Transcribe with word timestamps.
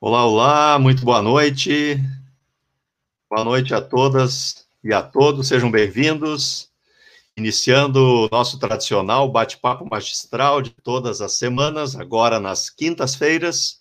Olá, 0.00 0.24
olá, 0.24 0.78
muito 0.78 1.04
boa 1.04 1.20
noite. 1.20 2.00
Boa 3.28 3.44
noite 3.44 3.74
a 3.74 3.80
todas 3.80 4.64
e 4.84 4.94
a 4.94 5.02
todos, 5.02 5.48
sejam 5.48 5.72
bem-vindos. 5.72 6.70
Iniciando 7.36 7.98
o 8.00 8.28
nosso 8.30 8.60
tradicional 8.60 9.28
bate-papo 9.28 9.84
magistral 9.90 10.62
de 10.62 10.70
todas 10.70 11.20
as 11.20 11.32
semanas, 11.32 11.96
agora 11.96 12.38
nas 12.38 12.70
quintas-feiras. 12.70 13.80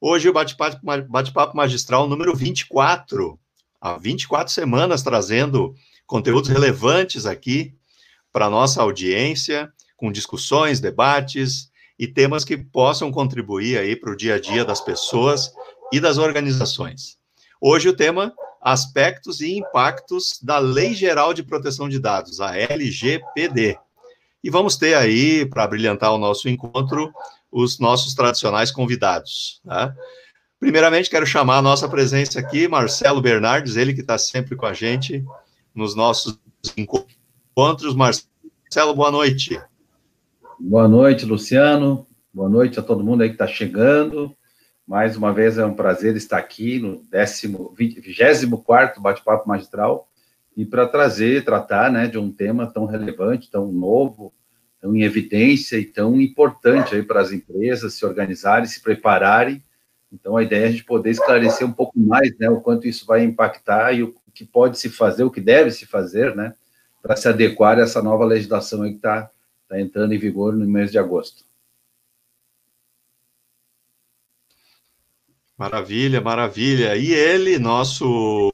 Hoje 0.00 0.30
o 0.30 0.32
bate-papo 0.32 0.80
bate 0.82 1.30
magistral 1.54 2.08
número 2.08 2.34
24, 2.34 3.38
há 3.78 3.98
24 3.98 4.50
semanas 4.50 5.02
trazendo 5.02 5.74
conteúdos 6.06 6.48
relevantes 6.48 7.26
aqui 7.26 7.74
para 8.32 8.46
a 8.46 8.50
nossa 8.50 8.80
audiência, 8.80 9.70
com 9.94 10.10
discussões, 10.10 10.80
debates, 10.80 11.69
e 12.00 12.08
temas 12.08 12.46
que 12.46 12.56
possam 12.56 13.12
contribuir 13.12 13.78
aí 13.78 13.94
para 13.94 14.10
o 14.10 14.16
dia 14.16 14.36
a 14.36 14.40
dia 14.40 14.64
das 14.64 14.80
pessoas 14.80 15.52
e 15.92 16.00
das 16.00 16.16
organizações. 16.16 17.18
Hoje 17.60 17.90
o 17.90 17.92
tema 17.94 18.32
aspectos 18.58 19.42
e 19.42 19.58
impactos 19.58 20.40
da 20.42 20.58
Lei 20.58 20.94
Geral 20.94 21.34
de 21.34 21.42
Proteção 21.42 21.90
de 21.90 21.98
Dados, 21.98 22.40
a 22.40 22.56
LGPD. 22.56 23.78
E 24.42 24.48
vamos 24.48 24.76
ter 24.76 24.94
aí, 24.94 25.44
para 25.44 25.66
brilhantar 25.66 26.14
o 26.14 26.18
nosso 26.18 26.48
encontro, 26.48 27.12
os 27.52 27.78
nossos 27.78 28.14
tradicionais 28.14 28.70
convidados. 28.70 29.60
Tá? 29.62 29.94
Primeiramente, 30.58 31.10
quero 31.10 31.26
chamar 31.26 31.58
a 31.58 31.62
nossa 31.62 31.86
presença 31.86 32.40
aqui, 32.40 32.66
Marcelo 32.66 33.20
Bernardes, 33.20 33.76
ele 33.76 33.92
que 33.92 34.00
está 34.00 34.16
sempre 34.16 34.56
com 34.56 34.64
a 34.64 34.72
gente 34.72 35.22
nos 35.74 35.94
nossos 35.94 36.38
encontros. 36.78 37.94
Marcelo, 37.94 38.94
boa 38.94 39.10
noite. 39.10 39.60
Boa 40.62 40.86
noite, 40.86 41.24
Luciano. 41.24 42.06
Boa 42.34 42.48
noite 42.48 42.78
a 42.78 42.82
todo 42.82 43.02
mundo 43.02 43.22
aí 43.22 43.30
que 43.30 43.34
está 43.34 43.46
chegando. 43.46 44.36
Mais 44.86 45.16
uma 45.16 45.32
vez 45.32 45.56
é 45.56 45.64
um 45.64 45.72
prazer 45.72 46.14
estar 46.16 46.36
aqui 46.36 46.78
no 46.78 47.02
24 47.74 49.00
Bate-Papo 49.00 49.48
Magistral 49.48 50.06
e 50.54 50.66
para 50.66 50.86
trazer, 50.86 51.46
tratar 51.46 51.90
né, 51.90 52.06
de 52.06 52.18
um 52.18 52.30
tema 52.30 52.70
tão 52.70 52.84
relevante, 52.84 53.50
tão 53.50 53.72
novo, 53.72 54.34
tão 54.78 54.94
em 54.94 55.02
evidência 55.02 55.78
e 55.78 55.84
tão 55.86 56.20
importante 56.20 56.94
aí 56.94 57.02
para 57.02 57.22
as 57.22 57.32
empresas 57.32 57.94
se 57.94 58.04
organizarem, 58.04 58.66
se 58.66 58.82
prepararem. 58.82 59.64
Então, 60.12 60.36
a 60.36 60.42
ideia 60.42 60.66
é 60.66 60.68
a 60.68 60.70
gente 60.70 60.84
poder 60.84 61.10
esclarecer 61.10 61.66
um 61.66 61.72
pouco 61.72 61.98
mais 61.98 62.36
né, 62.38 62.50
o 62.50 62.60
quanto 62.60 62.86
isso 62.86 63.06
vai 63.06 63.24
impactar 63.24 63.94
e 63.94 64.02
o 64.02 64.14
que 64.34 64.44
pode 64.44 64.78
se 64.78 64.90
fazer, 64.90 65.24
o 65.24 65.30
que 65.30 65.40
deve 65.40 65.70
se 65.70 65.86
fazer, 65.86 66.36
né, 66.36 66.52
para 67.02 67.16
se 67.16 67.26
adequar 67.26 67.78
a 67.78 67.82
essa 67.82 68.02
nova 68.02 68.26
legislação 68.26 68.82
que 68.82 68.96
está 68.96 69.30
Está 69.70 69.80
entrando 69.80 70.12
em 70.12 70.18
vigor 70.18 70.52
no 70.52 70.66
mês 70.66 70.90
de 70.90 70.98
agosto. 70.98 71.44
Maravilha, 75.56 76.20
maravilha. 76.20 76.96
E 76.96 77.12
ele, 77.12 77.56
nosso 77.56 78.52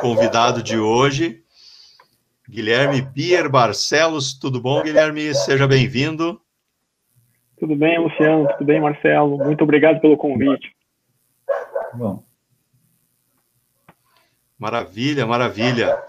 convidado 0.00 0.62
de 0.62 0.78
hoje, 0.78 1.42
Guilherme 2.48 3.02
Bier 3.02 3.50
Barcelos. 3.50 4.38
Tudo 4.38 4.60
bom, 4.60 4.84
Guilherme? 4.84 5.34
Seja 5.34 5.66
bem-vindo. 5.66 6.40
Tudo 7.58 7.74
bem, 7.74 7.98
Luciano? 7.98 8.46
Tudo 8.52 8.66
bem, 8.66 8.80
Marcelo? 8.80 9.36
Muito 9.38 9.64
obrigado 9.64 10.00
pelo 10.00 10.16
convite. 10.16 10.76
Bom. 11.92 12.22
Maravilha, 14.56 15.26
maravilha. 15.26 16.00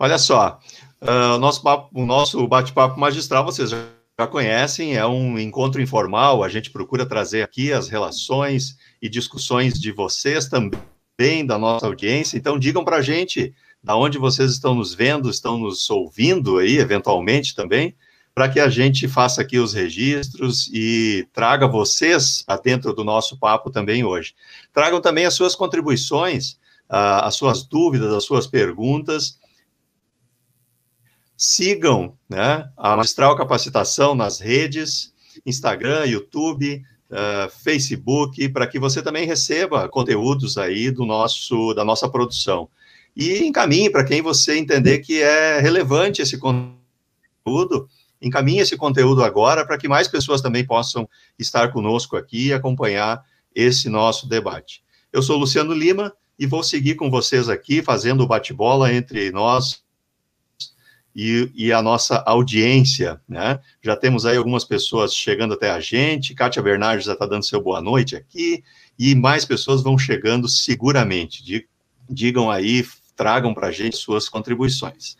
Olha 0.00 0.18
só, 0.18 0.58
Uh, 1.00 1.38
nosso, 1.38 1.62
o 1.92 2.06
nosso 2.06 2.46
bate-papo 2.46 2.98
magistral, 2.98 3.44
vocês 3.44 3.70
já, 3.70 3.84
já 4.18 4.26
conhecem, 4.26 4.96
é 4.96 5.06
um 5.06 5.38
encontro 5.38 5.80
informal, 5.80 6.42
a 6.42 6.48
gente 6.48 6.70
procura 6.70 7.04
trazer 7.04 7.42
aqui 7.42 7.72
as 7.72 7.88
relações 7.88 8.76
e 9.00 9.08
discussões 9.08 9.78
de 9.78 9.92
vocês 9.92 10.48
também, 10.48 11.44
da 11.46 11.58
nossa 11.58 11.86
audiência, 11.86 12.36
então 12.36 12.58
digam 12.58 12.84
para 12.84 12.96
a 12.96 13.02
gente 13.02 13.54
da 13.82 13.96
onde 13.96 14.18
vocês 14.18 14.50
estão 14.50 14.74
nos 14.74 14.94
vendo, 14.94 15.30
estão 15.30 15.56
nos 15.56 15.88
ouvindo 15.88 16.58
aí, 16.58 16.78
eventualmente 16.78 17.54
também, 17.54 17.94
para 18.34 18.48
que 18.48 18.58
a 18.58 18.68
gente 18.68 19.06
faça 19.06 19.40
aqui 19.40 19.58
os 19.58 19.72
registros 19.72 20.68
e 20.72 21.26
traga 21.32 21.68
vocês 21.68 22.42
para 22.42 22.60
dentro 22.60 22.92
do 22.92 23.04
nosso 23.04 23.38
papo 23.38 23.70
também 23.70 24.04
hoje. 24.04 24.34
Tragam 24.74 25.00
também 25.00 25.24
as 25.24 25.34
suas 25.34 25.54
contribuições, 25.54 26.58
uh, 26.90 27.22
as 27.22 27.36
suas 27.36 27.62
dúvidas, 27.62 28.12
as 28.12 28.24
suas 28.24 28.46
perguntas, 28.46 29.38
sigam 31.36 32.16
né, 32.28 32.68
a 32.76 32.96
Magistral 32.96 33.36
Capacitação 33.36 34.14
nas 34.14 34.40
redes, 34.40 35.12
Instagram, 35.44 36.06
YouTube, 36.06 36.82
uh, 37.10 37.50
Facebook, 37.62 38.48
para 38.48 38.66
que 38.66 38.78
você 38.78 39.02
também 39.02 39.26
receba 39.26 39.88
conteúdos 39.88 40.56
aí 40.56 40.90
do 40.90 41.04
nosso, 41.04 41.74
da 41.74 41.84
nossa 41.84 42.08
produção. 42.08 42.68
E 43.14 43.44
encaminhe 43.44 43.90
para 43.90 44.04
quem 44.04 44.22
você 44.22 44.58
entender 44.58 44.98
que 44.98 45.22
é 45.22 45.60
relevante 45.60 46.22
esse 46.22 46.38
conteúdo, 46.38 47.88
encaminhe 48.20 48.60
esse 48.60 48.76
conteúdo 48.76 49.22
agora 49.22 49.64
para 49.64 49.78
que 49.78 49.88
mais 49.88 50.08
pessoas 50.08 50.40
também 50.40 50.66
possam 50.66 51.08
estar 51.38 51.72
conosco 51.72 52.16
aqui 52.16 52.48
e 52.48 52.52
acompanhar 52.52 53.22
esse 53.54 53.88
nosso 53.88 54.28
debate. 54.28 54.82
Eu 55.12 55.22
sou 55.22 55.38
Luciano 55.38 55.72
Lima 55.72 56.12
e 56.38 56.46
vou 56.46 56.62
seguir 56.62 56.96
com 56.96 57.10
vocês 57.10 57.48
aqui, 57.48 57.82
fazendo 57.82 58.22
o 58.22 58.26
bate-bola 58.26 58.92
entre 58.92 59.30
nós, 59.30 59.82
e, 61.18 61.50
e, 61.54 61.72
a 61.72 61.80
nossa 61.80 62.22
audiência, 62.26 63.18
né? 63.26 63.58
Já 63.82 63.96
temos 63.96 64.26
aí 64.26 64.36
algumas 64.36 64.66
pessoas 64.66 65.14
chegando 65.14 65.54
até 65.54 65.70
a 65.70 65.80
gente, 65.80 66.34
Kátia 66.34 66.60
Bernardes 66.60 67.06
já 67.06 67.14
está 67.14 67.24
dando 67.24 67.46
seu 67.46 67.58
boa 67.58 67.80
noite 67.80 68.14
aqui, 68.14 68.62
e 68.98 69.14
mais 69.14 69.46
pessoas 69.46 69.82
vão 69.82 69.96
chegando 69.96 70.46
seguramente. 70.46 71.66
Digam 72.06 72.50
aí, 72.50 72.84
tragam 73.16 73.54
para 73.54 73.68
a 73.68 73.72
gente 73.72 73.96
suas 73.96 74.28
contribuições. 74.28 75.16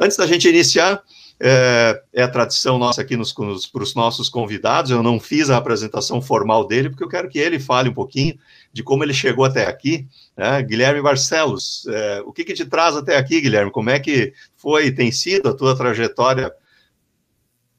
Antes 0.00 0.16
da 0.16 0.26
gente 0.26 0.48
iniciar, 0.48 1.02
é, 1.38 2.02
é 2.14 2.22
a 2.22 2.28
tradição 2.28 2.78
nossa 2.78 3.02
aqui 3.02 3.14
para 3.14 3.82
os 3.82 3.94
nossos 3.94 4.30
convidados. 4.30 4.90
Eu 4.90 5.02
não 5.02 5.20
fiz 5.20 5.50
a 5.50 5.58
apresentação 5.58 6.22
formal 6.22 6.66
dele, 6.66 6.88
porque 6.88 7.04
eu 7.04 7.08
quero 7.08 7.28
que 7.28 7.38
ele 7.38 7.60
fale 7.60 7.90
um 7.90 7.94
pouquinho 7.94 8.38
de 8.74 8.82
como 8.82 9.04
ele 9.04 9.14
chegou 9.14 9.44
até 9.44 9.66
aqui. 9.68 10.08
Né? 10.36 10.60
Guilherme 10.62 11.00
Barcelos, 11.00 11.86
é, 11.86 12.22
o 12.26 12.32
que, 12.32 12.44
que 12.44 12.52
te 12.52 12.66
traz 12.66 12.96
até 12.96 13.16
aqui, 13.16 13.40
Guilherme? 13.40 13.70
Como 13.70 13.88
é 13.88 14.00
que 14.00 14.32
foi, 14.56 14.90
tem 14.90 15.12
sido 15.12 15.48
a 15.48 15.56
tua 15.56 15.76
trajetória 15.76 16.52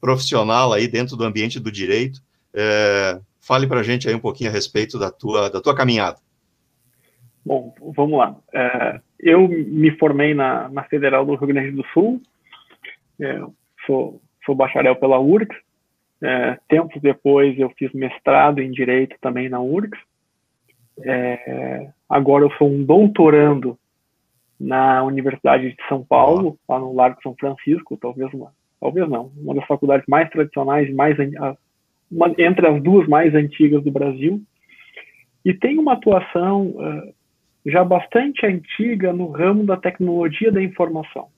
profissional 0.00 0.72
aí 0.72 0.88
dentro 0.88 1.14
do 1.14 1.24
ambiente 1.24 1.60
do 1.60 1.70
direito? 1.70 2.22
É, 2.54 3.20
fale 3.38 3.66
para 3.66 3.80
a 3.80 3.82
gente 3.82 4.08
aí 4.08 4.14
um 4.14 4.20
pouquinho 4.20 4.48
a 4.48 4.52
respeito 4.52 4.98
da 4.98 5.10
tua, 5.10 5.50
da 5.50 5.60
tua 5.60 5.76
caminhada. 5.76 6.16
Bom, 7.44 7.74
vamos 7.94 8.18
lá. 8.18 8.34
É, 8.54 8.98
eu 9.20 9.46
me 9.46 9.90
formei 9.98 10.32
na, 10.32 10.70
na 10.70 10.82
Federal 10.84 11.26
do 11.26 11.34
Rio 11.34 11.48
Grande 11.48 11.72
do 11.72 11.84
Sul, 11.92 12.22
é, 13.20 13.38
sou, 13.86 14.20
sou 14.46 14.54
bacharel 14.54 14.96
pela 14.96 15.20
URGS. 15.20 15.54
É, 16.22 16.58
tempos 16.66 17.02
depois 17.02 17.58
eu 17.58 17.68
fiz 17.76 17.92
mestrado 17.92 18.60
em 18.60 18.70
Direito 18.70 19.14
também 19.20 19.50
na 19.50 19.60
URGS. 19.60 20.00
É, 21.04 21.88
agora 22.08 22.44
eu 22.44 22.50
sou 22.52 22.68
um 22.68 22.84
doutorando 22.84 23.78
na 24.58 25.02
Universidade 25.04 25.70
de 25.70 25.88
São 25.88 26.02
Paulo, 26.02 26.58
lá 26.68 26.78
no 26.78 26.94
Largo 26.94 27.22
São 27.22 27.34
Francisco, 27.38 27.98
talvez 28.00 28.32
uma, 28.32 28.52
talvez 28.80 29.08
não, 29.08 29.30
uma 29.36 29.54
das 29.54 29.66
faculdades 29.66 30.06
mais 30.08 30.28
tradicionais, 30.30 30.92
mais 30.94 31.16
uma, 32.10 32.34
entre 32.38 32.66
as 32.66 32.82
duas 32.82 33.06
mais 33.06 33.34
antigas 33.34 33.82
do 33.84 33.90
Brasil, 33.90 34.40
e 35.44 35.52
tem 35.52 35.78
uma 35.78 35.92
atuação 35.92 36.68
uh, 36.68 37.14
já 37.66 37.84
bastante 37.84 38.46
antiga 38.46 39.12
no 39.12 39.30
ramo 39.30 39.64
da 39.64 39.76
tecnologia 39.76 40.50
da 40.50 40.62
informação. 40.62 41.28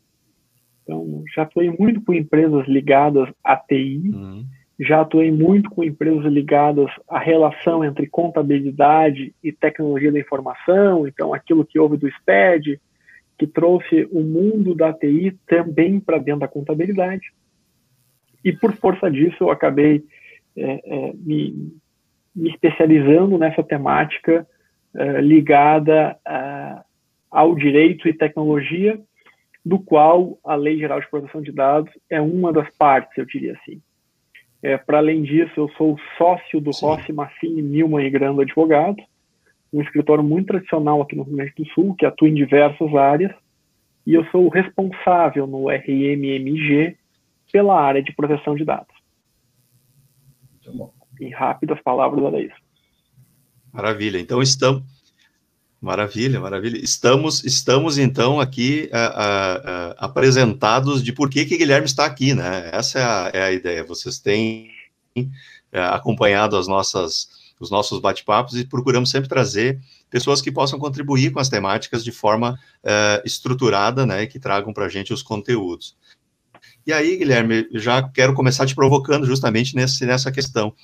Então, 0.83 1.25
já 1.35 1.43
atuei 1.43 1.71
muito 1.71 2.01
com 2.01 2.15
empresas 2.15 2.67
ligadas 2.67 3.29
à 3.45 3.57
TI, 3.57 4.11
uhum. 4.15 4.45
Já 4.78 5.00
atuei 5.00 5.33
muito 5.33 5.69
com 5.71 5.83
empresas 5.83 6.25
ligadas 6.27 6.89
à 7.09 7.19
relação 7.19 7.85
entre 7.85 8.06
contabilidade 8.06 9.35
e 9.43 9.50
tecnologia 9.50 10.12
da 10.12 10.20
informação, 10.20 11.06
então 11.06 11.35
aquilo 11.35 11.64
que 11.64 11.79
houve 11.79 11.97
do 11.97 12.08
SPED, 12.08 12.81
que 13.37 13.47
trouxe 13.47 14.08
o 14.12 14.20
mundo 14.20 14.75
da 14.75 14.93
TI 14.93 15.37
também 15.47 15.99
para 15.99 16.19
dentro 16.19 16.41
da 16.41 16.49
contabilidade. 16.49 17.32
E 18.44 18.53
por 18.53 18.73
força 18.76 19.11
disso, 19.11 19.37
eu 19.41 19.50
acabei 19.50 20.05
é, 20.56 20.81
é, 20.85 21.12
me, 21.14 21.73
me, 22.35 22.50
especializando 22.50 23.37
nessa 23.37 23.62
temática 23.62 24.47
é, 24.94 25.20
ligada 25.20 26.17
a, 26.25 26.85
ao 27.31 27.55
direito 27.55 28.08
e 28.08 28.12
tecnologia 28.12 29.00
do 29.64 29.79
qual 29.79 30.38
a 30.44 30.55
Lei 30.55 30.79
Geral 30.79 31.00
de 31.00 31.11
Proteção 31.11 31.43
de 31.43 31.53
Dados 31.53 31.93
é 32.08 32.20
uma 32.20 32.53
das 32.53 32.69
partes, 32.76 33.17
eu 33.19 33.26
diria 33.26 33.53
assim. 33.53 33.82
É, 34.62 34.76
Para 34.76 34.99
além 34.99 35.22
disso, 35.22 35.52
eu 35.56 35.69
sou 35.76 35.99
sócio 36.16 36.60
do 36.60 36.72
Sim. 36.72 36.87
Rossi 36.87 37.12
Maffini 37.12 37.62
Milman 37.62 38.05
e 38.05 38.10
Grando 38.10 38.40
Advogados, 38.40 39.05
um 39.72 39.81
escritório 39.82 40.25
muito 40.25 40.49
tradicional 40.49 41.00
aqui 41.02 41.14
no 41.14 41.22
Rio 41.22 41.37
Grande 41.37 41.55
do 41.56 41.66
Sul, 41.69 41.94
que 41.94 42.06
atua 42.06 42.28
em 42.28 42.34
diversas 42.34 42.94
áreas, 42.94 43.32
e 44.06 44.14
eu 44.14 44.25
sou 44.26 44.46
o 44.46 44.49
responsável 44.49 45.46
no 45.46 45.69
RMMG 45.69 46.96
pela 47.52 47.81
área 47.81 48.02
de 48.02 48.12
proteção 48.14 48.55
de 48.55 48.64
dados. 48.64 48.94
Em 51.20 51.31
rápidas 51.31 51.81
palavras, 51.82 52.25
era 52.25 52.40
isso. 52.40 52.56
Maravilha. 53.72 54.19
Então 54.19 54.40
estamos 54.40 54.98
Maravilha, 55.81 56.41
maravilha. 56.41 56.77
Estamos, 56.77 57.45
estamos 57.45 57.99
então 57.99 58.41
aqui 58.41 58.91
uh, 58.93 58.97
uh, 58.97 59.93
uh, 59.93 59.95
apresentados 59.99 61.05
de 61.05 61.13
por 61.13 61.31
que, 61.31 61.45
que 61.45 61.57
Guilherme 61.57 61.87
está 61.87 62.05
aqui, 62.05 62.35
né? 62.35 62.69
Essa 62.73 62.99
é 62.99 63.05
a, 63.05 63.31
é 63.33 63.55
ideia. 63.55 63.85
Vocês 63.85 64.19
têm 64.19 64.73
acompanhado 65.73 66.57
as 66.57 66.67
nossas, 66.67 67.29
os 67.61 67.71
nossos 67.71 68.01
bate-papos 68.01 68.57
e 68.57 68.65
procuramos 68.65 69.11
sempre 69.11 69.29
trazer 69.29 69.79
pessoas 70.11 70.41
que 70.41 70.51
possam 70.51 70.81
contribuir 70.81 71.31
com 71.31 71.39
as 71.39 71.49
temáticas 71.49 72.03
de 72.03 72.11
forma 72.11 72.59
estruturada, 73.25 74.05
né? 74.05 74.27
Que 74.27 74.41
tragam 74.41 74.73
para 74.73 74.87
a 74.87 74.89
gente 74.89 75.13
os 75.13 75.23
conteúdos. 75.23 75.97
E 76.85 76.93
aí, 76.93 77.17
Guilherme, 77.17 77.69
já 77.75 78.03
quero 78.03 78.35
começar 78.35 78.67
te 78.67 78.75
provocando 78.75 79.27
justamente 79.27 79.77
nesse, 79.77 80.05
nessa 80.05 80.33
questão 80.33 80.75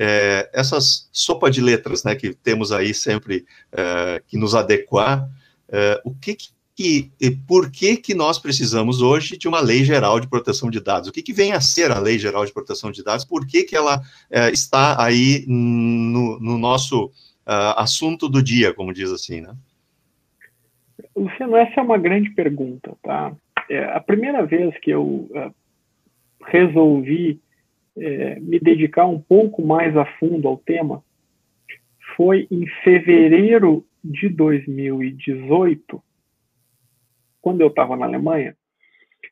é, 0.00 0.48
essas 0.54 1.08
sopa 1.12 1.50
de 1.50 1.60
letras, 1.60 2.04
né, 2.04 2.14
que 2.14 2.32
temos 2.32 2.70
aí 2.70 2.94
sempre 2.94 3.44
é, 3.72 4.22
que 4.28 4.38
nos 4.38 4.54
adequar, 4.54 5.28
é, 5.68 6.00
o 6.04 6.14
que 6.14 6.36
que 6.36 7.10
e 7.20 7.30
por 7.32 7.72
que 7.72 7.96
que 7.96 8.14
nós 8.14 8.38
precisamos 8.38 9.02
hoje 9.02 9.36
de 9.36 9.48
uma 9.48 9.60
lei 9.60 9.82
geral 9.82 10.20
de 10.20 10.28
proteção 10.28 10.70
de 10.70 10.78
dados? 10.78 11.08
O 11.08 11.12
que 11.12 11.20
que 11.20 11.32
vem 11.32 11.52
a 11.52 11.60
ser 11.60 11.90
a 11.90 11.98
lei 11.98 12.20
geral 12.20 12.46
de 12.46 12.52
proteção 12.52 12.92
de 12.92 13.02
dados? 13.02 13.24
Por 13.24 13.44
que 13.44 13.64
que 13.64 13.74
ela 13.74 14.00
é, 14.30 14.48
está 14.50 15.02
aí 15.02 15.44
no, 15.48 16.38
no 16.38 16.56
nosso 16.56 17.06
uh, 17.06 17.74
assunto 17.76 18.28
do 18.28 18.40
dia, 18.40 18.72
como 18.72 18.94
diz 18.94 19.10
assim, 19.10 19.40
né? 19.40 19.56
Luciano, 21.16 21.56
essa 21.56 21.80
é 21.80 21.82
uma 21.82 21.98
grande 21.98 22.30
pergunta, 22.30 22.96
tá? 23.02 23.32
É, 23.68 23.84
a 23.86 23.98
primeira 23.98 24.46
vez 24.46 24.78
que 24.78 24.92
eu 24.92 25.02
uh, 25.02 25.52
resolvi 26.46 27.40
é, 28.00 28.40
me 28.40 28.58
dedicar 28.60 29.06
um 29.06 29.20
pouco 29.20 29.62
mais 29.62 29.96
a 29.96 30.04
fundo 30.18 30.48
ao 30.48 30.56
tema 30.56 31.02
foi 32.16 32.46
em 32.50 32.66
fevereiro 32.82 33.84
de 34.02 34.28
2018, 34.28 36.02
quando 37.40 37.60
eu 37.60 37.68
estava 37.68 37.96
na 37.96 38.06
Alemanha, 38.06 38.56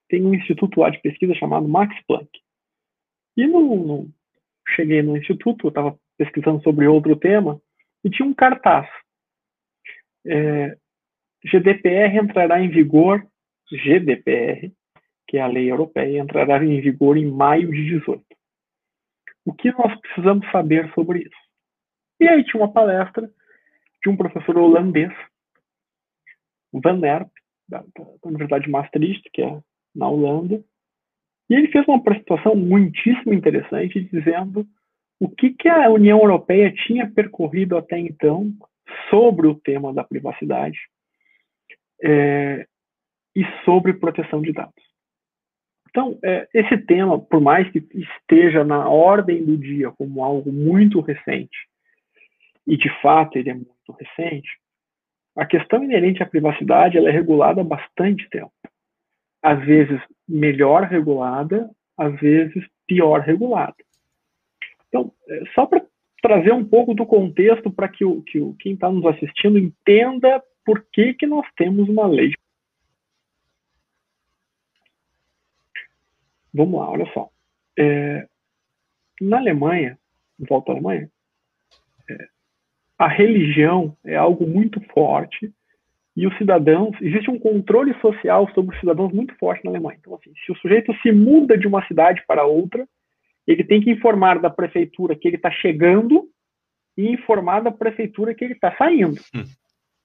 tem 0.08 0.24
um 0.24 0.34
instituto 0.34 0.80
lá 0.80 0.90
de 0.90 1.00
pesquisa 1.00 1.34
chamado 1.34 1.68
Max 1.68 1.94
Planck. 2.06 2.28
E 3.36 3.46
no, 3.46 3.76
no 3.76 4.10
cheguei 4.74 5.02
no 5.02 5.16
instituto, 5.16 5.66
eu 5.66 5.68
estava 5.68 5.98
pesquisando 6.16 6.62
sobre 6.62 6.86
outro 6.86 7.16
tema, 7.16 7.60
e 8.04 8.10
tinha 8.10 8.26
um 8.26 8.34
cartaz. 8.34 8.88
É, 10.26 10.76
GDPR 11.44 12.16
entrará 12.18 12.60
em 12.60 12.68
vigor, 12.68 13.24
GDPR, 13.70 14.72
que 15.28 15.38
é 15.38 15.40
a 15.40 15.46
lei 15.46 15.70
europeia, 15.70 16.20
entrará 16.20 16.64
em 16.64 16.80
vigor 16.80 17.16
em 17.16 17.26
maio 17.26 17.70
de 17.70 17.84
18 17.84 18.25
o 19.46 19.54
que 19.54 19.70
nós 19.72 19.98
precisamos 20.00 20.50
saber 20.50 20.92
sobre 20.92 21.20
isso? 21.20 21.46
E 22.20 22.28
aí 22.28 22.44
tinha 22.44 22.62
uma 22.62 22.72
palestra 22.72 23.30
de 24.02 24.10
um 24.10 24.16
professor 24.16 24.58
holandês, 24.58 25.12
Van 26.72 27.00
Erp, 27.06 27.30
da, 27.68 27.78
da 27.78 28.04
Universidade 28.24 28.68
Maastricht, 28.68 29.30
que 29.32 29.42
é 29.42 29.60
na 29.94 30.08
Holanda, 30.08 30.62
e 31.48 31.54
ele 31.54 31.68
fez 31.68 31.86
uma 31.86 31.98
apresentação 31.98 32.56
muitíssimo 32.56 33.32
interessante, 33.32 34.00
dizendo 34.00 34.66
o 35.20 35.28
que, 35.28 35.50
que 35.50 35.68
a 35.68 35.88
União 35.90 36.18
Europeia 36.18 36.72
tinha 36.72 37.08
percorrido 37.08 37.76
até 37.76 37.98
então 37.98 38.52
sobre 39.08 39.46
o 39.46 39.54
tema 39.54 39.94
da 39.94 40.04
privacidade 40.04 40.78
é, 42.02 42.66
e 43.34 43.44
sobre 43.64 43.94
proteção 43.94 44.42
de 44.42 44.52
dados. 44.52 44.85
Então, 45.96 46.18
é, 46.22 46.46
esse 46.52 46.76
tema, 46.76 47.18
por 47.18 47.40
mais 47.40 47.70
que 47.70 47.78
esteja 47.94 48.62
na 48.62 48.86
ordem 48.86 49.42
do 49.42 49.56
dia 49.56 49.90
como 49.92 50.22
algo 50.22 50.52
muito 50.52 51.00
recente, 51.00 51.56
e 52.66 52.76
de 52.76 52.90
fato 53.00 53.38
ele 53.38 53.48
é 53.48 53.54
muito 53.54 53.92
recente, 53.98 54.46
a 55.34 55.46
questão 55.46 55.82
inerente 55.82 56.22
à 56.22 56.26
privacidade 56.26 56.98
ela 56.98 57.08
é 57.08 57.12
regulada 57.12 57.62
há 57.62 57.64
bastante 57.64 58.28
tempo. 58.28 58.52
Às 59.42 59.64
vezes 59.64 59.98
melhor 60.28 60.82
regulada, 60.82 61.70
às 61.96 62.14
vezes 62.20 62.62
pior 62.86 63.20
regulada. 63.20 63.76
Então, 64.88 65.10
é, 65.30 65.44
só 65.54 65.64
para 65.64 65.82
trazer 66.20 66.52
um 66.52 66.64
pouco 66.64 66.92
do 66.92 67.06
contexto 67.06 67.70
para 67.70 67.88
que, 67.88 68.04
o, 68.04 68.20
que 68.20 68.38
o, 68.38 68.54
quem 68.58 68.74
está 68.74 68.90
nos 68.90 69.06
assistindo 69.06 69.56
entenda 69.56 70.42
por 70.62 70.84
que, 70.92 71.14
que 71.14 71.26
nós 71.26 71.46
temos 71.56 71.88
uma 71.88 72.06
lei 72.06 72.34
Vamos 76.56 76.80
lá, 76.80 76.90
olha 76.90 77.06
só. 77.12 77.28
É, 77.78 78.26
na 79.20 79.36
Alemanha, 79.36 79.98
volta 80.38 80.72
à 80.72 80.74
Alemanha, 80.74 81.10
é, 82.08 82.28
a 82.98 83.06
religião 83.06 83.94
é 84.02 84.16
algo 84.16 84.46
muito 84.46 84.80
forte 84.92 85.52
e 86.16 86.26
os 86.26 86.36
cidadãos, 86.38 86.96
existe 87.02 87.30
um 87.30 87.38
controle 87.38 87.92
social 88.00 88.50
sobre 88.54 88.74
os 88.74 88.80
cidadãos 88.80 89.12
muito 89.12 89.36
forte 89.36 89.62
na 89.64 89.70
Alemanha. 89.70 89.98
Então, 90.00 90.14
assim, 90.14 90.32
se 90.46 90.50
o 90.50 90.56
sujeito 90.56 90.94
se 91.02 91.12
muda 91.12 91.58
de 91.58 91.66
uma 91.66 91.86
cidade 91.86 92.24
para 92.26 92.46
outra, 92.46 92.88
ele 93.46 93.62
tem 93.62 93.82
que 93.82 93.90
informar 93.90 94.40
da 94.40 94.48
prefeitura 94.48 95.14
que 95.14 95.28
ele 95.28 95.36
está 95.36 95.50
chegando 95.50 96.26
e 96.96 97.12
informar 97.12 97.60
da 97.60 97.70
prefeitura 97.70 98.34
que 98.34 98.42
ele 98.42 98.54
está 98.54 98.74
saindo. 98.78 99.20
Hum. 99.34 99.44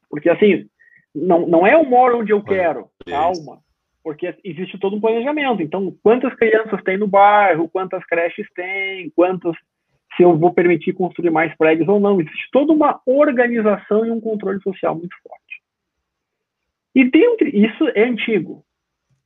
Porque, 0.10 0.30
assim, 0.30 0.68
não, 1.16 1.48
não 1.48 1.66
é 1.66 1.78
o 1.78 1.90
moro 1.90 2.20
onde 2.20 2.34
eu 2.34 2.44
quero, 2.44 2.90
calma 3.06 3.62
porque 4.04 4.36
existe 4.44 4.78
todo 4.80 4.96
um 4.96 5.02
planejamento. 5.02 5.62
Então, 5.62 5.96
quantas 6.02 6.34
crianças 6.36 6.82
tem 6.84 6.98
no 6.98 7.08
bairro, 7.08 7.70
quantas 7.70 8.04
creches 8.06 8.48
tem, 8.54 9.10
quantas 9.12 9.56
se 10.16 10.24
eu 10.24 10.38
vou 10.38 10.54
permitir 10.54 10.94
construir 10.94 11.30
mais 11.30 11.56
prédios 11.56 11.88
ou 11.88 12.00
não. 12.00 12.20
Existe 12.20 12.50
toda 12.52 12.74
uma 12.74 13.02
organização 13.06 14.06
e 14.06 14.12
um 14.12 14.20
controle 14.20 14.62
social 14.62 14.96
muito 14.96 15.16
forte. 15.24 15.62
E 16.94 17.10
dentre 17.10 17.50
isso 17.50 17.88
é 17.96 18.04
antigo, 18.04 18.66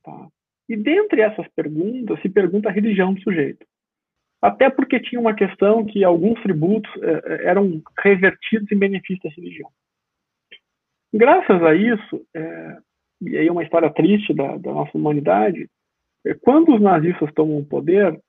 tá? 0.04 0.28
E 0.68 0.76
dentre 0.76 1.20
essas 1.20 1.46
perguntas 1.48 2.20
se 2.20 2.28
pergunta 2.28 2.68
a 2.68 2.72
religião 2.72 3.14
do 3.14 3.20
sujeito. 3.20 3.66
Até 4.40 4.68
porque 4.70 5.00
tinha 5.00 5.20
uma 5.20 5.34
questão 5.34 5.84
que 5.84 6.04
alguns 6.04 6.40
tributos 6.42 6.90
eh, 7.02 7.40
eram 7.44 7.82
revertidos 7.98 8.70
em 8.70 8.78
benefício 8.78 9.22
da 9.24 9.34
religião. 9.34 9.70
Graças 11.12 11.62
a 11.62 11.74
isso, 11.74 12.26
eh, 12.34 12.78
e 13.20 13.36
aí 13.36 13.46
é 13.46 13.52
uma 13.52 13.62
história 13.62 13.90
triste 13.90 14.34
da, 14.34 14.56
da 14.56 14.72
nossa 14.72 14.96
humanidade, 14.96 15.68
é, 16.24 16.34
quando 16.34 16.74
os 16.74 16.80
nazistas 16.80 17.32
tomam 17.34 17.58
o 17.58 17.64
poder, 17.64 18.20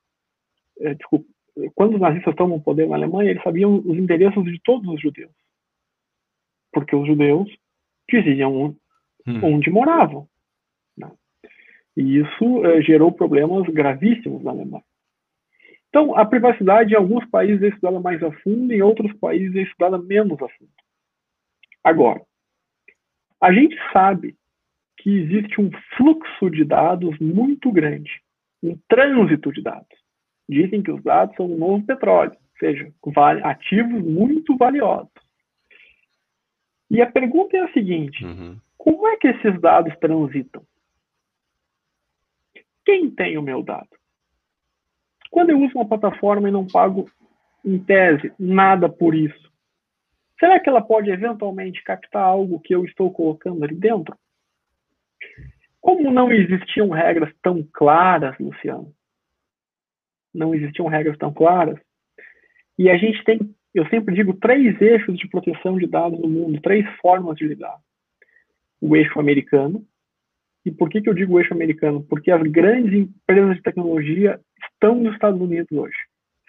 é, 0.79 0.93
desculpa, 0.93 1.25
quando 1.73 1.95
os 1.95 2.01
nazistas 2.01 2.35
tomam 2.35 2.57
o 2.57 2.63
poder 2.63 2.87
na 2.87 2.95
Alemanha, 2.95 3.31
eles 3.31 3.43
sabiam 3.43 3.77
os 3.77 3.97
endereços 3.97 4.43
de 4.43 4.59
todos 4.63 4.87
os 4.87 5.01
judeus. 5.01 5.31
Porque 6.71 6.95
os 6.95 7.07
judeus 7.07 7.49
diziam 8.09 8.75
hum. 9.25 9.39
onde 9.43 9.71
moravam. 9.71 10.27
Né? 10.95 11.11
E 11.95 12.19
isso 12.19 12.65
é, 12.65 12.81
gerou 12.81 13.11
problemas 13.11 13.67
gravíssimos 13.69 14.43
na 14.43 14.51
Alemanha. 14.51 14.83
Então, 15.89 16.15
a 16.15 16.25
privacidade 16.25 16.93
em 16.93 16.97
alguns 16.97 17.25
países 17.29 17.63
é 17.63 17.69
estudada 17.69 17.99
mais 17.99 18.21
a 18.21 18.31
fundo, 18.43 18.71
em 18.71 18.81
outros 18.81 19.11
países 19.13 19.55
é 19.55 19.61
estudada 19.61 19.97
menos 19.97 20.39
a 20.41 20.47
fundo. 20.49 20.71
Agora, 21.83 22.21
a 23.41 23.51
gente 23.51 23.75
sabe 23.91 24.35
que 24.97 25.09
existe 25.09 25.61
um 25.61 25.69
fluxo 25.95 26.49
de 26.49 26.63
dados 26.63 27.17
muito 27.19 27.71
grande, 27.71 28.21
um 28.61 28.77
trânsito 28.89 29.51
de 29.51 29.61
dados. 29.61 29.97
Dizem 30.49 30.81
que 30.81 30.91
os 30.91 31.03
dados 31.03 31.35
são 31.35 31.45
um 31.45 31.57
novo 31.57 31.85
petróleo, 31.85 32.31
ou 32.31 32.59
seja, 32.59 32.91
ativos 33.43 34.03
muito 34.03 34.57
valiosos. 34.57 35.11
E 36.89 37.01
a 37.01 37.11
pergunta 37.11 37.55
é 37.57 37.61
a 37.61 37.73
seguinte: 37.73 38.25
uhum. 38.25 38.57
como 38.77 39.07
é 39.07 39.17
que 39.17 39.27
esses 39.27 39.59
dados 39.59 39.95
transitam? 39.99 40.63
Quem 42.85 43.11
tem 43.11 43.37
o 43.37 43.41
meu 43.41 43.61
dado? 43.61 43.89
Quando 45.29 45.49
eu 45.49 45.59
uso 45.59 45.75
uma 45.75 45.87
plataforma 45.87 46.47
e 46.47 46.51
não 46.51 46.65
pago, 46.65 47.09
em 47.63 47.77
tese, 47.77 48.31
nada 48.39 48.87
por 48.87 49.13
isso, 49.13 49.51
será 50.39 50.57
que 50.59 50.69
ela 50.69 50.81
pode 50.81 51.09
eventualmente 51.09 51.83
captar 51.83 52.23
algo 52.23 52.61
que 52.61 52.73
eu 52.73 52.85
estou 52.85 53.11
colocando 53.11 53.63
ali 53.63 53.75
dentro? 53.75 54.17
Como 55.87 56.11
não 56.11 56.29
existiam 56.29 56.89
regras 56.89 57.33
tão 57.41 57.65
claras, 57.71 58.37
Luciano, 58.37 58.93
não 60.35 60.53
existiam 60.53 60.85
regras 60.87 61.17
tão 61.17 61.33
claras, 61.33 61.79
e 62.77 62.89
a 62.89 62.97
gente 62.97 63.23
tem, 63.23 63.39
eu 63.73 63.87
sempre 63.87 64.13
digo, 64.13 64.33
três 64.33 64.81
eixos 64.81 65.17
de 65.17 65.29
proteção 65.29 65.77
de 65.77 65.87
dados 65.87 66.19
no 66.19 66.27
mundo, 66.27 66.59
três 66.59 66.85
formas 66.97 67.37
de 67.37 67.47
lidar. 67.47 67.77
O 68.81 68.97
eixo 68.97 69.17
americano, 69.17 69.81
e 70.65 70.71
por 70.71 70.89
que, 70.89 70.99
que 70.99 71.07
eu 71.07 71.13
digo 71.13 71.39
eixo 71.39 71.53
americano? 71.53 72.03
Porque 72.03 72.31
as 72.31 72.41
grandes 72.41 72.93
empresas 72.93 73.55
de 73.55 73.61
tecnologia 73.61 74.41
estão 74.61 74.93
nos 74.93 75.13
Estados 75.13 75.39
Unidos 75.39 75.71
hoje. 75.71 75.97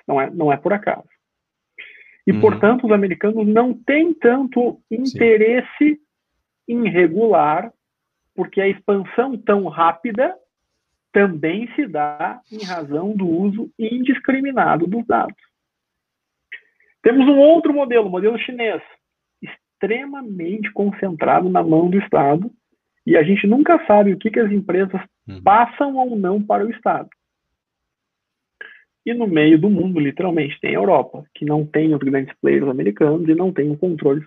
Não 0.04 0.20
é, 0.20 0.28
não 0.30 0.52
é 0.52 0.56
por 0.56 0.72
acaso. 0.72 1.08
E, 2.26 2.32
uhum. 2.32 2.40
portanto, 2.40 2.88
os 2.88 2.92
americanos 2.92 3.46
não 3.46 3.72
têm 3.72 4.12
tanto 4.14 4.80
interesse 4.90 5.68
Sim. 5.78 5.98
em 6.66 6.90
regular 6.90 7.72
porque 8.38 8.60
a 8.60 8.68
expansão 8.68 9.36
tão 9.36 9.66
rápida 9.66 10.32
também 11.12 11.68
se 11.74 11.88
dá 11.88 12.40
em 12.52 12.64
razão 12.64 13.10
do 13.10 13.26
uso 13.26 13.68
indiscriminado 13.76 14.86
dos 14.86 15.04
dados. 15.08 15.34
Temos 17.02 17.26
um 17.26 17.36
outro 17.36 17.74
modelo, 17.74 18.06
o 18.06 18.10
modelo 18.10 18.38
chinês, 18.38 18.80
extremamente 19.42 20.70
concentrado 20.70 21.48
na 21.48 21.64
mão 21.64 21.90
do 21.90 21.98
Estado, 21.98 22.48
e 23.04 23.16
a 23.16 23.24
gente 23.24 23.44
nunca 23.44 23.84
sabe 23.88 24.12
o 24.12 24.16
que, 24.16 24.30
que 24.30 24.38
as 24.38 24.52
empresas 24.52 25.02
uhum. 25.26 25.42
passam 25.42 25.96
ou 25.96 26.14
não 26.14 26.40
para 26.40 26.64
o 26.64 26.70
Estado. 26.70 27.08
E 29.04 29.12
no 29.14 29.26
meio 29.26 29.58
do 29.58 29.68
mundo, 29.68 29.98
literalmente, 29.98 30.60
tem 30.60 30.76
a 30.76 30.78
Europa, 30.78 31.24
que 31.34 31.44
não 31.44 31.66
tem 31.66 31.92
os 31.92 31.98
grandes 31.98 32.32
players 32.40 32.68
americanos 32.68 33.28
e 33.28 33.34
não 33.34 33.52
tem 33.52 33.68
o 33.68 33.76
controle 33.76 34.24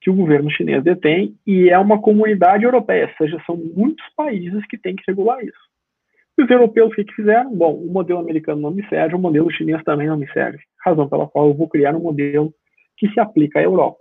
que 0.00 0.10
o 0.10 0.14
governo 0.14 0.50
chinês 0.50 0.82
detém, 0.84 1.34
e 1.46 1.68
é 1.68 1.78
uma 1.78 2.00
comunidade 2.00 2.64
europeia, 2.64 3.06
ou 3.06 3.16
seja, 3.16 3.42
são 3.46 3.56
muitos 3.56 4.04
países 4.14 4.64
que 4.66 4.78
têm 4.78 4.94
que 4.94 5.02
regular 5.06 5.42
isso. 5.42 5.66
E 6.38 6.42
os 6.42 6.50
europeus, 6.50 6.92
o 6.92 6.94
que, 6.94 7.04
que 7.04 7.14
fizeram? 7.14 7.54
Bom, 7.54 7.74
o 7.74 7.90
modelo 7.90 8.20
americano 8.20 8.60
não 8.60 8.70
me 8.70 8.86
serve, 8.88 9.14
o 9.14 9.18
modelo 9.18 9.50
chinês 9.50 9.82
também 9.84 10.06
não 10.06 10.18
me 10.18 10.30
serve. 10.32 10.58
Razão 10.84 11.08
pela 11.08 11.26
qual 11.26 11.48
eu 11.48 11.54
vou 11.54 11.68
criar 11.68 11.96
um 11.96 12.00
modelo 12.00 12.52
que 12.96 13.08
se 13.08 13.18
aplica 13.18 13.58
à 13.58 13.62
Europa. 13.62 13.98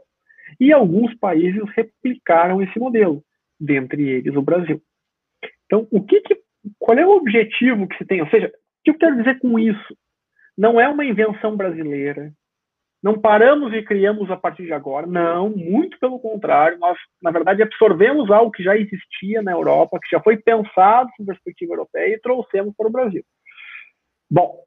E 0.59 0.71
alguns 0.71 1.15
países 1.15 1.63
replicaram 1.75 2.61
esse 2.61 2.77
modelo, 2.77 3.23
dentre 3.59 4.09
eles 4.09 4.35
o 4.35 4.41
Brasil. 4.41 4.81
Então, 5.65 5.87
o 5.89 6.03
que, 6.03 6.21
que 6.21 6.37
qual 6.77 6.97
é 6.97 7.05
o 7.05 7.15
objetivo 7.15 7.87
que 7.87 7.97
se 7.97 8.05
tem? 8.05 8.21
Ou 8.21 8.29
seja, 8.29 8.47
o 8.47 8.51
que 8.83 8.91
eu 8.91 8.97
quero 8.97 9.17
dizer 9.17 9.39
com 9.39 9.57
isso? 9.57 9.97
Não 10.57 10.79
é 10.79 10.87
uma 10.87 11.05
invenção 11.05 11.55
brasileira, 11.55 12.31
não 13.05 13.21
paramos 13.21 13.71
e 13.71 13.83
criamos 13.83 14.31
a 14.31 14.35
partir 14.35 14.63
de 14.63 14.73
agora. 14.73 15.05
Não, 15.05 15.47
muito 15.47 15.99
pelo 15.99 16.17
contrário. 16.17 16.79
Nós, 16.79 16.97
na 17.21 17.29
verdade, 17.29 17.61
absorvemos 17.61 18.31
algo 18.31 18.49
que 18.49 18.63
já 18.63 18.75
existia 18.75 19.43
na 19.43 19.51
Europa, 19.51 19.99
que 20.01 20.09
já 20.09 20.19
foi 20.19 20.37
pensado 20.37 21.11
com 21.15 21.23
perspectiva 21.23 21.73
europeia 21.73 22.15
e 22.15 22.19
trouxemos 22.19 22.73
para 22.75 22.87
o 22.87 22.91
Brasil. 22.91 23.23
Bom, 24.27 24.63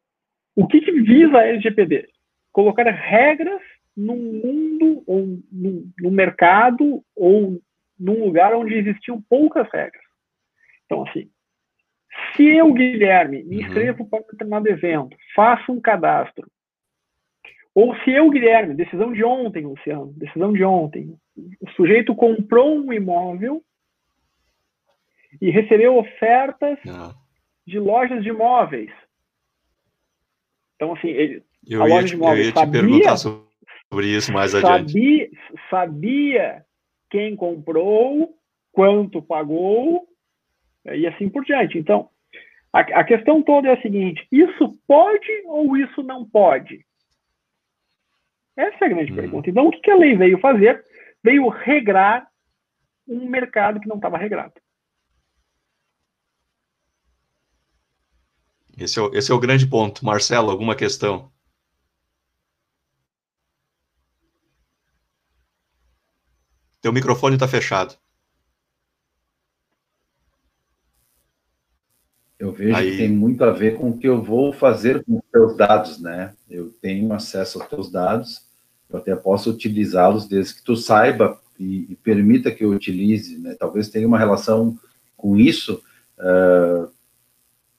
o 0.54 0.68
que, 0.68 0.80
que 0.80 0.92
visa 1.00 1.36
a 1.36 1.46
LGPD? 1.48 2.10
Colocar 2.52 2.84
regras 2.84 3.60
no 3.96 4.14
mundo, 4.14 5.02
ou 5.04 5.26
no, 5.50 5.90
no 5.98 6.10
mercado, 6.12 7.02
ou 7.16 7.60
num 7.98 8.24
lugar 8.24 8.54
onde 8.54 8.72
existiam 8.72 9.20
poucas 9.28 9.68
regras. 9.72 10.04
Então, 10.84 11.02
assim, 11.08 11.28
se 12.36 12.44
eu, 12.44 12.72
Guilherme, 12.72 13.42
me 13.42 13.56
uhum. 13.56 13.62
inscrevo 13.62 14.08
para 14.08 14.20
um 14.20 14.26
determinado 14.30 14.68
evento, 14.68 15.16
faço 15.34 15.72
um 15.72 15.80
cadastro, 15.80 16.48
ou 17.74 17.94
se 18.00 18.10
eu, 18.10 18.30
Guilherme, 18.30 18.74
decisão 18.74 19.12
de 19.12 19.22
ontem, 19.24 19.64
Luciano, 19.64 20.12
decisão 20.16 20.52
de 20.52 20.64
ontem, 20.64 21.14
o 21.60 21.70
sujeito 21.76 22.14
comprou 22.14 22.76
um 22.76 22.92
imóvel 22.92 23.62
e 25.40 25.50
recebeu 25.50 25.96
ofertas 25.96 26.78
Não. 26.84 27.14
de 27.66 27.78
lojas 27.78 28.22
de 28.22 28.30
imóveis. 28.30 28.90
Então, 30.74 30.94
assim, 30.94 31.08
ele, 31.08 31.42
eu 31.68 31.82
a 31.82 31.86
loja 31.86 32.06
te, 32.06 32.10
de 32.10 32.14
imóveis 32.16 32.40
eu 32.40 32.46
ia 32.46 32.54
sabia, 32.54 32.80
te 32.80 32.86
perguntar 32.86 33.16
sobre 33.16 34.06
isso 34.06 34.32
mais 34.32 34.54
adiante. 34.54 34.92
Sabia, 34.92 35.30
sabia 35.70 36.64
quem 37.10 37.36
comprou, 37.36 38.34
quanto 38.72 39.22
pagou, 39.22 40.06
e 40.84 41.06
assim 41.06 41.28
por 41.28 41.44
diante. 41.44 41.78
Então, 41.78 42.08
a, 42.72 42.80
a 42.80 43.04
questão 43.04 43.42
toda 43.42 43.68
é 43.68 43.72
a 43.72 43.82
seguinte: 43.82 44.26
isso 44.30 44.78
pode 44.86 45.30
ou 45.46 45.76
isso 45.76 46.02
não 46.02 46.24
pode? 46.28 46.84
Essa 48.58 48.76
é 48.80 48.86
a 48.86 48.88
grande 48.88 49.12
hum. 49.12 49.14
pergunta. 49.14 49.48
Então, 49.48 49.68
o 49.68 49.70
que 49.70 49.88
a 49.88 49.96
lei 49.96 50.16
veio 50.16 50.40
fazer? 50.40 50.84
Veio 51.22 51.48
regrar 51.48 52.28
um 53.06 53.28
mercado 53.28 53.78
que 53.78 53.88
não 53.88 53.96
estava 53.96 54.18
regrado. 54.18 54.54
Esse 58.76 58.98
é, 58.98 59.02
o, 59.02 59.14
esse 59.14 59.30
é 59.30 59.34
o 59.34 59.38
grande 59.38 59.64
ponto. 59.64 60.04
Marcelo, 60.04 60.50
alguma 60.50 60.74
questão? 60.74 61.30
Teu 66.80 66.92
microfone 66.92 67.36
está 67.36 67.46
fechado. 67.46 67.96
Eu 72.40 72.52
vejo 72.52 72.76
Aí... 72.76 72.90
que 72.90 72.96
tem 72.98 73.08
muito 73.08 73.44
a 73.44 73.50
ver 73.50 73.76
com 73.76 73.90
o 73.90 73.98
que 73.98 74.08
eu 74.08 74.20
vou 74.20 74.52
fazer 74.52 75.04
com 75.04 75.18
os 75.18 75.24
teus 75.30 75.56
dados, 75.56 76.00
né? 76.00 76.34
Eu 76.48 76.72
tenho 76.80 77.12
acesso 77.12 77.60
aos 77.60 77.68
teus 77.68 77.90
dados 77.90 78.47
eu 78.90 78.98
até 78.98 79.14
posso 79.14 79.50
utilizá-los 79.50 80.26
desde 80.26 80.54
que 80.54 80.62
tu 80.62 80.76
saiba 80.76 81.38
e, 81.58 81.86
e, 81.90 81.96
permita 81.96 82.50
que 82.50 82.64
eu 82.64 82.70
utilize, 82.70 83.38
né? 83.38 83.54
Talvez 83.58 83.88
tenha 83.88 84.06
uma 84.06 84.18
relação 84.18 84.78
com 85.16 85.36
isso, 85.36 85.82
uh, 86.18 86.88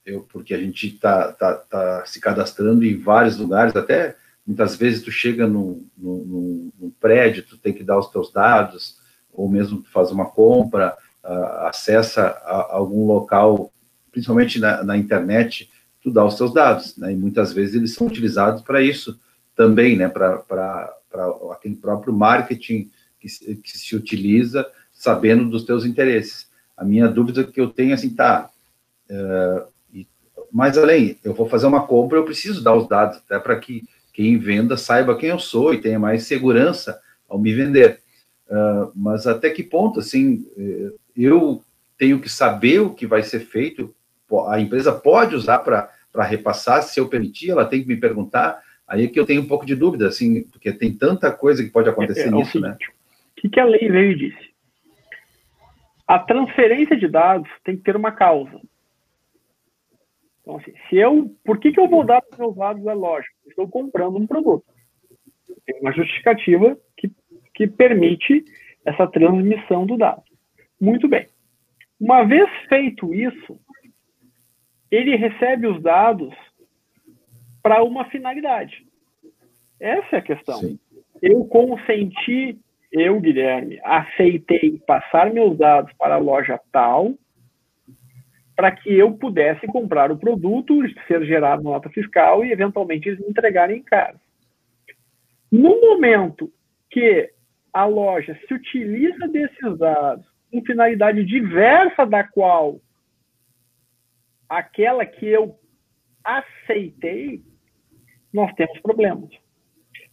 eu, 0.04 0.20
porque 0.30 0.54
a 0.54 0.58
gente 0.58 0.86
está 0.86 1.32
tá, 1.32 1.54
tá 1.54 2.04
se 2.06 2.20
cadastrando 2.20 2.84
em 2.84 2.98
vários 2.98 3.38
lugares, 3.38 3.74
até 3.74 4.16
muitas 4.46 4.76
vezes 4.76 5.02
tu 5.02 5.10
chega 5.10 5.46
num, 5.46 5.86
prédio, 7.00 7.46
tu 7.46 7.56
tem 7.56 7.72
que 7.72 7.82
dar 7.82 7.98
os 7.98 8.10
teus 8.10 8.30
dados, 8.32 8.98
ou 9.32 9.48
mesmo 9.48 9.82
tu 9.82 9.90
faz 9.90 10.10
uma 10.10 10.26
compra, 10.26 10.94
uh, 11.24 11.66
acessa 11.66 12.22
a, 12.22 12.56
a 12.56 12.76
algum 12.76 13.06
local, 13.06 13.72
principalmente 14.12 14.58
na, 14.58 14.84
na, 14.84 14.96
internet, 14.96 15.70
tu 16.02 16.10
dá 16.10 16.24
os 16.24 16.36
teus 16.36 16.52
dados, 16.52 16.96
né? 16.96 17.12
E 17.12 17.16
muitas 17.16 17.52
vezes 17.52 17.74
eles 17.74 17.94
são 17.94 18.06
utilizados 18.06 18.62
para 18.62 18.82
isso 18.82 19.18
também, 19.56 19.96
né? 19.96 20.08
Para 20.08 20.94
para 21.10 21.26
aquele 21.52 21.76
próprio 21.76 22.12
marketing 22.12 22.90
que, 23.18 23.28
que, 23.56 23.78
se 23.78 23.96
utiliza, 23.96 24.66
sabendo 24.92 25.50
dos 25.50 25.64
teus 25.64 25.84
interesses. 25.84 26.48
A 26.76 26.84
minha 26.84 27.08
dúvida 27.08 27.44
que 27.44 27.60
eu 27.60 27.68
tenho, 27.68 27.92
assim, 27.92 28.10
tá, 28.10 28.48
uh, 29.10 29.68
e, 29.92 30.06
mais 30.50 30.78
além, 30.78 31.18
eu 31.22 31.34
vou 31.34 31.48
fazer 31.48 31.66
uma 31.66 31.86
compra, 31.86 32.18
eu 32.18 32.24
preciso 32.24 32.62
dar 32.62 32.74
os 32.74 32.88
dados, 32.88 33.18
até 33.18 33.38
para 33.38 33.58
que 33.58 33.82
quem 34.12 34.38
venda 34.38 34.76
saiba 34.76 35.16
quem 35.16 35.30
eu 35.30 35.38
sou 35.38 35.74
e 35.74 35.80
tenha 35.80 35.98
mais 35.98 36.24
segurança 36.24 37.00
ao 37.28 37.38
me 37.38 37.52
vender. 37.52 38.00
Uh, 38.48 38.90
mas 38.94 39.26
até 39.26 39.50
que 39.50 39.62
ponto, 39.62 40.00
assim, 40.00 40.46
eh, 40.58 40.92
eu 41.16 41.62
tenho 41.96 42.18
que 42.18 42.28
saber 42.28 42.80
o 42.80 42.94
que 42.94 43.06
vai 43.06 43.22
ser 43.22 43.40
feito, 43.40 43.94
a 44.48 44.58
empresa 44.58 44.90
pode 44.90 45.36
usar 45.36 45.58
para 45.58 46.24
repassar, 46.24 46.82
se 46.82 46.98
eu 46.98 47.08
permitir, 47.08 47.50
ela 47.50 47.64
tem 47.64 47.82
que 47.82 47.88
me 47.88 47.96
perguntar, 47.96 48.60
Aí 48.90 49.04
é 49.04 49.08
que 49.08 49.20
eu 49.20 49.24
tenho 49.24 49.40
um 49.40 49.46
pouco 49.46 49.64
de 49.64 49.76
dúvida, 49.76 50.08
assim, 50.08 50.42
porque 50.50 50.72
tem 50.72 50.92
tanta 50.92 51.30
coisa 51.30 51.62
que 51.62 51.70
pode 51.70 51.88
acontecer 51.88 52.24
é, 52.24 52.26
é 52.26 52.30
nisso, 52.32 52.58
né? 52.58 52.76
O 53.30 53.40
que, 53.40 53.48
que 53.48 53.60
a 53.60 53.64
lei 53.64 53.88
veio 53.88 54.10
e 54.10 54.16
disse? 54.16 54.50
A 56.08 56.18
transferência 56.18 56.96
de 56.96 57.06
dados 57.06 57.48
tem 57.62 57.76
que 57.76 57.84
ter 57.84 57.94
uma 57.94 58.10
causa. 58.10 58.60
Então, 60.40 60.56
assim, 60.56 60.72
se 60.88 60.96
eu, 60.96 61.32
por 61.44 61.60
que, 61.60 61.70
que 61.70 61.78
eu 61.78 61.88
vou 61.88 62.04
dar 62.04 62.20
os 62.32 62.36
meus 62.36 62.56
dados 62.56 62.84
à 62.88 62.92
loja? 62.92 63.28
Estou 63.46 63.68
comprando 63.68 64.16
um 64.16 64.26
produto. 64.26 64.64
Tem 65.64 65.78
uma 65.80 65.92
justificativa 65.92 66.76
que, 66.96 67.12
que 67.54 67.68
permite 67.68 68.44
essa 68.84 69.06
transmissão 69.06 69.86
do 69.86 69.96
dado. 69.96 70.24
Muito 70.80 71.06
bem. 71.06 71.28
Uma 72.00 72.24
vez 72.24 72.50
feito 72.68 73.14
isso, 73.14 73.60
ele 74.90 75.14
recebe 75.14 75.68
os 75.68 75.80
dados 75.80 76.34
para 77.62 77.82
uma 77.82 78.04
finalidade. 78.06 78.86
Essa 79.78 80.16
é 80.16 80.18
a 80.18 80.22
questão. 80.22 80.58
Sim. 80.60 80.78
Eu 81.22 81.44
consenti, 81.44 82.58
eu, 82.92 83.20
Guilherme, 83.20 83.80
aceitei 83.84 84.78
passar 84.86 85.32
meus 85.32 85.56
dados 85.56 85.92
para 85.98 86.14
a 86.14 86.18
loja 86.18 86.58
tal 86.72 87.14
para 88.60 88.72
que 88.72 88.92
eu 88.92 89.12
pudesse 89.12 89.66
comprar 89.68 90.12
o 90.12 90.18
produto, 90.18 90.82
ser 91.06 91.24
gerado 91.24 91.62
nota 91.62 91.88
fiscal 91.88 92.44
e 92.44 92.52
eventualmente 92.52 93.08
eles 93.08 93.18
me 93.18 93.28
entregarem 93.30 93.78
em 93.78 93.82
casa. 93.82 94.20
No 95.50 95.80
momento 95.80 96.52
que 96.90 97.32
a 97.72 97.86
loja 97.86 98.38
se 98.46 98.52
utiliza 98.52 99.26
desses 99.28 99.78
dados 99.78 100.26
com 100.52 100.62
finalidade 100.62 101.24
diversa 101.24 102.04
da 102.04 102.22
qual 102.22 102.80
aquela 104.46 105.06
que 105.06 105.26
eu 105.26 105.58
aceitei, 106.22 107.42
nós 108.32 108.52
temos 108.54 108.78
problemas. 108.80 109.30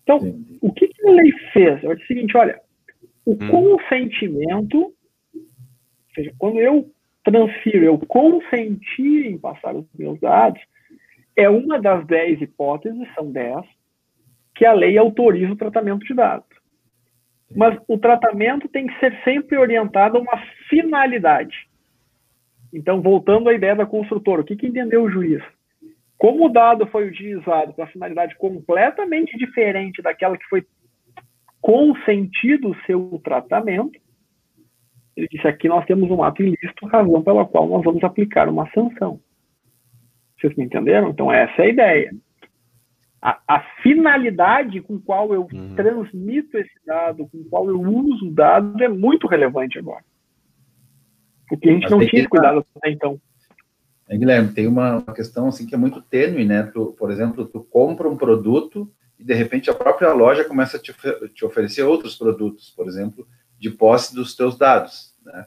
Então, 0.04 0.18
Entendi. 0.18 0.58
o 0.62 0.72
que, 0.72 0.88
que, 0.88 1.08
a 1.08 1.12
lei 1.12 1.32
fez? 1.52 1.84
É 1.84 1.88
o 1.90 2.00
seguinte, 2.06 2.36
olha, 2.38 2.60
o 3.26 3.34
hum. 3.34 3.78
consentimento, 3.78 4.78
ou 4.78 4.94
seja, 6.16 6.34
quando 6.38 6.60
eu 6.60 6.90
transfiro, 7.24 7.84
eu 7.84 8.00
consenti 8.00 9.28
em 9.28 9.38
passar 9.38 9.76
os 9.76 9.86
meus 9.98 10.20
dados, 10.20 10.62
é 11.36 11.50
uma 11.50 11.80
das 11.80 12.06
dez 12.08 12.42
hipóteses, 12.42 13.08
são 13.14 13.32
dez, 13.32 13.66
que 14.56 14.66
a 14.66 14.74
lei 14.74 14.98
autoriza 14.98 15.52
o 15.52 15.58
tratamento 15.58 16.06
de 16.06 16.14
dados. 16.14 16.48
Mas 17.56 17.80
o 17.88 17.98
tratamento 17.98 18.68
tem 18.68 18.88
que 18.88 19.00
ser 19.00 19.14
sempre 19.24 19.58
orientado 19.58 20.18
a 20.18 20.22
uma 20.22 20.44
finalidade. 20.70 21.68
Então, 22.74 23.02
voltando 23.02 23.50
à 23.50 23.54
ideia 23.54 23.76
da 23.76 23.86
construtora, 23.86 24.42
o 24.42 24.44
que, 24.44 24.56
que 24.56 24.68
entendeu 24.68 25.04
o 25.04 25.10
juiz? 25.10 25.42
Como 26.18 26.46
o 26.46 26.50
dado 26.50 26.88
foi 26.88 27.08
utilizado 27.08 27.74
para 27.74 27.88
finalidade 27.88 28.36
completamente 28.38 29.38
diferente 29.38 30.02
daquela 30.02 30.38
que 30.38 30.46
foi 30.46 30.66
consentido 31.62 32.72
o 32.72 32.86
seu 32.86 33.22
tratamento, 33.24 34.00
ele 35.16 35.28
disse 35.30 35.48
aqui 35.48 35.68
nós 35.68 35.86
temos 35.86 36.10
um 36.10 36.24
ato 36.24 36.42
ilícito, 36.42 36.88
razão 36.88 37.22
pela 37.24 37.46
qual 37.46 37.68
nós 37.68 37.84
vamos 37.84 38.04
aplicar 38.04 38.48
uma 38.48 38.70
sanção. 38.72 39.20
Vocês 40.40 40.56
me 40.56 40.66
entenderam? 40.66 41.10
Então 41.10 41.32
essa 41.32 41.62
é 41.62 41.66
a 41.66 41.70
ideia. 41.70 42.16
A, 43.22 43.42
a 43.48 43.60
finalidade 43.82 44.80
com 44.82 45.00
qual 45.00 45.34
eu 45.34 45.48
uhum. 45.52 45.76
transmito 45.76 46.58
esse 46.58 46.86
dado, 46.86 47.28
com 47.28 47.44
qual 47.50 47.68
eu 47.68 47.82
uso 47.82 48.28
o 48.28 48.32
dado, 48.32 48.82
é 48.84 48.88
muito 48.88 49.28
relevante 49.28 49.80
agora. 49.80 50.04
Porque 51.50 51.70
a 51.70 51.74
gente 51.74 51.84
Mas 51.84 51.92
não 51.92 52.00
tinha 52.00 52.30
cuidado 52.30 52.66
até 52.76 52.92
então. 52.92 53.20
É, 54.10 54.18
Guilherme, 54.18 54.54
tem 54.54 54.68
uma 54.68 55.02
questão 55.14 55.48
assim 55.48 55.66
que 55.66 55.76
é 55.76 55.78
muito 55.78 56.02
tênue, 56.02 56.46
né? 56.46 56.64
Tu, 56.64 56.96
por 56.98 57.12
exemplo, 57.12 57.46
tu 57.46 57.62
compra 57.62 58.08
um 58.08 58.16
produto 58.16 58.90
e 59.20 59.24
de 59.24 59.34
repente 59.34 59.70
a 59.70 59.74
própria 59.74 60.14
loja 60.14 60.46
começa 60.46 60.78
a 60.78 60.80
te, 60.80 60.94
te 61.34 61.44
oferecer 61.44 61.84
outros 61.84 62.16
produtos, 62.16 62.70
por 62.70 62.88
exemplo, 62.88 63.28
de 63.60 63.70
posse 63.70 64.16
dos 64.16 64.36
teus 64.36 64.58
dados, 64.58 65.14
né? 65.26 65.46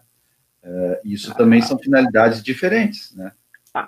Uh, 0.62 1.08
isso 1.08 1.32
ah, 1.32 1.34
também 1.34 1.62
são 1.62 1.78
finalidades 1.78 2.42
diferentes, 2.42 3.16
né? 3.16 3.32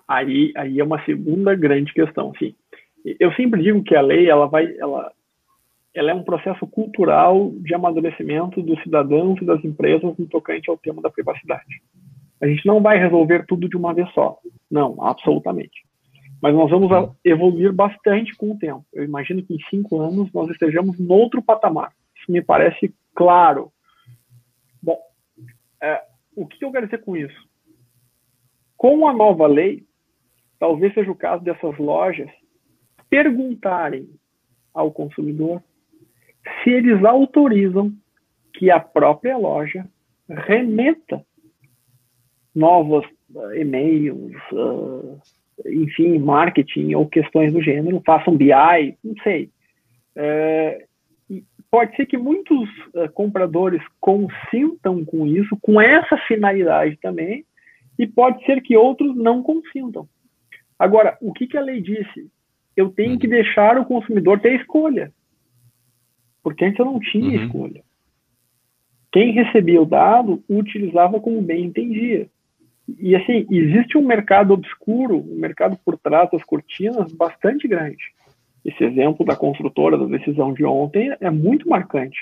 Aí, 0.09 0.53
aí 0.57 0.81
é 0.81 0.85
uma 0.85 1.05
segunda 1.05 1.55
grande 1.55 1.93
questão, 1.93 2.33
sim. 2.39 2.55
Eu 3.19 3.33
sempre 3.33 3.63
digo 3.63 3.83
que 3.83 3.95
a 3.95 4.01
lei 4.01 4.31
ela 4.31 4.47
vai, 4.47 4.75
ela, 4.79 5.13
ela 5.93 6.11
é 6.13 6.15
um 6.15 6.23
processo 6.23 6.67
cultural 6.67 7.51
de 7.57 7.75
amadurecimento 7.75 8.63
dos 8.63 8.81
cidadãos 8.83 9.39
e 9.43 9.45
das 9.45 9.63
empresas 9.65 10.17
no 10.17 10.27
tocante 10.27 10.71
ao 10.71 10.79
tema 10.79 11.03
da 11.03 11.11
privacidade. 11.11 11.83
A 12.43 12.47
gente 12.49 12.67
não 12.67 12.83
vai 12.83 12.99
resolver 12.99 13.47
tudo 13.47 13.69
de 13.69 13.77
uma 13.77 13.95
vez 13.95 14.11
só. 14.13 14.39
Não, 14.69 15.03
absolutamente. 15.05 15.85
Mas 16.43 16.53
nós 16.55 16.69
vamos 16.69 16.91
evoluir 17.25 17.73
bastante 17.73 18.35
com 18.37 18.51
o 18.51 18.59
tempo. 18.59 18.85
Eu 18.93 19.05
imagino 19.05 19.45
que 19.45 19.55
em 19.55 19.61
cinco 19.71 20.01
anos 20.01 20.33
nós 20.33 20.51
estejamos 20.51 20.99
em 20.99 21.07
outro 21.09 21.41
patamar. 21.41 21.93
Isso 22.17 22.33
me 22.33 22.43
parece 22.43 22.93
claro. 23.15 23.73
Bom, 24.83 24.99
é, 25.81 26.03
o 26.35 26.45
que 26.45 26.65
eu 26.65 26.73
quero 26.73 26.87
dizer 26.87 27.05
com 27.05 27.17
isso? 27.17 27.49
Com 28.77 29.07
a 29.07 29.13
nova 29.13 29.47
lei, 29.47 29.85
talvez 30.59 30.93
seja 30.95 31.13
o 31.13 31.17
caso 31.17 31.45
dessas 31.45 31.79
lojas 31.79 32.29
perguntarem 33.09 34.09
ao 34.75 34.91
consumidor 34.91 35.63
se 36.65 36.71
eles 36.71 37.05
autorizam 37.05 37.93
que 38.53 38.69
a 38.69 38.81
própria 38.81 39.37
loja 39.37 39.87
remeta 40.29 41.25
novos 42.55 43.05
uh, 43.35 43.55
e-mails, 43.55 44.35
uh, 44.53 45.19
enfim, 45.67 46.19
marketing 46.19 46.95
ou 46.95 47.07
questões 47.07 47.53
do 47.53 47.63
gênero, 47.63 48.03
façam 48.05 48.37
BI, 48.37 48.97
não 49.03 49.15
sei. 49.23 49.51
É, 50.15 50.87
pode 51.71 51.97
ser 51.97 52.07
que 52.07 52.19
muitos 52.19 52.69
uh, 52.95 53.11
compradores 53.15 53.83
consintam 54.01 55.05
com 55.05 55.27
isso, 55.27 55.57
com 55.61 55.81
essa 55.81 56.17
finalidade 56.29 56.99
também, 57.01 57.45
e 57.99 58.07
pode 58.07 58.45
ser 58.45 58.61
que 58.63 58.77
outros 58.77 59.17
não 59.17 59.43
consintam. 59.43 60.07
Agora, 60.79 61.17
o 61.21 61.33
que, 61.33 61.47
que 61.47 61.57
a 61.57 61.63
lei 61.63 61.81
disse? 61.81 62.31
Eu 62.77 62.91
tenho 62.91 63.19
que 63.19 63.27
uhum. 63.27 63.33
deixar 63.33 63.79
o 63.79 63.85
consumidor 63.85 64.41
ter 64.41 64.61
escolha. 64.61 65.13
Porque 66.43 66.65
antes 66.65 66.79
eu 66.79 66.85
não 66.85 66.99
tinha 66.99 67.39
uhum. 67.39 67.47
escolha. 67.47 67.83
Quem 69.13 69.33
recebia 69.33 69.81
o 69.81 69.87
dado 69.87 70.43
utilizava 70.49 71.21
como 71.21 71.41
bem 71.41 71.67
entendia. 71.67 72.29
E 72.99 73.15
assim, 73.15 73.47
existe 73.51 73.97
um 73.97 74.07
mercado 74.07 74.53
obscuro, 74.53 75.17
um 75.17 75.39
mercado 75.39 75.79
por 75.85 75.97
trás 75.99 76.31
das 76.31 76.43
cortinas 76.43 77.13
bastante 77.13 77.69
grande. 77.69 78.03
Esse 78.65 78.85
exemplo 78.85 79.25
da 79.25 79.37
construtora 79.37 79.99
da 79.99 80.07
decisão 80.07 80.53
de 80.53 80.65
ontem 80.65 81.15
é 81.21 81.31
muito 81.31 81.69
marcante. 81.69 82.19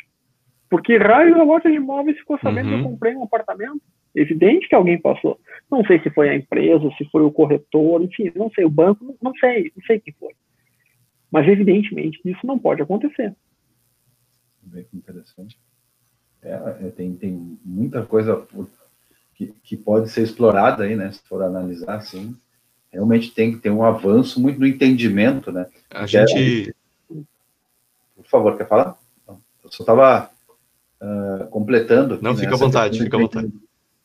Porque 0.68 0.96
raio 0.96 1.40
a 1.40 1.42
loja 1.42 1.68
de 1.68 1.76
imóveis 1.76 2.18
ficou 2.18 2.38
sabendo 2.38 2.66
uhum. 2.66 2.70
que 2.70 2.74
eu 2.74 2.84
uhum. 2.84 2.90
comprei 2.92 3.16
um 3.16 3.24
apartamento. 3.24 3.80
Evidente 4.14 4.68
que 4.68 4.74
alguém 4.74 5.00
passou. 5.00 5.38
Não 5.70 5.84
sei 5.84 6.00
se 6.00 6.10
foi 6.10 6.28
a 6.28 6.34
empresa, 6.34 6.90
se 6.96 7.04
foi 7.06 7.22
o 7.22 7.30
corretor, 7.30 8.02
enfim, 8.02 8.30
não 8.34 8.50
sei, 8.50 8.64
o 8.64 8.70
banco, 8.70 9.16
não 9.22 9.34
sei, 9.34 9.72
não 9.76 9.84
sei 9.84 10.00
quem 10.00 10.14
foi. 10.14 10.32
Mas 11.30 11.46
evidentemente 11.46 12.20
isso 12.24 12.44
não 12.44 12.58
pode 12.58 12.82
acontecer. 12.82 13.34
Bem 14.62 14.86
interessante. 14.92 15.58
É, 16.42 16.52
é 16.52 16.90
tem, 16.90 17.14
tem 17.14 17.58
muita 17.64 18.04
coisa 18.04 18.36
por 18.36 18.68
que, 19.40 19.54
que 19.62 19.76
pode 19.76 20.10
ser 20.10 20.22
explorada 20.22 20.84
aí, 20.84 20.94
né? 20.94 21.10
Se 21.12 21.20
for 21.26 21.42
analisar 21.42 21.96
assim, 21.96 22.36
realmente 22.92 23.30
tem 23.30 23.52
que 23.52 23.58
ter 23.58 23.70
um 23.70 23.82
avanço 23.82 24.38
muito 24.38 24.60
no 24.60 24.66
entendimento, 24.66 25.50
né? 25.50 25.66
A 25.88 26.06
gente. 26.06 26.74
Por 27.08 28.26
favor, 28.26 28.56
quer 28.56 28.68
falar? 28.68 28.98
Eu 29.26 29.70
só 29.70 29.82
estava 29.82 30.30
uh, 31.00 31.46
completando. 31.48 32.14
Aqui, 32.14 32.24
Não, 32.24 32.36
fica 32.36 32.54
à 32.54 32.58
vontade, 32.58 33.02
fica 33.02 33.16
à 33.16 33.20
vontade. 33.20 33.50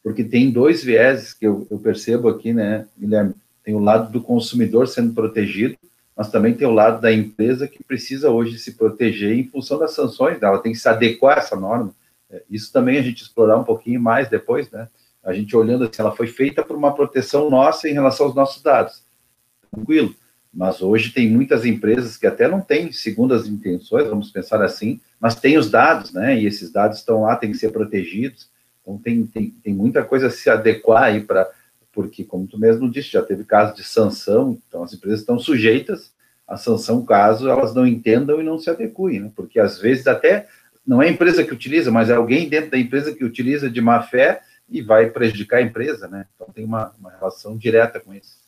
Porque 0.01 0.23
tem 0.23 0.51
dois 0.51 0.83
vieses 0.83 1.33
que 1.33 1.45
eu, 1.45 1.67
eu 1.69 1.79
percebo 1.79 2.29
aqui, 2.29 2.53
né, 2.53 2.87
Guilherme? 2.97 3.33
Tem 3.63 3.73
o 3.73 3.79
lado 3.79 4.11
do 4.11 4.21
consumidor 4.21 4.87
sendo 4.87 5.13
protegido, 5.13 5.75
mas 6.15 6.29
também 6.29 6.53
tem 6.53 6.67
o 6.67 6.73
lado 6.73 7.01
da 7.01 7.11
empresa 7.11 7.67
que 7.67 7.83
precisa 7.83 8.29
hoje 8.29 8.59
se 8.59 8.73
proteger 8.73 9.37
em 9.37 9.47
função 9.47 9.79
das 9.79 9.93
sanções, 9.93 10.41
ela 10.41 10.59
tem 10.59 10.71
que 10.71 10.77
se 10.77 10.87
adequar 10.87 11.37
a 11.37 11.41
essa 11.41 11.55
norma. 11.55 11.93
É, 12.29 12.43
isso 12.49 12.71
também 12.71 12.97
a 12.97 13.01
gente 13.01 13.23
explorar 13.23 13.57
um 13.57 13.63
pouquinho 13.63 13.99
mais 13.99 14.29
depois, 14.29 14.69
né? 14.69 14.87
A 15.25 15.33
gente 15.33 15.55
olhando 15.55 15.85
assim, 15.85 16.01
ela 16.01 16.15
foi 16.15 16.27
feita 16.27 16.63
por 16.63 16.77
uma 16.77 16.93
proteção 16.93 17.49
nossa 17.49 17.89
em 17.89 17.93
relação 17.93 18.27
aos 18.27 18.35
nossos 18.35 18.61
dados. 18.61 19.03
Tranquilo. 19.73 20.13
Mas 20.53 20.81
hoje 20.81 21.11
tem 21.11 21.29
muitas 21.29 21.65
empresas 21.65 22.15
que 22.15 22.27
até 22.27 22.47
não 22.47 22.61
têm 22.61 22.91
segundas 22.91 23.47
intenções, 23.47 24.07
vamos 24.07 24.31
pensar 24.31 24.61
assim, 24.61 25.01
mas 25.19 25.35
têm 25.35 25.57
os 25.57 25.69
dados, 25.69 26.13
né? 26.13 26.39
E 26.39 26.45
esses 26.45 26.71
dados 26.71 26.99
estão 26.99 27.23
lá, 27.23 27.35
têm 27.35 27.51
que 27.51 27.57
ser 27.57 27.71
protegidos. 27.71 28.49
Então 28.81 28.97
tem, 28.97 29.25
tem, 29.25 29.49
tem 29.49 29.73
muita 29.73 30.03
coisa 30.03 30.27
a 30.27 30.31
se 30.31 30.49
adequar 30.49 31.03
aí 31.03 31.21
para. 31.21 31.49
Porque, 31.91 32.23
como 32.23 32.45
tu 32.45 32.59
mesmo 32.59 32.91
disse, 32.91 33.11
já 33.11 33.21
teve 33.21 33.45
caso 33.45 33.73
de 33.73 33.83
sanção, 33.83 34.57
então 34.67 34.83
as 34.83 34.93
empresas 34.93 35.21
estão 35.21 35.39
sujeitas 35.39 36.13
à 36.47 36.57
sanção 36.57 37.03
caso 37.03 37.49
elas 37.49 37.73
não 37.73 37.87
entendam 37.87 38.39
e 38.39 38.43
não 38.43 38.59
se 38.59 38.69
adequem, 38.69 39.19
né? 39.19 39.31
Porque 39.35 39.59
às 39.59 39.79
vezes 39.79 40.05
até 40.05 40.47
não 40.85 41.01
é 41.01 41.07
a 41.07 41.11
empresa 41.11 41.43
que 41.43 41.53
utiliza, 41.53 41.91
mas 41.91 42.09
é 42.09 42.13
alguém 42.13 42.47
dentro 42.47 42.71
da 42.71 42.77
empresa 42.77 43.13
que 43.13 43.23
utiliza 43.23 43.69
de 43.69 43.81
má 43.81 44.01
fé 44.03 44.41
e 44.67 44.81
vai 44.81 45.09
prejudicar 45.09 45.57
a 45.57 45.61
empresa, 45.61 46.07
né? 46.07 46.27
Então 46.35 46.51
tem 46.51 46.65
uma, 46.65 46.91
uma 46.99 47.11
relação 47.11 47.57
direta 47.57 47.99
com 47.99 48.13
isso. 48.13 48.43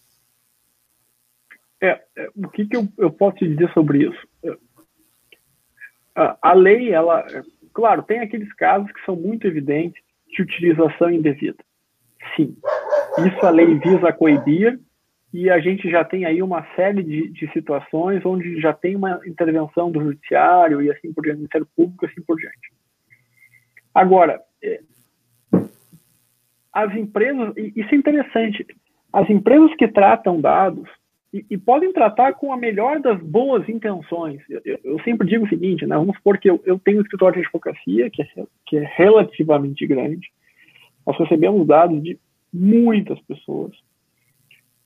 É, 1.82 2.02
é 2.16 2.30
o 2.36 2.50
que, 2.50 2.66
que 2.66 2.76
eu, 2.76 2.88
eu, 2.98 3.12
posso 3.12 3.38
te 3.38 3.48
dizer 3.48 3.72
sobre 3.72 4.08
isso? 4.08 4.28
É, 4.44 4.58
a, 6.16 6.38
a, 6.42 6.54
lei, 6.54 6.92
ela, 6.92 7.20
é, 7.30 7.44
claro, 7.74 8.02
tem 8.02 8.20
aqueles 8.20 8.52
casos 8.54 8.92
que 8.92 9.06
são 9.06 9.16
muito 9.16 9.46
evidentes 9.46 10.02
de 10.28 10.42
utilização 10.42 11.12
indevida. 11.12 11.64
Sim, 12.36 12.58
isso 13.26 13.46
a 13.46 13.50
lei 13.52 13.78
visa 13.80 14.12
coibir 14.12 14.80
e 15.32 15.50
a 15.50 15.60
gente 15.60 15.90
já 15.90 16.04
tem 16.04 16.26
aí 16.26 16.42
uma 16.42 16.66
série 16.76 17.04
de, 17.04 17.30
de 17.30 17.52
situações 17.52 18.26
onde 18.26 18.60
já 18.60 18.74
tem 18.74 18.96
uma 18.96 19.22
intervenção 19.26 19.92
do 19.92 20.02
judiciário 20.02 20.82
e 20.82 20.92
assim 20.92 21.14
por 21.14 21.24
diante, 21.24 21.36
do 21.36 21.40
Ministério 21.40 21.68
Público 21.76 22.06
e 22.06 22.10
assim 22.10 22.22
por 22.22 22.38
diante. 22.38 22.74
Agora, 23.94 24.42
as 26.78 26.96
empresas, 26.96 27.58
e 27.58 27.74
isso 27.76 27.90
é 27.92 27.98
interessante, 27.98 28.64
as 29.12 29.28
empresas 29.32 29.74
que 29.78 29.88
tratam 29.88 30.40
dados 30.40 30.88
e, 31.34 31.44
e 31.50 31.58
podem 31.58 31.92
tratar 31.92 32.34
com 32.34 32.54
a 32.54 32.58
melhor 32.58 33.00
das 33.00 33.20
boas 33.20 33.68
intenções. 33.68 34.44
Eu, 34.48 34.62
eu, 34.64 34.80
eu 34.84 35.00
sempre 35.00 35.28
digo 35.28 35.46
o 35.46 35.50
seguinte, 35.50 35.88
né, 35.88 35.96
vamos 35.96 36.16
supor 36.18 36.38
que 36.38 36.48
eu, 36.48 36.62
eu 36.68 36.78
tenho 36.78 37.00
um 37.00 37.02
escritório 37.02 37.42
de 37.42 37.48
advocacia 37.48 38.12
que 38.12 38.22
é, 38.22 38.28
que 38.68 38.78
é 38.78 38.92
relativamente 38.96 39.88
grande, 39.88 40.30
nós 41.04 41.18
recebemos 41.18 41.66
dados 41.66 42.04
de 42.04 42.20
muitas 42.54 43.20
pessoas, 43.22 43.72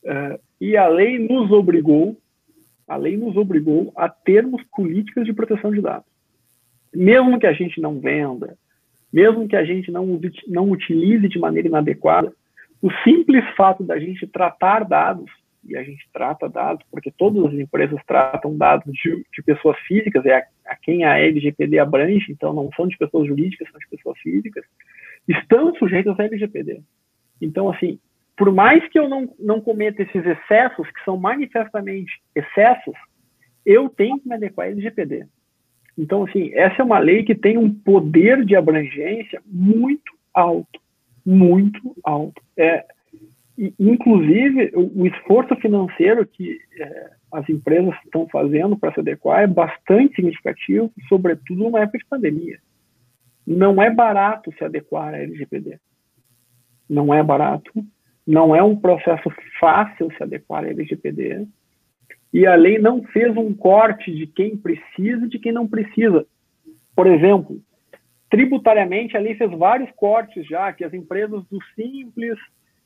uh, 0.06 0.39
e 0.62 0.77
a 0.77 0.88
lei 0.88 1.19
nos 1.19 1.51
obrigou, 1.51 2.15
a 2.88 2.95
lei 2.95 3.17
nos 3.17 3.36
obrigou 3.36 3.91
a 3.97 4.08
termos 4.08 4.63
políticas 4.73 5.25
de 5.25 5.34
proteção 5.34 5.73
de 5.73 5.82
dados. 5.82 6.10
Mesmo 6.95 7.38
que 7.38 7.47
a 7.47 7.54
gente 7.54 7.82
não 7.82 7.99
venda, 7.99 8.58
mesmo 9.12 9.47
que 9.47 9.56
a 9.56 9.63
gente 9.63 9.91
não, 9.91 10.19
não 10.47 10.69
utilize 10.71 11.28
de 11.28 11.39
maneira 11.39 11.67
inadequada, 11.67 12.34
o 12.82 12.91
simples 13.04 13.43
fato 13.56 13.84
da 13.84 14.00
gente 14.00 14.26
tratar 14.28 14.84
dados, 14.84 15.30
e 15.63 15.78
a 15.78 15.84
gente 15.84 16.08
trata 16.12 16.50
dados, 16.50 16.86
porque 16.89 17.12
todas 17.12 17.45
as 17.45 17.54
empresas 17.54 18.00
tratam 18.08 18.58
dados 18.58 18.91
de, 18.93 19.24
de 19.32 19.43
pessoas 19.43 19.78
físicas, 19.82 20.26
é 20.26 20.38
a, 20.38 20.43
a, 20.65 20.76
quem 20.76 21.04
a 21.04 21.19
LGPD 21.19 21.78
abrange, 21.78 22.32
então 22.32 22.52
não 22.52 22.69
são 22.76 22.88
de 22.88 22.97
pessoas 22.97 23.28
jurídicas, 23.28 23.69
são 23.69 23.80
de 23.80 23.88
pessoas 23.88 24.17
físicas, 24.19 24.65
estão 25.28 25.76
sujeitas 25.76 26.19
à 26.19 26.24
LGPD. 26.24 26.82
Então, 27.39 27.69
assim, 27.69 28.00
por 28.36 28.52
mais 28.52 28.88
que 28.89 28.97
eu 28.97 29.08
não, 29.08 29.32
não 29.39 29.62
cometa 29.62 30.02
esses 30.02 30.26
excessos, 30.26 30.89
que 30.89 31.04
são 31.06 31.15
manifestamente 31.15 32.12
excessos, 32.36 32.95
eu 33.63 33.88
tenho 33.89 34.19
que 34.19 34.28
me 34.28 34.36
adequar 34.36 34.67
à 34.67 34.69
LGPD. 34.71 35.28
Então, 35.97 36.23
assim, 36.23 36.51
essa 36.54 36.82
é 36.82 36.86
uma 36.86 36.99
lei 36.99 37.23
que 37.23 37.36
tem 37.36 37.58
um 37.58 37.73
poder 37.73 38.45
de 38.45 38.56
abrangência 38.56 39.41
muito 39.45 40.13
alto, 40.34 40.80
muito 41.25 41.95
alto. 42.04 42.41
É, 42.58 42.86
inclusive, 43.80 44.71
o, 44.73 45.01
o 45.01 45.08
esforço 45.08 45.56
financeiro 45.58 46.25
que 46.25 46.58
é, 46.80 47.12
as 47.32 47.47
empresas 47.49 47.93
estão 48.04 48.27
fazendo 48.30 48.77
para 48.77 48.93
se 48.93 48.99
adequar 48.99 49.41
é 49.41 49.47
bastante 49.47 50.15
significativo, 50.15 50.91
sobretudo 51.08 51.63
numa 51.63 51.82
época 51.82 51.99
de 51.99 52.06
pandemia. 52.06 52.60
Não 53.45 53.82
é 53.82 53.89
barato 53.89 54.51
se 54.58 54.63
adequar 54.63 55.13
à 55.13 55.17
LGPD. 55.17 55.80
Não 56.89 57.13
é 57.13 57.23
barato. 57.23 57.71
Não 58.25 58.56
é 58.56 58.62
um 58.62 58.75
processo 58.75 59.32
fácil 59.60 60.12
se 60.15 60.23
adequar 60.23 60.63
à 60.63 60.67
LGPD. 60.67 61.47
E 62.34 62.46
a 62.46 62.56
lei 62.56 62.78
não 62.80 63.04
fez 63.04 63.36
um 63.36 63.54
corte 63.54 64.13
de 64.13 64.26
quem 64.26 64.56
precisa 64.56 65.26
e 65.26 65.30
de 65.30 65.39
quem 65.39 65.52
não 65.52 65.67
precisa. 65.67 66.26
Por 66.96 67.08
exemplo, 67.08 67.62
tributariamente 68.30 69.17
a 69.17 69.20
lei 69.20 69.36
fez 69.36 69.52
vários 69.52 69.91
cortes 69.91 70.48
já, 70.48 70.72
que 70.72 70.84
as 70.84 70.94
empresas 70.94 71.44
do 71.48 71.60
simples 71.76 72.39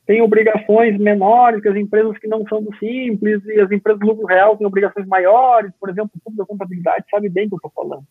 têm 0.05 0.21
obrigações 0.21 0.97
menores 0.97 1.61
que 1.61 1.67
as 1.67 1.75
empresas 1.75 2.17
que 2.17 2.27
não 2.27 2.45
são 2.47 2.61
do 2.63 2.75
simples, 2.77 3.43
e 3.45 3.59
as 3.59 3.71
empresas 3.71 3.99
do 3.99 4.07
lucro 4.07 4.25
real 4.25 4.57
têm 4.57 4.65
obrigações 4.65 5.07
maiores, 5.07 5.71
por 5.79 5.89
exemplo, 5.89 6.11
o 6.15 6.19
público 6.19 6.43
da 6.43 6.47
contabilidade 6.47 7.05
sabe 7.09 7.29
bem 7.29 7.45
o 7.45 7.49
que 7.49 7.55
eu 7.55 7.57
estou 7.57 7.71
falando. 7.71 8.05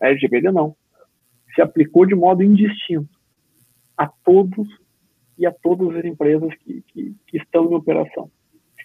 A 0.00 0.08
LGPD 0.08 0.50
não. 0.50 0.74
Se 1.54 1.60
aplicou 1.60 2.06
de 2.06 2.14
modo 2.14 2.42
indistinto 2.42 3.08
a 3.96 4.06
todos 4.06 4.68
e 5.36 5.46
a 5.46 5.52
todas 5.52 5.96
as 5.96 6.04
empresas 6.04 6.54
que, 6.56 6.82
que, 6.88 7.14
que 7.26 7.36
estão 7.36 7.70
em 7.70 7.74
operação. 7.74 8.30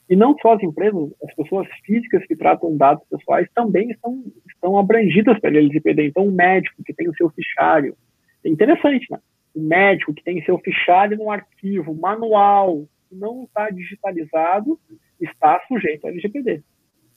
E 0.09 0.15
não 0.15 0.35
só 0.39 0.53
as 0.53 0.63
empresas, 0.63 1.09
as 1.23 1.33
pessoas 1.35 1.67
físicas 1.85 2.25
que 2.27 2.35
tratam 2.35 2.75
dados 2.75 3.03
pessoais 3.09 3.47
também 3.55 3.89
estão, 3.91 4.23
estão 4.47 4.77
abrangidas 4.77 5.39
pela 5.39 5.57
LGPD. 5.57 6.07
Então, 6.07 6.27
o 6.27 6.31
médico 6.31 6.83
que 6.83 6.93
tem 6.93 7.07
o 7.07 7.15
seu 7.15 7.29
fichário, 7.29 7.95
é 8.43 8.49
interessante, 8.49 9.07
né? 9.09 9.19
O 9.55 9.61
médico 9.61 10.13
que 10.13 10.23
tem 10.23 10.43
seu 10.43 10.57
fichário 10.59 11.17
no 11.17 11.31
arquivo 11.31 11.95
manual, 11.95 12.85
que 13.09 13.15
não 13.15 13.43
está 13.43 13.69
digitalizado, 13.69 14.79
está 15.21 15.61
sujeito 15.67 16.05
à 16.05 16.09
LGPD. 16.09 16.61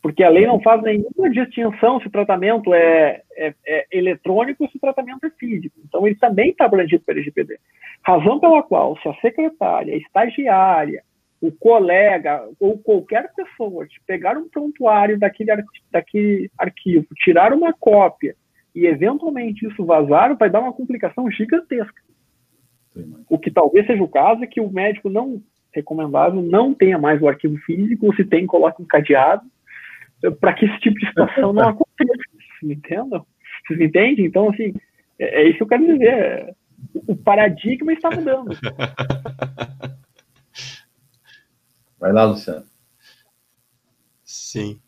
Porque 0.01 0.23
a 0.23 0.29
lei 0.29 0.47
não 0.47 0.61
faz 0.61 0.81
nenhuma 0.83 1.29
distinção 1.31 1.99
se 2.01 2.07
o 2.07 2.11
tratamento 2.11 2.73
é, 2.73 3.23
é, 3.37 3.55
é 3.67 3.87
eletrônico 3.91 4.63
ou 4.63 4.71
se 4.71 4.77
o 4.77 4.81
tratamento 4.81 5.27
é 5.27 5.31
físico. 5.31 5.75
Então, 5.85 6.07
ele 6.07 6.17
também 6.17 6.51
está 6.51 6.67
abrangido 6.67 7.03
pela 7.05 7.19
LGPD. 7.19 7.59
Razão 8.03 8.39
pela 8.39 8.63
qual, 8.63 8.97
se 9.01 9.09
a 9.09 9.15
secretária, 9.15 9.95
a 9.95 9.99
estagiária, 9.99 11.03
o 11.41 11.53
colega 11.53 12.49
ou 12.59 12.79
qualquer 12.79 13.33
pessoa 13.35 13.87
pegar 14.07 14.37
um 14.37 14.49
prontuário 14.49 15.19
daquele, 15.19 15.53
daquele 15.91 16.51
arquivo, 16.59 17.07
tirar 17.15 17.53
uma 17.53 17.73
cópia 17.73 18.35
e 18.75 18.87
eventualmente 18.87 19.67
isso 19.67 19.85
vazar, 19.85 20.37
vai 20.37 20.51
dar 20.51 20.61
uma 20.61 20.73
complicação 20.73 21.31
gigantesca. 21.31 22.03
O 23.29 23.39
que 23.39 23.51
talvez 23.51 23.87
seja 23.87 24.03
o 24.03 24.09
caso 24.09 24.43
é 24.43 24.47
que 24.47 24.61
o 24.61 24.71
médico 24.71 25.09
não 25.09 25.43
recomendável 25.73 26.43
não 26.43 26.73
tenha 26.75 26.99
mais 26.99 27.21
o 27.21 27.29
arquivo 27.29 27.57
físico, 27.59 28.07
ou 28.07 28.15
se 28.15 28.25
tem, 28.25 28.47
coloque 28.47 28.83
um 28.83 28.87
cadeado, 28.87 29.43
para 30.41 30.55
que 30.55 30.65
esse 30.65 30.79
tipo 30.81 30.99
de 30.99 31.07
situação 31.07 31.53
não 31.53 31.69
aconteça. 31.69 32.23
Vocês 32.61 32.79
entendem? 32.79 33.23
Vocês 33.67 33.81
entendem? 33.81 34.25
Então, 34.25 34.49
assim, 34.49 34.75
é, 35.19 35.43
é 35.43 35.49
isso 35.49 35.59
que 35.59 35.63
eu 35.63 35.69
quero 35.69 35.87
dizer. 35.87 36.55
O 37.07 37.17
paradigma 37.17 37.93
está 37.93 38.11
mudando. 38.11 38.51
Vai 41.99 42.13
lá, 42.13 42.25
Luciano. 42.25 42.65
Sim. 44.25 44.81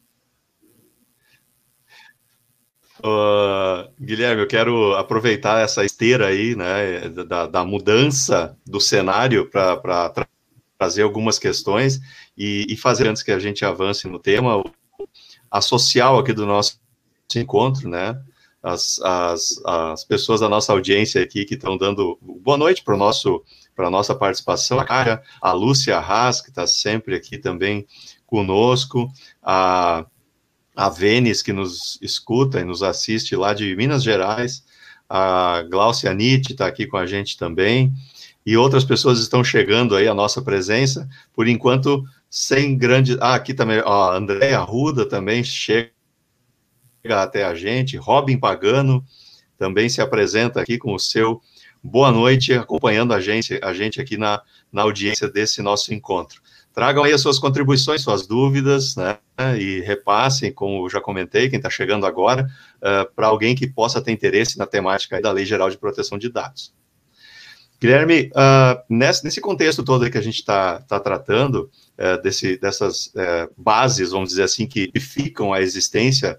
Uh, 2.99 3.89
Guilherme, 4.01 4.43
eu 4.43 4.49
quero 4.49 4.95
aproveitar 4.95 5.61
essa 5.61 5.85
esteira 5.85 6.27
aí, 6.27 6.57
né, 6.57 7.09
da, 7.09 7.47
da 7.47 7.65
mudança 7.65 8.57
do 8.67 8.81
cenário 8.81 9.49
para 9.49 10.11
tra 10.11 10.29
trazer 10.77 11.03
algumas 11.03 11.41
questões 11.41 12.01
e, 12.37 12.65
e, 12.69 12.77
fazer, 12.77 13.09
antes 13.09 13.25
que 13.25 13.33
a 13.33 13.39
gente 13.39 13.65
avance 13.65 14.07
no 14.07 14.21
tema, 14.21 14.63
a 15.51 15.61
social 15.61 16.19
aqui 16.19 16.33
do 16.33 16.47
nosso 16.47 16.79
encontro, 17.35 17.89
né, 17.89 18.21
as, 18.63 19.01
as, 19.03 19.61
as 19.65 20.05
pessoas 20.05 20.41
da 20.41 20.49
nossa 20.49 20.73
audiência 20.73 21.23
aqui 21.23 21.45
que 21.45 21.55
estão 21.55 21.77
dando 21.77 22.17
boa 22.21 22.57
noite 22.57 22.85
para 22.85 22.95
o 22.95 22.99
nosso 22.99 23.43
para 23.79 23.87
a 23.87 23.91
nossa 23.93 24.13
participação, 24.13 24.81
a 24.81 25.23
a 25.41 25.53
Lúcia 25.53 25.97
Haas, 25.99 26.41
que 26.41 26.49
está 26.49 26.67
sempre 26.67 27.15
aqui 27.15 27.39
também 27.39 27.87
conosco, 28.27 29.09
a, 29.41 30.05
a 30.75 30.89
Vênis, 30.89 31.43
que 31.43 31.53
nos 31.53 31.97
escuta 32.03 32.59
e 32.59 32.65
nos 32.65 32.83
assiste 32.83 33.37
lá 33.37 33.55
de 33.55 33.77
Minas 33.77 34.03
Gerais, 34.03 34.65
a 35.09 35.63
Glaucia 35.71 36.13
Nietzsche 36.13 36.55
está 36.55 36.67
aqui 36.67 36.89
com 36.89 36.97
a 36.97 37.07
gente 37.07 37.39
também, 37.39 37.95
e 38.45 38.57
outras 38.57 38.83
pessoas 38.85 39.21
estão 39.21 39.45
chegando 39.45 39.95
aí 39.95 40.09
à 40.09 40.15
nossa 40.15 40.43
presença, 40.43 41.09
por 41.33 41.47
enquanto, 41.47 42.03
sem 42.29 42.77
grande... 42.77 43.17
Ah, 43.21 43.37
aqui 43.37 43.55
também, 43.55 43.79
a 43.79 44.17
Andréa 44.17 44.59
Ruda 44.59 45.09
também 45.09 45.45
chega 45.45 45.93
até 47.11 47.45
a 47.45 47.55
gente, 47.55 47.97
Robin 47.97 48.39
Pagano 48.39 49.05
também 49.57 49.89
se 49.89 50.01
apresenta 50.01 50.61
aqui 50.61 50.79
com 50.79 50.95
o 50.95 50.99
seu 50.99 51.41
boa 51.83 52.11
noite, 52.11 52.53
acompanhando 52.53 53.13
a 53.13 53.21
gente, 53.21 53.59
a 53.63 53.73
gente 53.73 54.01
aqui 54.01 54.17
na, 54.17 54.43
na 54.73 54.83
audiência 54.83 55.29
desse 55.29 55.63
nosso 55.63 55.93
encontro. 55.93 56.41
Tragam 56.73 57.05
aí 57.05 57.13
as 57.13 57.21
suas 57.21 57.39
contribuições, 57.39 58.03
suas 58.03 58.27
dúvidas, 58.27 58.95
né, 58.97 59.19
e 59.59 59.81
repassem, 59.81 60.53
como 60.53 60.89
já 60.89 61.01
comentei, 61.01 61.49
quem 61.49 61.57
está 61.57 61.71
chegando 61.71 62.07
agora, 62.07 62.49
uh, 62.77 63.13
para 63.15 63.27
alguém 63.27 63.55
que 63.55 63.67
possa 63.67 64.01
ter 64.01 64.13
interesse 64.13 64.59
na 64.59 64.67
temática 64.67 65.21
da 65.21 65.33
Lei 65.33 65.45
Geral 65.45 65.71
de 65.71 65.79
Proteção 65.79 66.19
de 66.19 66.29
Dados. 66.29 66.73
Guilherme, 67.81 68.31
uh, 68.35 68.83
nesse, 68.89 69.25
nesse, 69.25 69.41
contexto 69.41 69.85
todo 69.85 70.11
que 70.11 70.19
a 70.19 70.23
gente 70.23 70.41
está 70.41 70.81
tá 70.81 70.99
tratando, 70.99 71.71
uh, 71.97 72.21
desse, 72.23 72.59
dessas 72.59 73.07
uh, 73.07 73.53
bases, 73.57 74.11
vamos 74.11 74.31
dizer 74.31 74.43
assim, 74.43 74.67
que 74.67 74.91
ficam 74.99 75.53
a 75.53 75.61
existência 75.61 76.39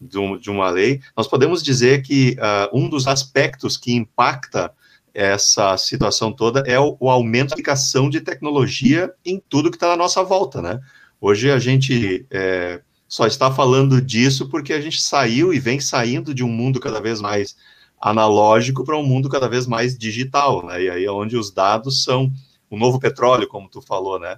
de, 0.00 0.50
uma 0.50 0.70
lei, 0.70 1.00
nós 1.16 1.26
podemos 1.26 1.62
dizer 1.62 2.02
que 2.02 2.36
uh, 2.38 2.76
um 2.78 2.88
dos 2.88 3.06
aspectos 3.06 3.76
que 3.76 3.92
impacta 3.92 4.72
essa 5.12 5.76
situação 5.76 6.32
toda 6.32 6.60
é 6.66 6.78
o, 6.78 6.96
o 6.98 7.08
aumento 7.08 7.50
da 7.50 7.54
aplicação 7.54 8.10
de 8.10 8.20
tecnologia 8.20 9.12
em 9.24 9.40
tudo 9.48 9.70
que 9.70 9.76
está 9.76 9.88
na 9.88 9.96
nossa 9.96 10.22
volta, 10.24 10.60
né? 10.60 10.80
Hoje 11.20 11.50
a 11.50 11.58
gente 11.58 12.26
é, 12.30 12.82
só 13.08 13.26
está 13.26 13.50
falando 13.50 14.00
disso 14.02 14.48
porque 14.48 14.72
a 14.72 14.80
gente 14.80 15.00
saiu 15.00 15.54
e 15.54 15.60
vem 15.60 15.78
saindo 15.78 16.34
de 16.34 16.42
um 16.42 16.48
mundo 16.48 16.80
cada 16.80 17.00
vez 17.00 17.20
mais 17.20 17.56
analógico 18.00 18.84
para 18.84 18.98
um 18.98 19.06
mundo 19.06 19.28
cada 19.28 19.48
vez 19.48 19.66
mais 19.66 19.96
digital, 19.96 20.66
né? 20.66 20.82
E 20.82 20.90
aí 20.90 21.04
é 21.04 21.10
onde 21.10 21.36
os 21.36 21.50
dados 21.50 22.02
são 22.02 22.30
o 22.68 22.76
novo 22.76 22.98
petróleo, 22.98 23.48
como 23.48 23.68
tu 23.68 23.80
falou, 23.80 24.18
né? 24.18 24.36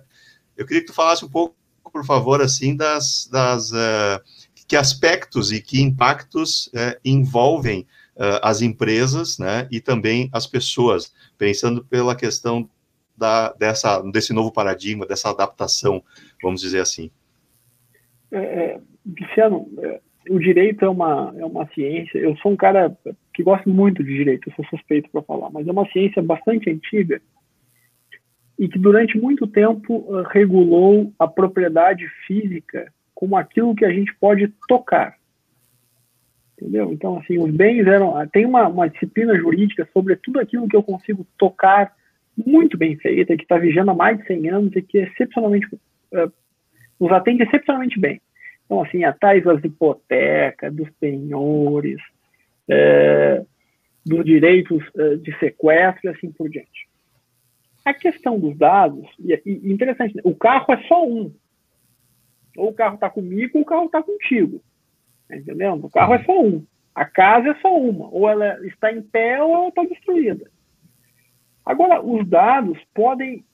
Eu 0.56 0.66
queria 0.66 0.82
que 0.82 0.88
tu 0.88 0.94
falasse 0.94 1.24
um 1.24 1.28
pouco, 1.28 1.56
por 1.90 2.04
favor, 2.04 2.40
assim, 2.40 2.76
das, 2.76 3.28
das 3.32 3.70
uh, 3.72 4.20
que 4.66 4.76
aspectos 4.76 5.52
e 5.52 5.60
que 5.62 5.80
impactos 5.80 6.70
é, 6.74 6.98
envolvem 7.04 7.86
uh, 8.16 8.40
as 8.42 8.62
empresas 8.62 9.38
né, 9.38 9.68
e 9.70 9.80
também 9.80 10.28
as 10.32 10.46
pessoas, 10.46 11.14
pensando 11.38 11.84
pela 11.84 12.16
questão 12.16 12.68
da, 13.16 13.52
dessa, 13.52 14.02
desse 14.02 14.32
novo 14.32 14.52
paradigma, 14.52 15.06
dessa 15.06 15.30
adaptação, 15.30 16.02
vamos 16.42 16.60
dizer 16.60 16.80
assim. 16.80 17.10
É, 18.30 18.38
é 18.38 18.80
Luciano, 19.06 19.68
é, 19.78 20.00
o 20.28 20.38
direito 20.38 20.84
é 20.84 20.88
uma, 20.88 21.32
é 21.38 21.44
uma 21.44 21.66
ciência, 21.68 22.18
eu 22.18 22.36
sou 22.38 22.52
um 22.52 22.56
cara 22.56 22.96
que 23.32 23.42
gosto 23.42 23.68
muito 23.70 24.02
de 24.02 24.12
direito, 24.14 24.48
eu 24.48 24.54
sou 24.54 24.64
suspeito 24.66 25.08
para 25.10 25.22
falar, 25.22 25.50
mas 25.50 25.66
é 25.66 25.70
uma 25.70 25.88
ciência 25.90 26.20
bastante 26.22 26.68
antiga 26.68 27.20
e 28.58 28.68
que 28.68 28.78
durante 28.78 29.18
muito 29.18 29.46
tempo 29.46 29.98
uh, 30.08 30.22
regulou 30.22 31.12
a 31.18 31.28
propriedade 31.28 32.06
física 32.26 32.92
como 33.16 33.34
aquilo 33.34 33.74
que 33.74 33.84
a 33.84 33.90
gente 33.90 34.14
pode 34.20 34.52
tocar. 34.68 35.16
Entendeu? 36.52 36.92
Então, 36.92 37.18
assim, 37.18 37.38
os 37.38 37.50
bens 37.50 37.86
eram. 37.86 38.14
Tem 38.28 38.44
uma, 38.44 38.68
uma 38.68 38.88
disciplina 38.88 39.36
jurídica 39.36 39.88
sobre 39.92 40.16
tudo 40.16 40.38
aquilo 40.38 40.68
que 40.68 40.76
eu 40.76 40.82
consigo 40.82 41.26
tocar 41.36 41.94
muito 42.36 42.76
bem 42.76 42.96
feita, 42.96 43.36
que 43.36 43.42
está 43.42 43.56
vigendo 43.56 43.90
há 43.90 43.94
mais 43.94 44.18
de 44.18 44.26
100 44.26 44.50
anos 44.50 44.76
e 44.76 44.82
que 44.82 44.98
é 44.98 45.04
excepcionalmente. 45.04 45.66
Uh, 46.12 46.30
nos 47.00 47.12
atende 47.12 47.42
excepcionalmente 47.42 47.98
bem. 47.98 48.20
Então, 48.64 48.82
assim, 48.82 49.04
atrás 49.04 49.42
das 49.44 49.62
hipotecas, 49.64 50.74
dos 50.74 50.88
penhores, 50.98 51.98
é, 52.68 53.44
dos 54.04 54.24
direitos 54.24 54.82
é, 54.96 55.16
de 55.16 55.38
sequestro 55.38 56.00
e 56.04 56.08
assim 56.08 56.32
por 56.32 56.48
diante. 56.48 56.88
A 57.84 57.94
questão 57.94 58.38
dos 58.38 58.56
dados, 58.56 59.06
e, 59.20 59.40
e 59.44 59.72
interessante, 59.72 60.18
o 60.24 60.34
carro 60.34 60.72
é 60.72 60.82
só 60.88 61.06
um, 61.06 61.32
ou 62.56 62.68
o 62.70 62.74
carro 62.74 62.94
está 62.94 63.10
comigo 63.10 63.58
ou 63.58 63.62
o 63.62 63.66
carro 63.66 63.86
está 63.86 64.02
contigo. 64.02 64.60
Tá 65.28 65.36
entendendo? 65.36 65.86
O 65.86 65.90
carro 65.90 66.14
é 66.14 66.24
só 66.24 66.40
um. 66.40 66.64
A 66.94 67.04
casa 67.04 67.50
é 67.50 67.54
só 67.56 67.76
uma. 67.76 68.08
Ou 68.08 68.28
ela 68.28 68.64
está 68.66 68.92
em 68.92 69.02
pé 69.02 69.42
ou 69.42 69.54
ela 69.54 69.68
está 69.68 69.84
destruída. 69.84 70.50
Agora, 71.64 72.00
os 72.00 72.26
dados 72.28 72.78
podem 72.94 73.44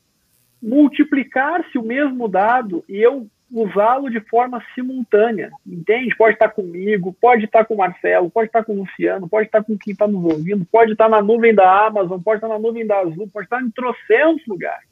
multiplicar-se 0.62 1.76
o 1.76 1.82
mesmo 1.82 2.28
dado 2.28 2.84
e 2.88 2.96
eu 2.96 3.26
usá-lo 3.52 4.08
de 4.08 4.20
forma 4.20 4.62
simultânea, 4.74 5.50
entende? 5.66 6.16
Pode 6.16 6.34
estar 6.34 6.48
comigo, 6.48 7.14
pode 7.20 7.44
estar 7.44 7.64
com 7.66 7.74
o 7.74 7.78
Marcelo, 7.78 8.30
pode 8.30 8.46
estar 8.46 8.64
com 8.64 8.72
o 8.72 8.80
Luciano, 8.80 9.28
pode 9.28 9.46
estar 9.46 9.62
com 9.62 9.76
quem 9.76 9.92
está 9.92 10.06
nos 10.06 10.24
ouvindo, 10.24 10.64
pode 10.64 10.92
estar 10.92 11.08
na 11.08 11.20
nuvem 11.20 11.54
da 11.54 11.86
Amazon, 11.86 12.20
pode 12.20 12.38
estar 12.38 12.48
na 12.48 12.58
nuvem 12.58 12.86
da 12.86 13.00
Azul, 13.00 13.28
pode 13.30 13.46
estar 13.46 13.60
em 13.60 13.70
trocentos 13.70 14.46
lugares. 14.46 14.91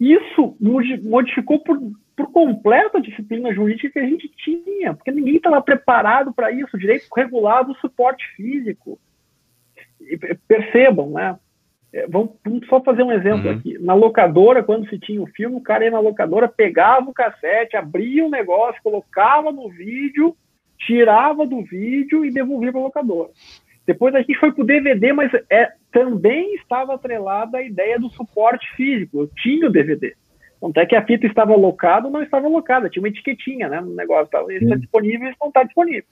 Isso 0.00 0.56
modificou 0.60 1.58
por, 1.60 1.78
por 2.16 2.30
completo 2.30 2.98
a 2.98 3.00
disciplina 3.00 3.52
jurídica 3.52 3.90
que 3.90 3.98
a 3.98 4.06
gente 4.06 4.28
tinha, 4.36 4.94
porque 4.94 5.10
ninguém 5.10 5.36
estava 5.36 5.60
preparado 5.60 6.32
para 6.32 6.52
isso. 6.52 6.78
Direito 6.78 7.08
regulado, 7.14 7.74
suporte 7.76 8.24
físico. 8.36 8.98
E 10.00 10.16
percebam, 10.46 11.10
né? 11.10 11.36
É, 11.92 12.06
vamos, 12.06 12.32
vamos, 12.44 12.66
só 12.66 12.80
fazer 12.82 13.02
um 13.02 13.12
exemplo 13.12 13.50
uhum. 13.50 13.56
aqui. 13.56 13.78
Na 13.78 13.94
locadora, 13.94 14.62
quando 14.62 14.88
se 14.88 14.98
tinha 14.98 15.22
o 15.22 15.26
filme, 15.26 15.56
o 15.56 15.62
cara 15.62 15.84
ia 15.84 15.90
na 15.90 16.00
locadora, 16.00 16.46
pegava 16.46 17.08
o 17.08 17.14
cassete, 17.14 17.76
abria 17.76 18.24
o 18.24 18.30
negócio, 18.30 18.82
colocava 18.82 19.50
no 19.50 19.68
vídeo, 19.70 20.36
tirava 20.78 21.46
do 21.46 21.62
vídeo 21.62 22.24
e 22.24 22.30
devolvia 22.30 22.70
para 22.70 22.80
a 22.80 22.84
locadora. 22.84 23.30
Depois 23.88 24.14
a 24.14 24.18
gente 24.18 24.34
foi 24.34 24.52
para 24.52 24.62
o 24.62 24.66
DVD, 24.66 25.14
mas 25.14 25.32
é, 25.48 25.72
também 25.90 26.54
estava 26.56 26.94
atrelada 26.94 27.56
a 27.56 27.62
ideia 27.62 27.98
do 27.98 28.10
suporte 28.10 28.70
físico. 28.76 29.20
Eu 29.20 29.28
tinha 29.28 29.66
o 29.66 29.72
DVD. 29.72 30.14
Tanto 30.60 30.78
é 30.78 30.84
que 30.84 30.94
a 30.94 31.06
fita 31.06 31.26
estava 31.26 31.56
locada 31.56 32.06
ou 32.06 32.12
não 32.12 32.22
estava 32.22 32.48
locada, 32.48 32.90
tinha 32.90 33.02
uma 33.02 33.08
etiquetinha 33.08 33.66
né, 33.66 33.80
no 33.80 33.94
negócio. 33.94 34.30
Tá, 34.30 34.44
está 34.50 34.76
disponível 34.76 35.30
e 35.30 35.34
não 35.40 35.48
está 35.48 35.62
disponível. 35.62 36.04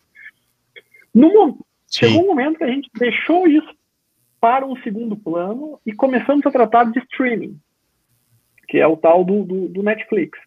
No, 1.14 1.58
chegou 1.92 2.24
um 2.24 2.28
momento 2.28 2.56
que 2.56 2.64
a 2.64 2.68
gente 2.68 2.88
deixou 2.98 3.46
isso 3.46 3.68
para 4.40 4.64
um 4.64 4.76
segundo 4.76 5.14
plano 5.14 5.78
e 5.84 5.92
começamos 5.92 6.46
a 6.46 6.50
tratar 6.50 6.90
de 6.90 6.98
streaming, 7.00 7.60
que 8.68 8.78
é 8.78 8.86
o 8.86 8.96
tal 8.96 9.22
do, 9.22 9.44
do, 9.44 9.68
do 9.68 9.82
Netflix. 9.82 10.38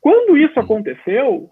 Quando 0.00 0.38
isso 0.38 0.60
aconteceu, 0.60 1.50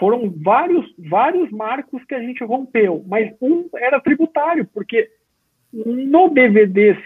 foram 0.00 0.30
vários, 0.30 0.90
vários 0.98 1.50
marcos 1.50 2.02
que 2.04 2.14
a 2.14 2.22
gente 2.22 2.42
rompeu, 2.42 3.04
mas 3.06 3.30
um 3.38 3.68
era 3.76 4.00
tributário, 4.00 4.66
porque 4.72 5.10
no 5.70 6.30
DVD 6.30 6.96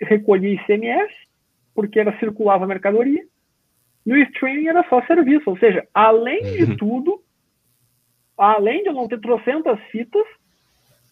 recolhia 0.00 0.54
ICMS, 0.54 1.12
porque 1.74 1.98
era 1.98 2.16
circulava 2.20 2.64
mercadoria, 2.64 3.24
no 4.06 4.16
streaming 4.16 4.68
era 4.68 4.88
só 4.88 5.02
serviço, 5.02 5.50
ou 5.50 5.58
seja, 5.58 5.84
além 5.92 6.42
de 6.42 6.62
uhum. 6.62 6.76
tudo, 6.76 7.22
além 8.38 8.84
de 8.84 8.88
eu 8.88 8.94
não 8.94 9.08
ter 9.08 9.18
trocentas 9.18 9.80
fitas, 9.90 10.24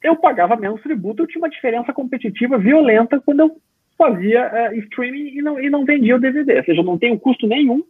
eu 0.01 0.15
pagava 0.15 0.55
menos 0.55 0.81
tributo, 0.81 1.23
eu 1.23 1.27
tinha 1.27 1.43
uma 1.43 1.51
diferença 1.51 1.93
competitiva 1.93 2.57
violenta 2.57 3.21
quando 3.21 3.41
eu 3.41 3.61
fazia 3.99 4.71
uh, 4.71 4.79
streaming 4.85 5.39
e 5.39 5.43
não, 5.43 5.61
e 5.61 5.69
não 5.69 5.85
vendia 5.85 6.15
o 6.15 6.21
DVD, 6.21 6.59
ou 6.59 6.65
seja, 6.65 6.81
eu 6.81 6.85
não 6.85 6.99
tenho 6.99 7.19
custo 7.19 7.49
nenhum, 7.49 7.83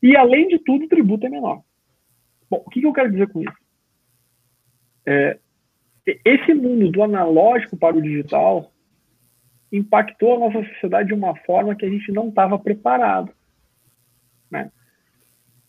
e 0.00 0.16
além 0.16 0.46
de 0.46 0.60
tudo, 0.60 0.84
o 0.84 0.88
tributo 0.88 1.26
é 1.26 1.28
menor. 1.28 1.60
Bom, 2.50 2.62
o 2.64 2.70
que, 2.70 2.80
que 2.80 2.86
eu 2.86 2.92
quero 2.92 3.10
dizer 3.10 3.28
com 3.28 3.40
isso? 3.40 3.56
É, 5.06 5.38
esse 6.24 6.54
mundo 6.54 6.90
do 6.90 7.02
analógico 7.02 7.76
para 7.76 7.96
o 7.96 8.02
digital 8.02 8.72
impactou 9.70 10.34
a 10.34 10.38
nossa 10.38 10.66
sociedade 10.72 11.08
de 11.08 11.14
uma 11.14 11.36
forma 11.36 11.74
que 11.74 11.84
a 11.84 11.90
gente 11.90 12.10
não 12.10 12.28
estava 12.28 12.58
preparado. 12.58 13.32
Né? 14.50 14.70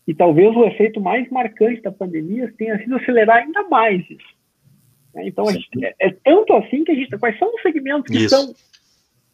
E 0.06 0.14
talvez 0.14 0.56
o 0.56 0.64
efeito 0.64 1.00
mais 1.00 1.28
marcante 1.30 1.82
da 1.82 1.92
pandemia 1.92 2.52
tenha 2.56 2.78
sido 2.78 2.96
acelerar 2.96 3.38
ainda 3.38 3.62
mais 3.68 4.08
isso. 4.08 4.34
Né? 5.14 5.26
Então, 5.26 5.46
gente, 5.50 5.68
é, 5.84 5.94
é, 5.98 6.10
tanto 6.24 6.54
assim 6.54 6.84
que 6.84 6.92
a 6.92 6.94
gente. 6.94 7.16
Quais 7.18 7.38
são 7.38 7.54
os 7.54 7.62
segmentos 7.62 8.10
que 8.10 8.24
isso. 8.24 8.34
estão 8.34 8.54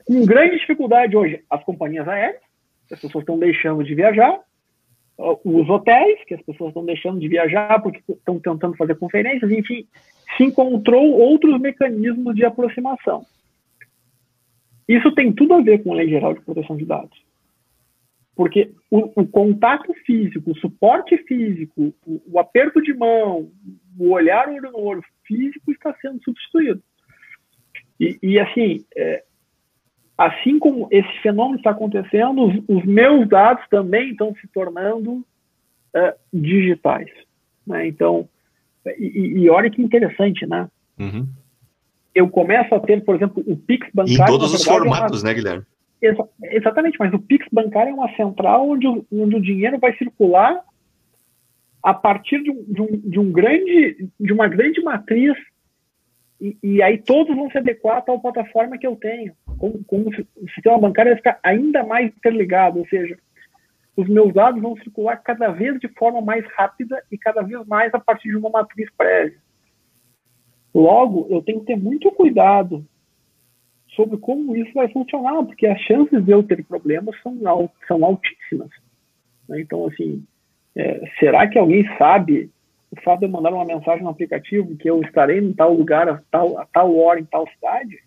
com 0.04 0.26
grande 0.26 0.58
dificuldade 0.58 1.16
hoje? 1.16 1.44
As 1.48 1.62
companhias 1.64 2.08
aéreas, 2.08 2.42
as 2.90 3.00
pessoas 3.00 3.22
estão 3.22 3.38
deixando 3.38 3.84
de 3.84 3.94
viajar, 3.94 4.40
os 5.18 5.68
hotéis, 5.68 6.22
que 6.24 6.34
as 6.34 6.42
pessoas 6.42 6.68
estão 6.68 6.84
deixando 6.84 7.18
de 7.18 7.28
viajar 7.28 7.80
porque 7.82 8.02
estão 8.08 8.38
tentando 8.38 8.76
fazer 8.76 8.96
conferências, 8.96 9.50
enfim, 9.50 9.86
se 10.36 10.44
encontrou 10.44 11.18
outros 11.18 11.58
mecanismos 11.60 12.34
de 12.34 12.44
aproximação. 12.44 13.24
Isso 14.86 15.10
tem 15.12 15.32
tudo 15.32 15.54
a 15.54 15.60
ver 15.60 15.82
com 15.82 15.92
a 15.92 15.96
Lei 15.96 16.08
Geral 16.08 16.34
de 16.34 16.40
Proteção 16.40 16.76
de 16.76 16.84
Dados. 16.84 17.24
Porque 18.34 18.70
o, 18.90 19.22
o 19.22 19.26
contato 19.26 19.92
físico, 20.04 20.50
o 20.50 20.58
suporte 20.58 21.16
físico, 21.24 21.94
o, 22.06 22.22
o, 22.26 22.38
aperto 22.38 22.82
de 22.82 22.92
mão, 22.92 23.50
o 23.98 24.10
olhar 24.10 24.48
olho 24.48 24.70
no 24.70 24.80
olho 24.80 25.02
físico 25.26 25.72
está 25.72 25.94
sendo 26.02 26.22
substituído. 26.22 26.82
E, 27.98 28.18
e 28.22 28.38
assim, 28.38 28.84
é, 28.94 29.24
assim 30.16 30.58
como 30.58 30.88
esse 30.90 31.12
fenômeno 31.20 31.56
está 31.58 31.70
acontecendo, 31.70 32.46
os, 32.46 32.62
os 32.68 32.84
meus 32.84 33.28
dados 33.28 33.64
também 33.68 34.10
estão 34.10 34.34
se 34.40 34.48
tornando 34.48 35.12
uh, 35.14 36.12
digitais. 36.32 37.10
Né? 37.66 37.86
Então, 37.86 38.28
e, 38.98 39.40
e, 39.40 39.50
olha 39.50 39.70
que 39.70 39.82
interessante, 39.82 40.46
né? 40.46 40.68
Uhum. 40.98 41.26
Eu 42.14 42.28
começo 42.28 42.74
a 42.74 42.80
ter, 42.80 43.04
por 43.04 43.14
exemplo, 43.14 43.42
o 43.46 43.56
Pix 43.56 43.88
bancário. 43.92 44.22
Em 44.22 44.26
todos 44.26 44.54
os 44.54 44.64
formatos, 44.64 45.22
é 45.22 45.24
uma... 45.24 45.28
né, 45.28 45.34
Guilherme? 45.34 45.64
Exa 46.00 46.28
exatamente, 46.42 46.96
mas 46.98 47.12
o 47.12 47.18
Pix 47.18 47.46
bancário 47.50 47.90
é 47.90 47.94
uma 47.94 48.14
central 48.14 48.68
onde 48.68 48.86
o, 48.86 49.04
onde 49.10 49.36
o 49.36 49.40
dinheiro 49.40 49.78
vai 49.78 49.96
circular 49.96 50.60
a 51.82 51.94
partir 51.94 52.42
de 52.42 52.50
um, 52.50 52.64
de 52.64 52.82
um, 52.82 53.10
de 53.10 53.18
um 53.18 53.32
grande, 53.32 54.08
de 54.18 54.32
uma 54.32 54.48
grande 54.48 54.82
matriz 54.82 55.36
e, 56.40 56.56
e, 56.62 56.82
aí 56.82 56.98
todos 56.98 57.34
vão 57.34 57.50
se 57.50 57.56
adequar 57.56 57.98
à 57.98 58.02
tal 58.02 58.20
plataforma 58.20 58.76
que 58.76 58.86
eu 58.86 58.94
tenho. 58.96 59.32
Como, 59.58 59.82
como 59.84 60.10
o 60.10 60.48
sistema 60.50 60.78
bancário 60.78 61.12
vai 61.12 61.16
ficar 61.16 61.38
ainda 61.42 61.82
mais 61.82 62.08
interligado, 62.08 62.78
ou 62.78 62.86
seja, 62.88 63.18
os 63.96 64.06
meus 64.08 64.34
dados 64.34 64.60
vão 64.60 64.76
circular 64.76 65.16
cada 65.16 65.48
vez 65.48 65.80
de 65.80 65.88
forma 65.88 66.20
mais 66.20 66.44
rápida 66.54 67.02
e 67.10 67.16
cada 67.16 67.42
vez 67.42 67.66
mais 67.66 67.92
a 67.94 67.98
partir 67.98 68.28
de 68.28 68.36
uma 68.36 68.50
matriz 68.50 68.88
prévia. 68.96 69.38
Logo, 70.74 71.26
eu 71.30 71.40
tenho 71.40 71.60
que 71.60 71.66
ter 71.66 71.76
muito 71.76 72.10
cuidado 72.10 72.84
sobre 73.94 74.18
como 74.18 74.54
isso 74.54 74.74
vai 74.74 74.88
funcionar, 74.88 75.42
porque 75.44 75.66
as 75.66 75.80
chances 75.80 76.22
de 76.22 76.30
eu 76.30 76.42
ter 76.42 76.62
problemas 76.64 77.18
são, 77.22 77.70
são 77.88 78.04
altíssimas. 78.04 78.68
Né? 79.48 79.62
Então, 79.62 79.86
assim, 79.86 80.22
é, 80.76 81.10
será 81.18 81.48
que 81.48 81.58
alguém 81.58 81.82
sabe 81.96 82.50
o 82.96 83.02
fato 83.02 83.20
de 83.20 83.26
eu 83.26 83.30
mandar 83.30 83.52
uma 83.52 83.64
mensagem 83.64 84.02
no 84.02 84.10
aplicativo 84.10 84.76
que 84.76 84.88
eu 84.88 85.00
estarei 85.02 85.38
em 85.38 85.52
tal 85.52 85.72
lugar, 85.74 86.08
a 86.08 86.22
tal, 86.30 86.58
a 86.58 86.66
tal 86.66 86.96
hora, 86.96 87.20
em 87.20 87.24
tal 87.24 87.46
cidade? 87.48 87.98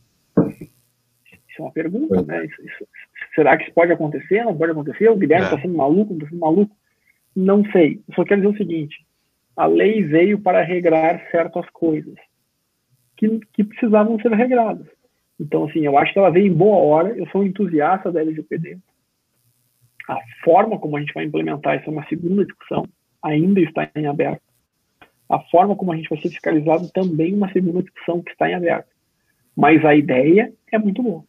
Isso 1.50 1.60
é 1.60 1.62
uma 1.62 1.72
pergunta, 1.72 2.22
né? 2.24 2.46
Isso, 2.46 2.62
isso, 2.62 2.88
será 3.36 3.58
que 3.58 3.64
isso 3.64 3.74
pode 3.74 3.92
acontecer? 3.92 4.44
Não 4.44 4.58
pode 4.58 4.72
acontecer? 4.72 5.10
O 5.10 5.16
Guilherme 5.16 5.46
está 5.46 5.58
é. 5.58 5.62
sendo 5.62 5.78
maluco? 5.78 6.14
Está 6.14 6.28
sendo 6.28 6.40
maluco? 6.40 6.76
Não 7.36 7.64
sei. 7.72 8.02
Eu 8.08 8.16
só 8.16 8.24
quero 8.24 8.42
dizer 8.42 8.54
o 8.54 8.58
seguinte: 8.58 9.06
a 9.56 9.66
lei 9.66 10.04
veio 10.04 10.40
para 10.40 10.62
regrar 10.64 11.30
certas 11.32 11.70
coisas 11.72 12.16
que, 13.18 13.40
que 13.54 13.64
precisavam 13.64 14.20
ser 14.20 14.32
regradas. 14.32 14.88
Então, 15.40 15.66
assim, 15.66 15.80
eu 15.80 15.98
acho 15.98 16.12
que 16.12 16.20
ela 16.20 16.32
veio 16.32 16.48
em 16.48 16.56
boa 16.56 16.78
hora. 16.78 17.10
Eu 17.18 17.28
sou 17.28 17.42
um 17.42 17.46
entusiasta 17.46 18.12
da 18.12 18.22
LGPD. 18.22 18.78
A 20.08 20.18
forma 20.44 20.80
como 20.80 20.98
a 20.98 21.00
gente 21.00 21.14
vai 21.14 21.26
implementar 21.26 21.78
isso 21.78 21.90
é 21.90 21.94
uma 21.94 22.08
segunda 22.08 22.44
discussão, 22.44 22.84
ainda 23.22 23.62
está 23.62 23.90
em 23.96 24.08
aberto 24.08 24.42
a 25.30 25.40
forma 25.40 25.76
como 25.76 25.94
a 25.94 25.96
gente 25.96 26.10
vai 26.10 26.20
ser 26.20 26.30
fiscalizado 26.30 26.90
também 26.90 27.36
uma 27.36 27.52
segunda 27.52 27.84
discussão 27.84 28.22
que 28.22 28.32
está 28.32 28.50
em 28.50 28.56
aberto. 28.56 28.90
Mas 29.56 29.86
a 29.86 29.96
ideia 29.96 30.52
é 30.72 30.78
muito 30.80 31.04
boa. 31.04 31.24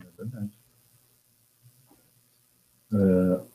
É 0.00 0.04
verdade. 0.16 0.50
Uh, 2.92 3.46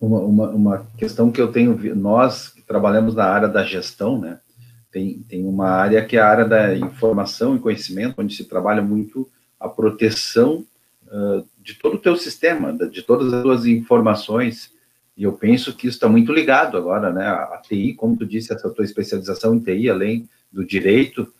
uma, 0.00 0.18
uma, 0.20 0.48
uma, 0.50 0.86
questão 0.96 1.30
que 1.30 1.40
eu 1.40 1.52
tenho, 1.52 1.94
nós 1.94 2.48
que 2.48 2.62
trabalhamos 2.62 3.14
na 3.14 3.24
área 3.24 3.48
da 3.48 3.62
gestão, 3.62 4.18
né, 4.18 4.40
tem, 4.90 5.22
tem 5.28 5.44
uma 5.44 5.68
área 5.68 6.04
que 6.04 6.16
é 6.16 6.20
a 6.20 6.28
área 6.28 6.44
da 6.44 6.74
informação 6.74 7.54
e 7.54 7.60
conhecimento, 7.60 8.20
onde 8.20 8.34
se 8.34 8.44
trabalha 8.44 8.82
muito 8.82 9.30
a 9.58 9.68
proteção 9.68 10.64
uh, 11.06 11.46
de 11.58 11.74
todo 11.74 11.96
o 11.96 12.00
teu 12.00 12.16
sistema, 12.16 12.72
de 12.72 13.02
todas 13.02 13.32
as 13.32 13.42
tuas 13.42 13.66
informações, 13.66 14.72
e 15.16 15.24
eu 15.24 15.32
penso 15.32 15.74
que 15.74 15.86
isso 15.86 15.96
está 15.96 16.08
muito 16.08 16.32
ligado 16.32 16.76
agora, 16.76 17.12
né? 17.12 17.26
A 17.26 17.60
TI, 17.62 17.94
como 17.94 18.16
tu 18.16 18.26
disse, 18.26 18.52
essa 18.52 18.70
tua 18.70 18.84
especialização 18.84 19.54
em 19.54 19.60
TI, 19.60 19.90
além 19.90 20.28
do 20.50 20.64
direito, 20.64 21.32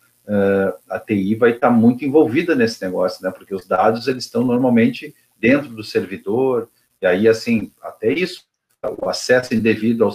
a 0.88 1.00
TI 1.00 1.34
vai 1.34 1.52
estar 1.52 1.68
tá 1.68 1.74
muito 1.74 2.04
envolvida 2.04 2.54
nesse 2.54 2.82
negócio, 2.84 3.24
né? 3.24 3.30
Porque 3.30 3.54
os 3.54 3.66
dados, 3.66 4.06
eles 4.06 4.24
estão 4.24 4.44
normalmente 4.44 5.14
dentro 5.38 5.70
do 5.70 5.82
servidor, 5.82 6.68
e 7.00 7.06
aí, 7.06 7.26
assim, 7.26 7.72
até 7.82 8.12
isso, 8.12 8.44
o 8.98 9.08
acesso 9.08 9.54
indevido 9.54 10.04
ao, 10.04 10.12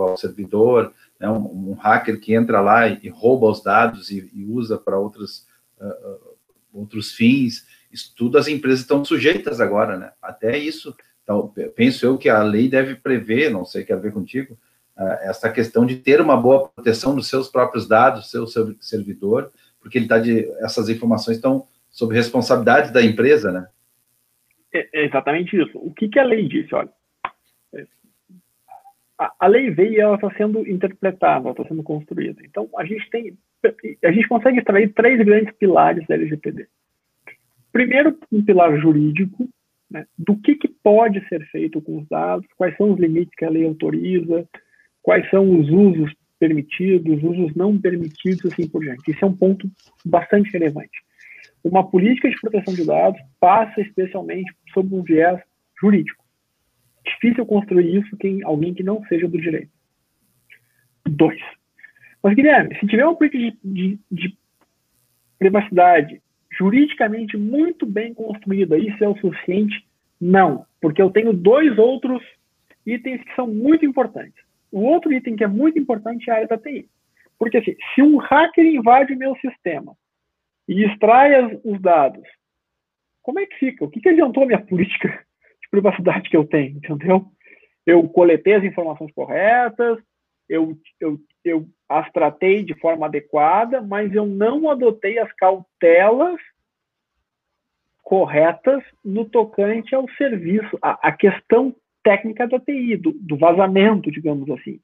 ao 0.00 0.16
servidor, 0.16 0.92
né? 1.18 1.28
um, 1.28 1.70
um, 1.70 1.74
hacker 1.74 2.20
que 2.20 2.34
entra 2.34 2.60
lá 2.60 2.88
e, 2.88 3.00
e 3.02 3.08
rouba 3.08 3.46
os 3.46 3.62
dados 3.62 4.10
e, 4.10 4.30
e 4.32 4.44
usa 4.44 4.78
para 4.78 4.98
outros, 4.98 5.46
uh, 5.80 6.36
outros 6.72 7.12
fins, 7.12 7.66
isso 7.90 8.12
tudo 8.16 8.38
as 8.38 8.48
empresas 8.48 8.80
estão 8.80 9.04
sujeitas 9.04 9.60
agora, 9.60 9.96
né? 9.96 10.12
Até 10.20 10.58
isso 10.58 10.94
então, 11.24 11.52
penso 11.74 12.04
eu 12.04 12.18
que 12.18 12.28
a 12.28 12.42
lei 12.42 12.68
deve 12.68 12.94
prever, 12.96 13.50
não 13.50 13.64
sei, 13.64 13.82
quer 13.82 13.98
ver 13.98 14.12
contigo, 14.12 14.58
uh, 14.96 15.18
essa 15.22 15.50
questão 15.50 15.86
de 15.86 15.96
ter 15.96 16.20
uma 16.20 16.36
boa 16.36 16.68
proteção 16.68 17.16
dos 17.16 17.28
seus 17.28 17.48
próprios 17.48 17.88
dados, 17.88 18.30
seu 18.30 18.46
servidor, 18.78 19.50
porque 19.80 19.98
ele 19.98 20.06
tá 20.06 20.18
de, 20.18 20.46
essas 20.60 20.88
informações 20.90 21.38
estão 21.38 21.66
sob 21.90 22.14
responsabilidade 22.14 22.92
da 22.92 23.02
empresa, 23.02 23.50
né? 23.50 23.66
É, 24.72 24.88
é 24.92 25.06
exatamente 25.06 25.56
isso. 25.56 25.78
O 25.78 25.92
que, 25.94 26.08
que 26.08 26.18
a 26.18 26.24
lei 26.24 26.46
disse? 26.46 26.74
Olha, 26.74 26.90
é, 27.74 27.86
a, 29.18 29.32
a 29.40 29.46
lei 29.46 29.70
veio 29.70 29.92
e 29.94 30.00
ela 30.00 30.16
está 30.16 30.30
sendo 30.36 30.68
interpretada, 30.68 31.50
está 31.50 31.64
sendo 31.64 31.82
construída. 31.82 32.42
Então, 32.44 32.68
a 32.76 32.84
gente 32.84 33.08
tem, 33.08 33.38
a 34.04 34.12
gente 34.12 34.28
consegue 34.28 34.58
extrair 34.58 34.92
três 34.92 35.24
grandes 35.24 35.54
pilares 35.56 36.06
da 36.06 36.16
LGPD. 36.16 36.66
Primeiro, 37.72 38.18
um 38.30 38.44
pilar 38.44 38.76
jurídico, 38.78 39.48
né, 39.90 40.06
do 40.18 40.36
que, 40.36 40.54
que 40.56 40.68
pode 40.68 41.26
ser 41.28 41.44
feito 41.50 41.80
com 41.80 41.98
os 41.98 42.08
dados, 42.08 42.46
quais 42.56 42.76
são 42.76 42.92
os 42.92 43.00
limites 43.00 43.34
que 43.36 43.44
a 43.44 43.50
lei 43.50 43.64
autoriza, 43.64 44.48
quais 45.02 45.28
são 45.30 45.58
os 45.58 45.68
usos 45.70 46.12
permitidos, 46.38 47.22
usos 47.22 47.54
não 47.54 47.78
permitidos, 47.80 48.52
assim 48.52 48.68
por 48.68 48.82
diante. 48.82 49.10
Isso 49.10 49.24
é 49.24 49.28
um 49.28 49.36
ponto 49.36 49.70
bastante 50.04 50.50
relevante. 50.50 51.02
uma 51.62 51.88
política 51.88 52.28
de 52.28 52.38
proteção 52.40 52.74
de 52.74 52.84
dados 52.84 53.20
passa 53.40 53.80
especialmente 53.80 54.52
sob 54.72 54.94
um 54.94 55.02
viés 55.02 55.40
jurídico. 55.80 56.22
Difícil 57.06 57.46
construir 57.46 58.00
isso 58.00 58.16
quem 58.18 58.42
alguém 58.42 58.74
que 58.74 58.82
não 58.82 59.02
seja 59.06 59.28
do 59.28 59.40
direito. 59.40 59.70
Dois. 61.06 61.40
Mas, 62.22 62.34
Guilherme, 62.34 62.74
se 62.78 62.86
tiver 62.86 63.04
uma 63.04 63.16
política 63.16 63.38
de, 63.38 63.58
de, 63.62 64.00
de 64.10 64.38
privacidade 65.38 66.22
juridicamente 66.58 67.36
muito 67.36 67.86
bem 67.86 68.14
construída, 68.14 68.78
isso 68.78 69.02
é 69.02 69.08
o 69.08 69.16
suficiente? 69.18 69.86
Não, 70.20 70.66
porque 70.80 71.02
eu 71.02 71.10
tenho 71.10 71.32
dois 71.32 71.76
outros 71.78 72.22
itens 72.86 73.22
que 73.22 73.34
são 73.34 73.46
muito 73.46 73.84
importantes. 73.84 74.42
O 74.70 74.82
outro 74.82 75.12
item 75.12 75.36
que 75.36 75.44
é 75.44 75.48
muito 75.48 75.78
importante 75.78 76.28
é 76.28 76.32
a 76.32 76.36
área 76.36 76.48
da 76.48 76.58
TI. 76.58 76.88
Porque 77.38 77.58
assim, 77.58 77.76
se 77.94 78.02
um 78.02 78.16
hacker 78.16 78.64
invade 78.64 79.14
meu 79.14 79.36
sistema 79.36 79.96
e 80.68 80.84
extrai 80.84 81.60
os 81.64 81.80
dados, 81.80 82.26
como 83.22 83.38
é 83.38 83.46
que 83.46 83.56
fica? 83.56 83.84
O 83.84 83.90
que, 83.90 84.00
que 84.00 84.08
adiantou 84.08 84.44
a 84.44 84.46
minha 84.46 84.60
política 84.64 85.08
de 85.08 85.68
privacidade 85.70 86.28
que 86.28 86.36
eu 86.36 86.44
tenho, 86.44 86.76
entendeu? 86.76 87.26
Eu 87.86 88.08
coletei 88.08 88.54
as 88.54 88.64
informações 88.64 89.12
corretas, 89.12 89.98
eu, 90.48 90.76
eu, 91.00 91.18
eu 91.44 91.66
as 91.88 92.10
tratei 92.12 92.64
de 92.64 92.74
forma 92.80 93.06
adequada, 93.06 93.80
mas 93.82 94.12
eu 94.14 94.26
não 94.26 94.70
adotei 94.70 95.18
as 95.18 95.30
cautelas 95.32 96.40
corretas 98.02 98.82
no 99.04 99.24
tocante 99.24 99.94
ao 99.94 100.08
serviço, 100.10 100.78
a, 100.82 101.08
a 101.08 101.12
questão 101.12 101.74
técnica 102.02 102.46
da 102.46 102.60
TI, 102.60 102.96
do, 102.96 103.12
do, 103.12 103.36
vazamento, 103.36 104.10
digamos 104.10 104.48
assim. 104.50 104.78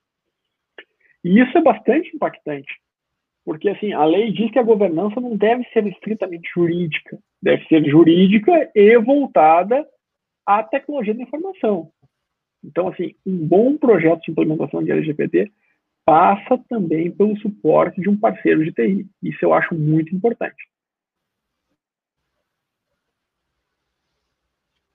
E 1.23 1.39
isso 1.39 1.57
é 1.57 1.61
bastante 1.61 2.15
impactante, 2.15 2.81
porque 3.45 3.69
assim 3.69 3.93
a 3.93 4.05
lei 4.05 4.33
diz 4.33 4.51
que 4.51 4.59
a 4.59 4.63
governança 4.63 5.21
não 5.21 5.37
deve 5.37 5.65
ser 5.73 5.87
estritamente 5.87 6.51
jurídica, 6.55 7.19
deve 7.43 7.67
ser 7.67 7.85
jurídica 7.85 8.71
e 8.75 8.99
voltada 8.99 9.87
à 10.47 10.63
tecnologia 10.63 11.15
da 11.15 11.23
informação. 11.23 11.91
Então, 12.65 12.89
assim, 12.89 13.15
um 13.27 13.37
bom 13.47 13.77
projeto 13.77 14.23
de 14.23 14.31
implementação 14.31 14.83
de 14.83 14.91
LGPD 14.91 15.51
passa 16.05 16.59
também 16.69 17.11
pelo 17.11 17.37
suporte 17.39 18.01
de 18.01 18.09
um 18.09 18.17
parceiro 18.17 18.65
de 18.65 18.73
TI. 18.73 19.09
Isso 19.23 19.39
eu 19.43 19.55
acho 19.55 19.75
muito 19.75 20.15
importante. 20.15 20.69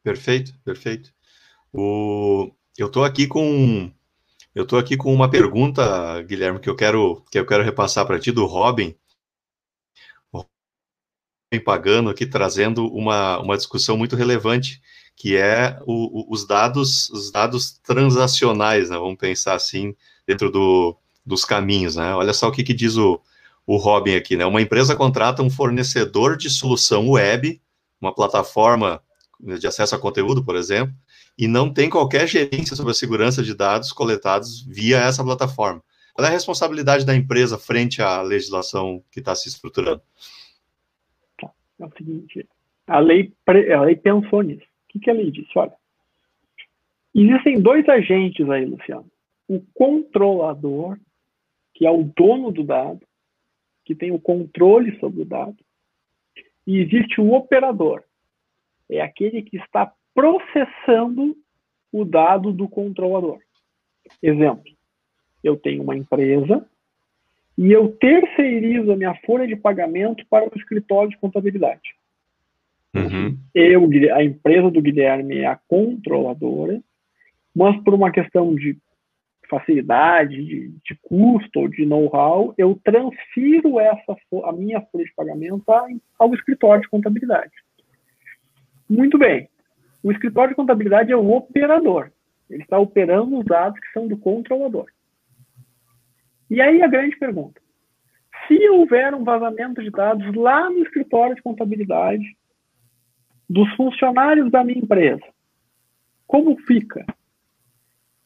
Perfeito, 0.03 0.53
perfeito. 0.63 1.11
O, 1.73 2.51
eu 2.77 2.87
estou 2.87 3.03
aqui 3.03 3.27
com 3.27 3.91
eu 4.53 4.63
estou 4.63 4.79
aqui 4.79 4.95
com 4.95 5.13
uma 5.13 5.29
pergunta, 5.29 6.21
Guilherme, 6.21 6.59
que 6.59 6.69
eu 6.69 6.75
quero 6.75 7.25
que 7.31 7.39
eu 7.39 7.45
quero 7.45 7.63
repassar 7.63 8.05
para 8.05 8.19
ti 8.19 8.31
do 8.31 8.45
Robin. 8.45 8.95
O 10.31 10.37
Robin 10.37 11.63
Pagano 11.63 12.09
aqui 12.09 12.25
trazendo 12.25 12.87
uma, 12.87 13.39
uma 13.39 13.57
discussão 13.57 13.97
muito 13.97 14.15
relevante, 14.15 14.81
que 15.15 15.37
é 15.37 15.79
o, 15.85 16.21
o, 16.21 16.33
os 16.33 16.45
dados 16.45 17.09
os 17.09 17.31
dados 17.31 17.79
transacionais, 17.79 18.89
né? 18.89 18.97
Vamos 18.97 19.17
pensar 19.17 19.55
assim 19.55 19.95
dentro 20.27 20.51
do, 20.51 20.95
dos 21.25 21.45
caminhos, 21.45 21.95
né? 21.95 22.13
Olha 22.13 22.33
só 22.33 22.49
o 22.49 22.51
que, 22.51 22.63
que 22.63 22.73
diz 22.73 22.97
o, 22.97 23.21
o 23.65 23.77
Robin 23.77 24.15
aqui, 24.15 24.35
né? 24.35 24.45
Uma 24.45 24.61
empresa 24.61 24.95
contrata 24.95 25.41
um 25.41 25.49
fornecedor 25.49 26.37
de 26.37 26.49
solução 26.49 27.09
web, 27.09 27.61
uma 27.99 28.13
plataforma 28.13 29.01
de 29.39 29.67
acesso 29.67 29.95
a 29.95 29.99
conteúdo, 29.99 30.43
por 30.43 30.55
exemplo, 30.55 30.93
e 31.37 31.47
não 31.47 31.73
tem 31.73 31.89
qualquer 31.89 32.27
gerência 32.27 32.75
sobre 32.75 32.91
a 32.91 32.95
segurança 32.95 33.43
de 33.43 33.53
dados 33.53 33.91
coletados 33.91 34.65
via 34.65 34.99
essa 34.99 35.23
plataforma. 35.23 35.83
Qual 36.13 36.25
é 36.25 36.29
a 36.29 36.33
responsabilidade 36.33 37.05
da 37.05 37.15
empresa 37.15 37.57
frente 37.57 38.01
à 38.01 38.21
legislação 38.21 39.03
que 39.11 39.19
está 39.19 39.35
se 39.35 39.49
estruturando? 39.49 40.01
Tá, 41.39 41.51
é 41.79 41.85
o 41.85 41.91
seguinte, 41.97 42.47
a 42.87 42.99
lei, 42.99 43.33
a 43.47 43.81
lei 43.81 43.95
pensou 43.95 44.41
nisso. 44.41 44.65
Que, 44.95 44.99
que 44.99 45.09
a 45.09 45.13
lei 45.13 45.29
disse? 45.29 45.51
Olha, 45.57 45.73
existem 47.13 47.59
dois 47.59 47.87
agentes 47.89 48.49
aí, 48.49 48.65
Luciano. 48.65 49.11
O 49.45 49.59
controlador, 49.73 50.97
que 51.73 51.85
é 51.85 51.91
o 51.91 52.03
dono 52.15 52.49
do 52.49 52.63
dado, 52.63 53.01
que 53.83 53.93
tem 53.93 54.11
o 54.11 54.19
controle 54.19 54.97
sobre 54.99 55.23
o 55.23 55.25
dado, 55.25 55.57
e 56.65 56.79
existe 56.79 57.19
o 57.19 57.33
operador, 57.33 58.03
é 58.89 59.01
aquele 59.01 59.41
que 59.41 59.57
está 59.57 59.93
processando 60.13 61.35
o 61.91 62.05
dado 62.05 62.53
do 62.53 62.69
controlador. 62.69 63.39
Exemplo, 64.23 64.71
eu 65.43 65.57
tenho 65.57 65.83
uma 65.83 65.97
empresa 65.97 66.65
e 67.57 67.69
eu 67.69 67.91
terceirizo 67.97 68.93
a 68.93 68.95
minha 68.95 69.13
folha 69.25 69.45
de 69.45 69.57
pagamento 69.57 70.25
para 70.27 70.45
o 70.45 70.57
escritório 70.57 71.09
de 71.09 71.17
contabilidade. 71.17 71.95
Uhum. 72.95 73.37
Eu, 73.53 73.89
a 74.15 74.23
empresa 74.23 74.71
do 74.71 74.81
Guilherme 74.81 75.39
é 75.39 75.47
a 75.47 75.59
controladora, 75.67 76.81
mas 77.53 77.77
por 77.83 77.93
uma 77.93 78.11
questão 78.11 78.55
de 78.55 78.77
facilidade, 79.49 80.43
de, 80.43 80.69
de 80.69 80.99
custo 81.01 81.59
ou 81.59 81.67
de 81.67 81.85
know-how, 81.85 82.53
eu 82.57 82.79
transfiro 82.83 83.79
essa 83.79 84.15
a 84.45 84.51
minha 84.51 84.81
folha 84.81 85.05
de 85.05 85.13
pagamento 85.13 85.63
ao 86.17 86.33
escritório 86.33 86.81
de 86.81 86.89
contabilidade. 86.89 87.51
Muito 88.89 89.17
bem. 89.17 89.49
O 90.01 90.11
escritório 90.11 90.51
de 90.51 90.55
contabilidade 90.55 91.11
é 91.11 91.15
o 91.15 91.31
operador. 91.31 92.11
Ele 92.49 92.63
está 92.63 92.79
operando 92.79 93.39
os 93.39 93.45
dados 93.45 93.79
que 93.79 93.91
são 93.91 94.07
do 94.07 94.17
controlador. 94.17 94.85
E 96.49 96.61
aí 96.61 96.81
a 96.81 96.87
grande 96.87 97.15
pergunta: 97.17 97.59
se 98.47 98.69
houver 98.69 99.13
um 99.13 99.23
vazamento 99.23 99.81
de 99.81 99.89
dados 99.89 100.33
lá 100.35 100.69
no 100.69 100.83
escritório 100.83 101.35
de 101.35 101.41
contabilidade 101.41 102.23
dos 103.49 103.69
funcionários 103.75 104.51
da 104.51 104.63
minha 104.63 104.79
empresa, 104.79 105.25
como 106.27 106.57
fica? 106.57 107.05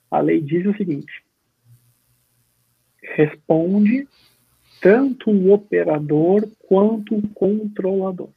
A 0.10 0.20
lei 0.20 0.42
diz 0.42 0.66
o 0.66 0.76
seguinte: 0.76 1.24
responde 3.02 4.08
tanto 4.82 5.30
o 5.30 5.52
operador 5.52 6.48
quanto 6.68 7.16
o 7.16 7.28
controlador 7.30 8.30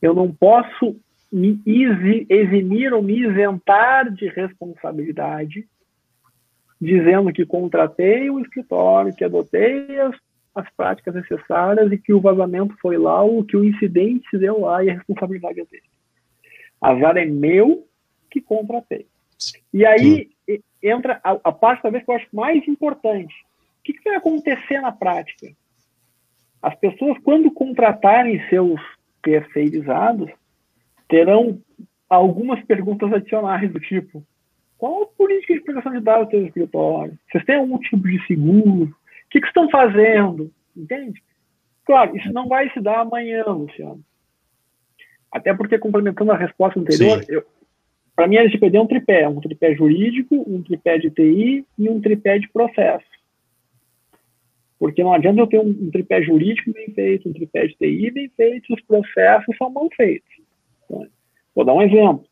eu 0.00 0.14
não 0.14 0.32
posso 0.32 0.96
me 1.30 1.60
eximir 1.66 2.92
ou 2.92 3.02
me 3.02 3.20
isentar 3.20 4.10
de 4.12 4.28
responsabilidade, 4.28 5.68
dizendo 6.80 7.32
que 7.32 7.44
contratei 7.44 8.30
um 8.30 8.40
escritório, 8.40 9.14
que 9.14 9.24
adotei 9.24 9.98
as, 10.00 10.16
as 10.58 10.70
práticas 10.74 11.14
necessárias 11.14 11.90
e 11.92 11.98
que 11.98 12.12
o 12.12 12.20
vazamento 12.20 12.74
foi 12.80 12.96
lá 12.96 13.22
ou 13.22 13.44
que 13.44 13.56
o 13.56 13.64
incidente 13.64 14.28
se 14.30 14.38
deu 14.38 14.60
lá 14.60 14.82
e 14.84 14.90
a 14.90 14.94
responsabilidade 14.94 15.60
é 15.60 15.64
dele. 15.64 15.82
Azar 16.80 17.16
é 17.16 17.24
meu 17.24 17.86
que 18.30 18.40
contratei. 18.40 19.06
E 19.72 19.84
aí 19.86 20.30
Sim. 20.48 20.60
entra 20.82 21.20
a, 21.22 21.32
a, 21.44 21.52
parte, 21.52 21.82
talvez, 21.82 22.04
que 22.04 22.10
eu 22.10 22.16
acho 22.16 22.26
mais 22.32 22.66
importante. 22.66 23.34
O 23.80 23.82
que, 23.84 23.92
que 23.92 24.04
vai 24.04 24.16
acontecer 24.16 24.80
na 24.80 24.92
prática? 24.92 25.48
As 26.60 26.74
pessoas, 26.74 27.18
quando 27.22 27.50
contratarem 27.50 28.46
seus 28.48 28.80
terceirizados 29.22 30.30
terão 31.08 31.60
algumas 32.08 32.62
perguntas 32.64 33.12
adicionais 33.12 33.70
do 33.72 33.80
tipo 33.80 34.24
qual 34.78 35.02
a 35.02 35.06
política 35.06 35.54
de 35.54 35.60
proteção 35.60 35.92
de 35.92 36.00
dados 36.00 36.28
do 36.28 36.30
seu 36.30 36.46
escritório? 36.46 37.18
Vocês 37.30 37.44
têm 37.44 37.56
algum 37.56 37.78
tipo 37.78 38.08
de 38.08 38.24
seguro? 38.26 38.94
O 39.28 39.30
que, 39.30 39.40
que 39.42 39.46
estão 39.46 39.68
fazendo? 39.68 40.50
Entende? 40.74 41.22
Claro, 41.84 42.16
isso 42.16 42.32
não 42.32 42.48
vai 42.48 42.70
se 42.70 42.80
dar 42.80 43.00
amanhã, 43.00 43.44
Luciano. 43.44 44.02
Até 45.30 45.54
porque, 45.54 45.78
complementando 45.78 46.32
a 46.32 46.36
resposta 46.36 46.80
anterior, 46.80 47.22
para 48.16 48.26
mim 48.26 48.38
a 48.38 48.40
LGPD 48.40 48.78
é 48.78 48.80
um 48.80 48.86
tripé. 48.86 49.28
Um 49.28 49.40
tripé 49.40 49.74
jurídico, 49.74 50.34
um 50.46 50.62
tripé 50.62 50.96
de 50.96 51.10
TI 51.10 51.66
e 51.78 51.88
um 51.90 52.00
tripé 52.00 52.38
de 52.38 52.48
processo. 52.48 53.06
Porque 54.78 55.02
não 55.02 55.12
adianta 55.12 55.40
eu 55.40 55.46
ter 55.46 55.58
um, 55.58 55.68
um, 55.68 55.90
tripé 55.90 56.22
jurídico 56.22 56.72
bem 56.72 56.90
feito, 56.94 57.28
um 57.28 57.32
tripé 57.32 57.66
de 57.66 57.74
TI 57.74 58.10
bem 58.10 58.30
feito, 58.30 58.72
os 58.72 58.80
processos 58.82 59.56
são 59.58 59.68
mal 59.68 59.88
feitos. 59.94 60.30
Então, 60.84 61.06
vou 61.54 61.64
dar 61.64 61.74
um 61.74 61.82
exemplo. 61.82 62.24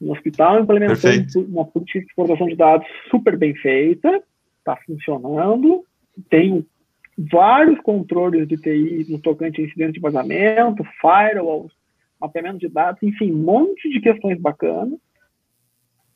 No 0.00 0.12
hospital, 0.12 0.60
implementando 0.60 1.00
Perfeito. 1.00 1.40
uma 1.40 1.64
política 1.64 2.00
de 2.00 2.06
exportação 2.06 2.48
de 2.48 2.56
dados 2.56 2.88
super 3.08 3.36
bem 3.36 3.54
feita, 3.54 4.20
está 4.58 4.76
funcionando, 4.84 5.84
tem 6.28 6.66
vários 7.16 7.80
controles 7.80 8.48
de 8.48 8.56
TI 8.56 9.06
no 9.08 9.20
tocante 9.20 9.60
a 9.60 9.64
incidentes 9.64 9.94
de 9.94 10.00
vazamento, 10.00 10.84
firewalls, 11.00 11.72
mapeamento 12.20 12.58
de 12.58 12.68
dados, 12.68 13.02
enfim, 13.02 13.32
um 13.32 13.42
monte 13.42 13.88
de 13.90 14.00
questões 14.00 14.40
bacanas. 14.40 14.98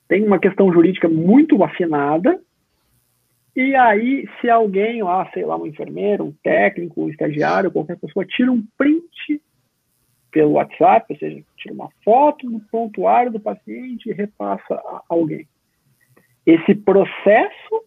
Tem 0.09 0.24
uma 0.24 0.38
questão 0.38 0.72
jurídica 0.72 1.09
muito 1.09 1.62
afinada, 1.62 2.40
e 3.57 3.74
aí, 3.74 4.28
se 4.38 4.51
alguém 4.51 5.03
lá, 5.03 5.30
sei 5.32 5.47
lá, 5.47 5.57
um 5.57 5.66
enfermeiro, 5.66 6.24
um 6.24 6.32
técnico, 6.44 7.03
um 7.03 7.09
estagiário, 7.09 7.70
qualquer 7.70 7.97
pessoa, 7.97 8.26
tira 8.26 8.53
um 8.53 8.62
print 8.76 9.40
pelo 10.30 10.53
WhatsApp, 10.53 11.07
ou 11.09 11.18
seja, 11.18 11.42
tira 11.57 11.72
uma 11.72 11.88
foto 12.05 12.51
do 12.51 12.61
prontuário 12.70 13.32
do 13.32 13.40
paciente 13.40 14.11
e 14.11 14.12
repassa 14.12 14.74
a 14.74 15.03
alguém. 15.09 15.49
Esse 16.44 16.74
processo 16.74 17.82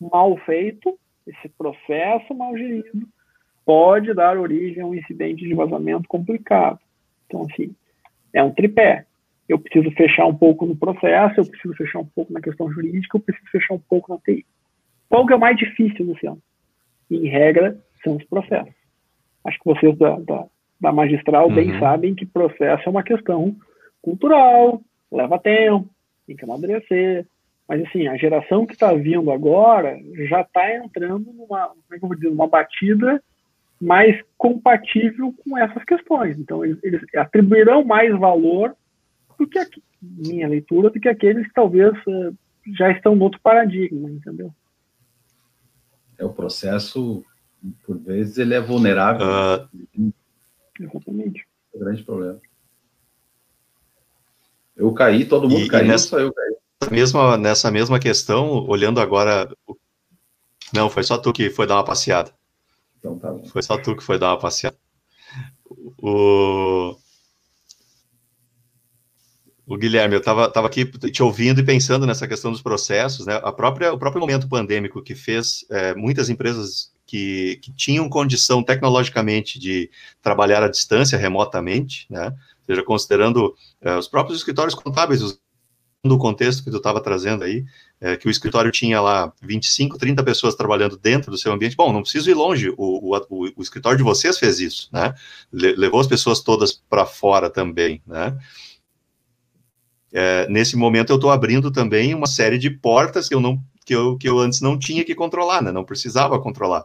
mal 0.00 0.36
feito, 0.38 0.98
esse 1.26 1.48
processo 1.50 2.34
mal 2.34 2.56
gerido, 2.56 3.06
pode 3.64 4.12
dar 4.14 4.38
origem 4.38 4.82
a 4.82 4.86
um 4.86 4.94
incidente 4.94 5.46
de 5.46 5.54
vazamento 5.54 6.08
complicado. 6.08 6.78
Então, 7.26 7.46
assim, 7.50 7.74
é 8.32 8.42
um 8.42 8.52
tripé. 8.52 9.06
Eu 9.48 9.58
preciso 9.58 9.90
fechar 9.92 10.26
um 10.26 10.34
pouco 10.34 10.64
no 10.66 10.76
processo, 10.76 11.40
eu 11.40 11.46
preciso 11.46 11.74
fechar 11.74 11.98
um 11.98 12.06
pouco 12.06 12.32
na 12.32 12.40
questão 12.40 12.70
jurídica, 12.70 13.16
eu 13.16 13.20
preciso 13.20 13.50
fechar 13.50 13.74
um 13.74 13.78
pouco 13.78 14.12
na 14.12 14.18
TI. 14.18 14.46
Qual 15.08 15.26
que 15.26 15.32
é 15.32 15.36
o 15.36 15.40
mais 15.40 15.56
difícil, 15.56 16.06
Luciano? 16.06 16.40
Em 17.10 17.28
regra, 17.28 17.78
são 18.02 18.16
os 18.16 18.24
processos. 18.24 18.74
Acho 19.44 19.58
que 19.58 19.64
vocês 19.64 19.98
da, 19.98 20.18
da, 20.20 20.46
da 20.80 20.92
magistral 20.92 21.48
uhum. 21.48 21.54
bem 21.54 21.78
sabem 21.78 22.14
que 22.14 22.24
processo 22.24 22.82
é 22.86 22.90
uma 22.90 23.02
questão 23.02 23.54
cultural, 24.00 24.80
leva 25.10 25.38
tempo, 25.38 25.88
tem 26.26 26.36
que 26.36 26.44
amadurecer. 26.44 27.26
Mas, 27.68 27.82
assim, 27.86 28.06
a 28.06 28.16
geração 28.16 28.66
que 28.66 28.74
está 28.74 28.92
vindo 28.92 29.30
agora 29.30 29.98
já 30.28 30.42
está 30.42 30.76
entrando 30.76 31.32
numa, 31.32 31.68
como 31.68 31.84
é 31.92 31.98
que 31.98 32.04
eu 32.04 32.08
vou 32.08 32.16
dizer, 32.16 32.30
numa 32.30 32.46
batida 32.46 33.22
mais 33.80 34.20
compatível 34.36 35.34
com 35.42 35.58
essas 35.58 35.82
questões. 35.84 36.38
Então, 36.38 36.64
eles, 36.64 36.78
eles 36.82 37.02
atribuirão 37.16 37.84
mais 37.84 38.16
valor 38.18 38.76
do 39.38 39.46
que, 39.46 39.58
a, 39.58 39.66
minha 40.00 40.48
leitura, 40.48 40.90
do 40.90 41.00
que 41.00 41.08
aqueles 41.08 41.46
que 41.46 41.52
talvez 41.52 41.92
uh, 42.06 42.36
já 42.76 42.90
estão 42.92 43.16
no 43.16 43.24
outro 43.24 43.40
paradigma, 43.40 44.08
entendeu? 44.10 44.52
É 46.18 46.24
o 46.24 46.32
processo, 46.32 47.24
por 47.84 47.98
vezes, 47.98 48.38
ele 48.38 48.54
é 48.54 48.60
vulnerável. 48.60 49.26
Uh... 49.26 50.12
Exatamente. 50.80 51.46
É 51.74 51.76
um 51.76 51.80
grande 51.80 52.02
problema. 52.04 52.40
Eu 54.76 54.92
caí, 54.94 55.24
todo 55.24 55.48
mundo 55.48 55.64
e, 55.64 55.68
caiu, 55.68 55.84
e 55.84 55.88
nessa, 55.88 56.08
só 56.08 56.18
eu 56.20 56.32
caí. 56.32 56.51
Mesma, 56.90 57.36
nessa 57.36 57.70
mesma 57.70 57.98
questão, 57.98 58.66
olhando 58.66 59.00
agora. 59.00 59.48
Não, 60.72 60.88
foi 60.88 61.02
só 61.02 61.18
tu 61.18 61.32
que 61.32 61.50
foi 61.50 61.66
dar 61.66 61.76
uma 61.76 61.84
passeada. 61.84 62.32
Então 62.98 63.18
tá 63.18 63.30
bom. 63.30 63.44
Foi 63.44 63.62
só 63.62 63.76
tu 63.76 63.96
que 63.96 64.02
foi 64.02 64.18
dar 64.18 64.30
uma 64.30 64.38
passeada. 64.38 64.76
O, 66.02 66.96
o 69.66 69.76
Guilherme, 69.76 70.14
eu 70.14 70.20
estava 70.20 70.50
tava 70.50 70.66
aqui 70.66 70.84
te 70.84 71.22
ouvindo 71.22 71.60
e 71.60 71.64
pensando 71.64 72.06
nessa 72.06 72.28
questão 72.28 72.50
dos 72.50 72.62
processos, 72.62 73.26
né? 73.26 73.40
A 73.42 73.52
própria, 73.52 73.92
o 73.92 73.98
próprio 73.98 74.20
momento 74.20 74.48
pandêmico 74.48 75.02
que 75.02 75.14
fez 75.14 75.64
é, 75.70 75.94
muitas 75.94 76.28
empresas 76.28 76.92
que, 77.06 77.58
que, 77.62 77.72
tinham 77.74 78.08
condição 78.08 78.62
tecnologicamente 78.62 79.58
de 79.58 79.90
trabalhar 80.22 80.62
à 80.62 80.68
distância, 80.68 81.18
remotamente, 81.18 82.06
né? 82.08 82.34
seja, 82.66 82.82
considerando 82.82 83.54
é, 83.80 83.96
os 83.96 84.08
próprios 84.08 84.38
escritórios 84.38 84.74
contábeis, 84.74 85.38
do 86.04 86.18
contexto 86.18 86.64
que 86.64 86.70
tu 86.70 86.78
estava 86.78 87.00
trazendo 87.00 87.44
aí, 87.44 87.64
é, 88.00 88.16
que 88.16 88.26
o 88.26 88.30
escritório 88.30 88.72
tinha 88.72 89.00
lá 89.00 89.32
25, 89.40 89.96
30 89.96 90.22
pessoas 90.24 90.56
trabalhando 90.56 90.96
dentro 90.96 91.30
do 91.30 91.38
seu 91.38 91.52
ambiente. 91.52 91.76
Bom, 91.76 91.92
não 91.92 92.02
preciso 92.02 92.28
ir 92.28 92.34
longe, 92.34 92.70
o, 92.76 93.16
o, 93.16 93.52
o 93.56 93.62
escritório 93.62 93.98
de 93.98 94.02
vocês 94.02 94.36
fez 94.36 94.58
isso, 94.58 94.88
né? 94.92 95.14
Le, 95.52 95.76
levou 95.76 96.00
as 96.00 96.08
pessoas 96.08 96.40
todas 96.40 96.72
para 96.72 97.06
fora 97.06 97.48
também, 97.48 98.02
né? 98.04 98.36
É, 100.12 100.46
nesse 100.48 100.76
momento 100.76 101.10
eu 101.10 101.16
estou 101.16 101.30
abrindo 101.30 101.70
também 101.70 102.14
uma 102.14 102.26
série 102.26 102.58
de 102.58 102.68
portas 102.68 103.28
que 103.28 103.34
eu 103.34 103.40
não 103.40 103.62
que 103.84 103.94
eu, 103.94 104.16
que 104.16 104.28
eu 104.28 104.38
antes 104.38 104.60
não 104.60 104.78
tinha 104.78 105.04
que 105.04 105.14
controlar, 105.14 105.62
né? 105.62 105.72
Não 105.72 105.84
precisava 105.84 106.38
controlar. 106.40 106.84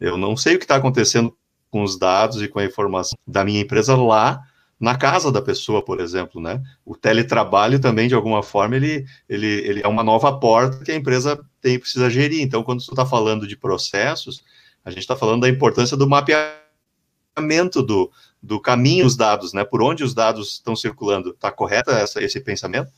Eu 0.00 0.16
não 0.16 0.36
sei 0.36 0.56
o 0.56 0.58
que 0.58 0.64
está 0.64 0.76
acontecendo 0.76 1.34
com 1.70 1.82
os 1.82 1.98
dados 1.98 2.42
e 2.42 2.48
com 2.48 2.58
a 2.58 2.64
informação 2.64 3.16
da 3.26 3.44
minha 3.44 3.60
empresa 3.60 3.94
lá 3.96 4.42
na 4.78 4.96
casa 4.96 5.30
da 5.30 5.40
pessoa, 5.40 5.82
por 5.82 6.00
exemplo, 6.00 6.40
né? 6.40 6.62
O 6.84 6.96
teletrabalho 6.96 7.80
também, 7.80 8.08
de 8.08 8.14
alguma 8.14 8.42
forma, 8.42 8.76
ele, 8.76 9.04
ele, 9.28 9.46
ele 9.46 9.82
é 9.82 9.88
uma 9.88 10.02
nova 10.02 10.38
porta 10.38 10.84
que 10.84 10.92
a 10.92 10.96
empresa 10.96 11.42
tem 11.60 11.78
precisa 11.78 12.10
gerir. 12.10 12.42
Então, 12.42 12.62
quando 12.62 12.82
você 12.82 12.90
está 12.90 13.06
falando 13.06 13.46
de 13.46 13.56
processos, 13.56 14.44
a 14.84 14.90
gente 14.90 15.00
está 15.00 15.16
falando 15.16 15.42
da 15.42 15.48
importância 15.48 15.96
do 15.96 16.08
mapeamento 16.08 17.82
do, 17.82 18.10
do 18.42 18.60
caminho 18.60 19.04
dos 19.04 19.16
dados, 19.16 19.52
né? 19.52 19.64
Por 19.64 19.82
onde 19.82 20.04
os 20.04 20.14
dados 20.14 20.54
estão 20.54 20.74
circulando. 20.74 21.30
Está 21.30 21.50
correto 21.50 21.90
essa, 21.90 22.22
esse 22.22 22.40
pensamento? 22.40 22.90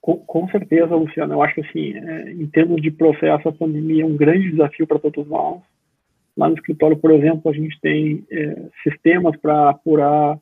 Com, 0.00 0.18
com, 0.18 0.48
certeza, 0.48 0.94
Luciano. 0.94 1.34
Eu 1.34 1.42
acho 1.42 1.54
que, 1.54 1.60
assim, 1.62 1.94
é, 1.96 2.32
em 2.32 2.46
termos 2.46 2.82
de 2.82 2.90
processo, 2.90 3.48
a 3.48 3.52
pandemia 3.52 4.02
é 4.02 4.06
um 4.06 4.16
grande 4.16 4.50
desafio 4.50 4.86
para 4.86 4.98
todos 4.98 5.26
nós. 5.26 5.60
Lá 6.36 6.48
no 6.48 6.54
escritório, 6.54 6.96
por 6.96 7.10
exemplo, 7.10 7.50
a 7.50 7.54
gente 7.54 7.78
tem 7.80 8.24
é, 8.30 8.68
sistemas 8.82 9.36
para 9.40 9.70
apurar 9.70 10.38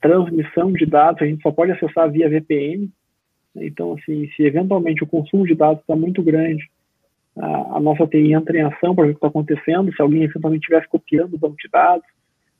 transmissão 0.00 0.72
de 0.72 0.86
dados, 0.86 1.22
a 1.22 1.26
gente 1.26 1.42
só 1.42 1.50
pode 1.50 1.72
acessar 1.72 2.10
via 2.10 2.28
VPN. 2.28 2.90
Então, 3.56 3.92
assim, 3.94 4.28
se 4.36 4.42
eventualmente 4.42 5.04
o 5.04 5.06
consumo 5.06 5.46
de 5.46 5.54
dados 5.54 5.80
está 5.80 5.94
muito 5.94 6.22
grande, 6.22 6.68
a, 7.36 7.76
a, 7.76 7.80
nossa 7.80 8.06
TI 8.06 8.32
entra 8.32 8.56
em 8.56 8.62
ação 8.62 8.94
para 8.94 9.04
ver 9.04 9.10
o 9.10 9.14
que 9.14 9.18
está 9.18 9.28
acontecendo, 9.28 9.92
se 9.92 10.02
alguém 10.02 10.22
eventualmente 10.22 10.62
estivesse 10.62 10.88
copiando 10.88 11.34
o 11.34 11.38
banco 11.38 11.56
de 11.56 11.68
dados. 11.68 12.06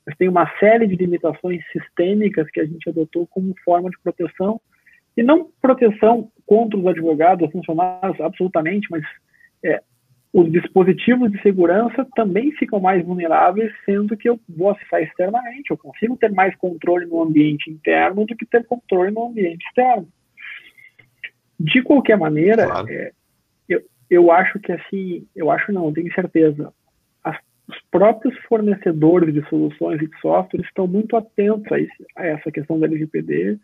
Mas 0.07 0.17
tem 0.17 0.29
uma 0.29 0.51
série 0.59 0.87
de 0.87 0.97
limitações 0.97 1.63
sistêmicas 1.73 2.51
que 2.51 2.61
a 2.61 2.67
gente 2.67 2.89
adotou 2.89 3.27
como 3.27 3.55
forma 3.65 3.89
de 3.91 3.99
proteção, 4.03 4.61
e 5.17 5.23
não 5.23 5.49
proteção 5.63 6.29
contra 6.45 6.79
os 6.79 6.87
advogados, 6.87 7.51
funcionários, 7.51 8.21
absolutamente, 8.21 8.89
mas 8.91 9.05
é, 9.65 9.81
os 10.35 10.51
dispositivos 10.51 11.31
de 11.31 11.41
segurança 11.43 12.05
também 12.17 12.51
ficam 12.51 12.81
mais 12.81 13.07
vulneráveis, 13.07 13.73
sendo 13.85 14.17
que 14.17 14.29
eu 14.29 14.41
vou 14.49 14.71
acessar 14.71 15.01
externamente. 15.01 15.71
Eu 15.71 15.79
consigo 15.79 16.17
ter 16.17 16.33
mais 16.33 16.57
controle 16.57 17.07
no 17.07 17.23
ambiente 17.23 17.71
interno 17.71 18.27
do 18.27 18.35
que 18.35 18.45
ter 18.45 18.67
controle 18.67 19.13
no 19.13 19.29
ambiente 19.29 19.65
externo. 19.65 20.09
De 21.59 21.81
qualquer 21.83 22.19
maneira, 22.19 22.67
claro. 22.67 22.91
é, 22.91 23.13
eu, 23.69 23.83
eu 24.11 24.33
acho 24.33 24.59
que 24.59 24.73
assim, 24.73 25.25
eu 25.37 25.53
acho 25.53 25.71
não, 25.71 25.87
eu 25.87 25.93
tenho 25.93 26.13
certeza, 26.13 26.75
as, 27.23 27.39
os 27.69 27.81
próprios 27.89 28.37
fornecedores 28.49 29.33
de 29.33 29.49
soluções 29.49 30.03
e 30.03 30.09
de 30.09 30.21
software 30.21 30.63
estão 30.63 30.89
muito 30.89 31.17
atentos 31.17 31.71
a, 31.71 31.79
esse, 31.79 32.07
a 32.17 32.27
essa 32.27 32.51
questão 32.51 32.81
da 32.81 32.87
LGPD 32.87 33.57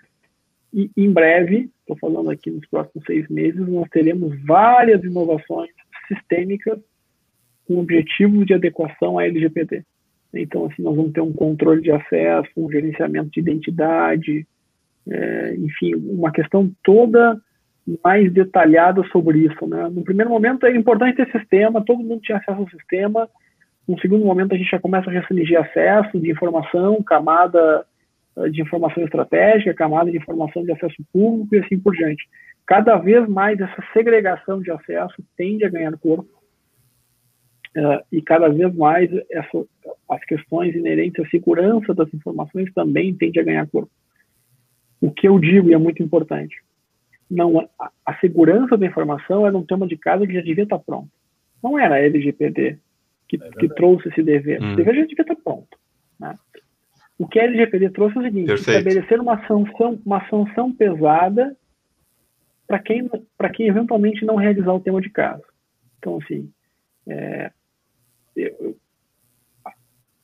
e 0.72 0.88
em 0.96 1.12
breve, 1.12 1.68
estou 1.80 1.96
falando 1.96 2.30
aqui 2.30 2.48
nos 2.48 2.64
próximos 2.68 3.04
seis 3.04 3.28
meses, 3.28 3.66
nós 3.66 3.88
teremos 3.90 4.40
várias 4.44 5.02
inovações 5.02 5.72
sistêmicas 6.10 6.78
com 7.66 7.78
objetivos 7.78 8.44
de 8.46 8.54
adequação 8.54 9.18
à 9.18 9.24
LGPD. 9.24 9.84
Então, 10.34 10.66
assim, 10.66 10.82
nós 10.82 10.96
vamos 10.96 11.12
ter 11.12 11.20
um 11.20 11.32
controle 11.32 11.80
de 11.80 11.90
acesso, 11.90 12.50
um 12.56 12.70
gerenciamento 12.70 13.30
de 13.30 13.40
identidade, 13.40 14.46
é, 15.08 15.54
enfim, 15.56 15.94
uma 15.94 16.30
questão 16.30 16.70
toda 16.84 17.40
mais 18.04 18.32
detalhada 18.32 19.02
sobre 19.10 19.40
isso. 19.40 19.66
Né? 19.66 19.88
No 19.88 20.02
primeiro 20.02 20.30
momento 20.30 20.66
é 20.66 20.74
importante 20.74 21.16
ter 21.16 21.30
sistema, 21.32 21.84
todo 21.84 22.02
mundo 22.02 22.20
tinha 22.20 22.38
acesso 22.38 22.60
ao 22.60 22.68
sistema. 22.70 23.28
No 23.88 23.98
segundo 24.00 24.24
momento 24.24 24.54
a 24.54 24.58
gente 24.58 24.70
já 24.70 24.78
começa 24.78 25.10
a 25.10 25.12
restringir 25.12 25.58
acesso 25.58 26.18
de 26.20 26.30
informação, 26.30 27.02
camada 27.02 27.84
eh, 28.36 28.48
de 28.50 28.62
informação 28.62 29.02
estratégica, 29.02 29.74
camada 29.74 30.10
de 30.10 30.16
informação 30.16 30.62
de 30.62 30.70
acesso 30.70 31.02
público 31.12 31.54
e 31.54 31.58
assim 31.58 31.78
por 31.78 31.94
diante 31.94 32.28
cada 32.70 32.96
vez 32.98 33.28
mais 33.28 33.60
essa 33.60 33.84
segregação 33.92 34.62
de 34.62 34.70
acesso 34.70 35.16
tende 35.36 35.64
a 35.64 35.68
ganhar 35.68 35.98
corpo 35.98 36.30
uh, 37.76 38.06
e 38.12 38.22
cada 38.22 38.48
vez 38.48 38.72
mais 38.76 39.10
essa, 39.28 39.64
as 40.08 40.24
questões 40.24 40.72
inerentes 40.76 41.26
à 41.26 41.28
segurança 41.30 41.92
das 41.92 42.14
informações 42.14 42.72
também 42.72 43.12
tende 43.12 43.40
a 43.40 43.42
ganhar 43.42 43.66
corpo. 43.66 43.90
O 45.00 45.10
que 45.10 45.26
eu 45.26 45.40
digo 45.40 45.68
e 45.68 45.74
é 45.74 45.78
muito 45.78 46.00
importante, 46.00 46.62
não 47.28 47.58
a, 47.58 47.90
a 48.06 48.14
segurança 48.20 48.76
da 48.76 48.86
informação 48.86 49.44
era 49.44 49.58
um 49.58 49.66
tema 49.66 49.88
de 49.88 49.96
casa 49.96 50.24
que 50.24 50.34
já 50.34 50.40
devia 50.40 50.62
estar 50.62 50.78
pronto. 50.78 51.10
Não 51.60 51.76
era 51.76 51.96
a 51.96 52.00
LGPD 52.00 52.78
que, 53.28 53.36
é 53.42 53.50
que 53.50 53.68
trouxe 53.70 54.10
esse 54.10 54.22
dever. 54.22 54.62
Hum. 54.62 54.74
O 54.74 54.76
dever 54.76 54.94
já 54.94 55.02
devia 55.06 55.22
estar 55.22 55.36
pronto. 55.42 55.76
Né? 56.20 56.36
O 57.18 57.26
que 57.26 57.40
a 57.40 57.44
LGPD 57.44 57.90
trouxe 57.90 58.16
é 58.16 58.20
o 58.20 58.22
seguinte: 58.22 58.46
Perfeito. 58.46 58.78
estabelecer 58.78 59.20
uma 59.20 59.44
sanção, 59.48 59.98
uma 60.06 60.28
sanção 60.28 60.72
pesada 60.72 61.56
para 62.70 62.78
quem, 62.78 63.10
quem 63.52 63.66
eventualmente 63.66 64.24
não 64.24 64.36
realizar 64.36 64.72
o 64.72 64.78
tema 64.78 65.00
de 65.00 65.10
casa. 65.10 65.42
Então, 65.98 66.20
assim, 66.22 66.48
é, 67.08 67.50
eu, 68.36 68.76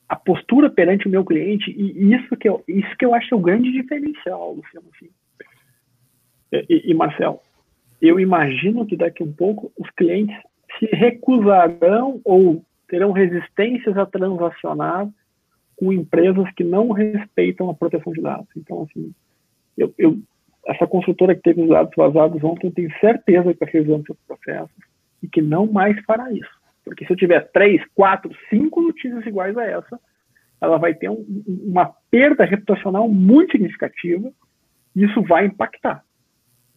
a 0.07 0.15
postura 0.15 0.69
perante 0.69 1.09
o 1.09 1.11
meu 1.11 1.25
cliente, 1.25 1.69
e 1.69 2.13
isso 2.13 2.37
que 2.37 2.47
eu, 2.47 2.63
isso 2.65 2.95
que 2.97 3.03
eu 3.03 3.13
acho 3.13 3.35
é 3.35 3.37
o 3.37 3.41
grande 3.41 3.69
diferencial, 3.69 4.53
Luciano. 4.53 4.87
Assim. 4.95 5.09
E, 6.69 6.89
e, 6.89 6.93
Marcel, 6.93 7.43
eu 8.01 8.17
imagino 8.17 8.85
que 8.85 8.95
daqui 8.95 9.21
um 9.21 9.33
pouco 9.33 9.69
os 9.77 9.89
clientes 9.89 10.37
se 10.79 10.85
recusarão 10.85 12.21
ou 12.23 12.63
terão 12.87 13.11
resistências 13.11 13.97
a 13.97 14.05
transacionar 14.05 15.09
com 15.75 15.91
empresas 15.91 16.49
que 16.53 16.63
não 16.63 16.93
respeitam 16.93 17.69
a 17.69 17.73
proteção 17.73 18.13
de 18.13 18.21
dados. 18.21 18.47
Então, 18.55 18.83
assim, 18.83 19.13
eu, 19.77 19.93
eu 19.97 20.17
essa 20.67 20.85
consultora 20.85 21.33
que 21.33 21.41
teve 21.41 21.61
os 21.61 21.69
dados 21.69 21.93
vazados 21.95 22.43
ontem, 22.43 22.69
tenho 22.69 22.91
certeza 22.99 23.43
que 23.43 23.63
está 23.63 23.65
revisando 23.65 24.05
seus 24.05 24.19
processos 24.27 24.75
e 25.23 25.27
que 25.27 25.41
não 25.41 25.65
mais 25.65 25.99
fará 26.05 26.31
isso. 26.31 26.49
Porque 26.83 27.05
se 27.05 27.11
eu 27.11 27.17
tiver 27.17 27.49
três, 27.51 27.81
quatro, 27.95 28.31
cinco 28.49 28.81
notícias 28.81 29.25
iguais 29.25 29.57
a 29.57 29.65
essa, 29.65 29.99
ela 30.59 30.77
vai 30.77 30.93
ter 30.93 31.09
um, 31.09 31.25
uma 31.47 31.93
perda 32.11 32.43
reputacional 32.43 33.07
muito 33.07 33.51
significativa 33.51 34.31
e 34.95 35.03
isso 35.03 35.21
vai 35.23 35.45
impactar. 35.45 36.03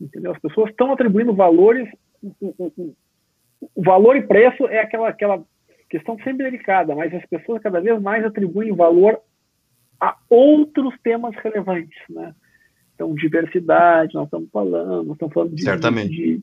Entendeu? 0.01 0.33
As 0.33 0.41
pessoas 0.41 0.71
estão 0.71 0.93
atribuindo 0.93 1.35
valores. 1.35 1.89
O, 2.23 2.95
o 3.75 3.83
valor 3.83 4.17
e 4.17 4.23
preço 4.23 4.67
é 4.69 4.81
aquela, 4.81 5.09
aquela 5.09 5.45
questão 5.89 6.17
sempre 6.19 6.45
delicada, 6.45 6.95
mas 6.95 7.13
as 7.13 7.27
pessoas 7.27 7.63
cada 7.63 7.81
vez 7.81 8.01
mais 8.01 8.25
atribuem 8.25 8.75
valor 8.75 9.21
a 10.01 10.17
outros 10.31 10.95
temas 11.03 11.35
relevantes, 11.37 11.99
né? 12.09 12.35
Então, 13.01 13.15
diversidade, 13.15 14.13
nós 14.13 14.27
estamos 14.27 14.51
falando, 14.51 15.05
nós 15.05 15.15
estamos 15.15 15.33
falando 15.33 15.55
de... 15.55 15.63
Certamente. 15.63 16.15
De, 16.15 16.43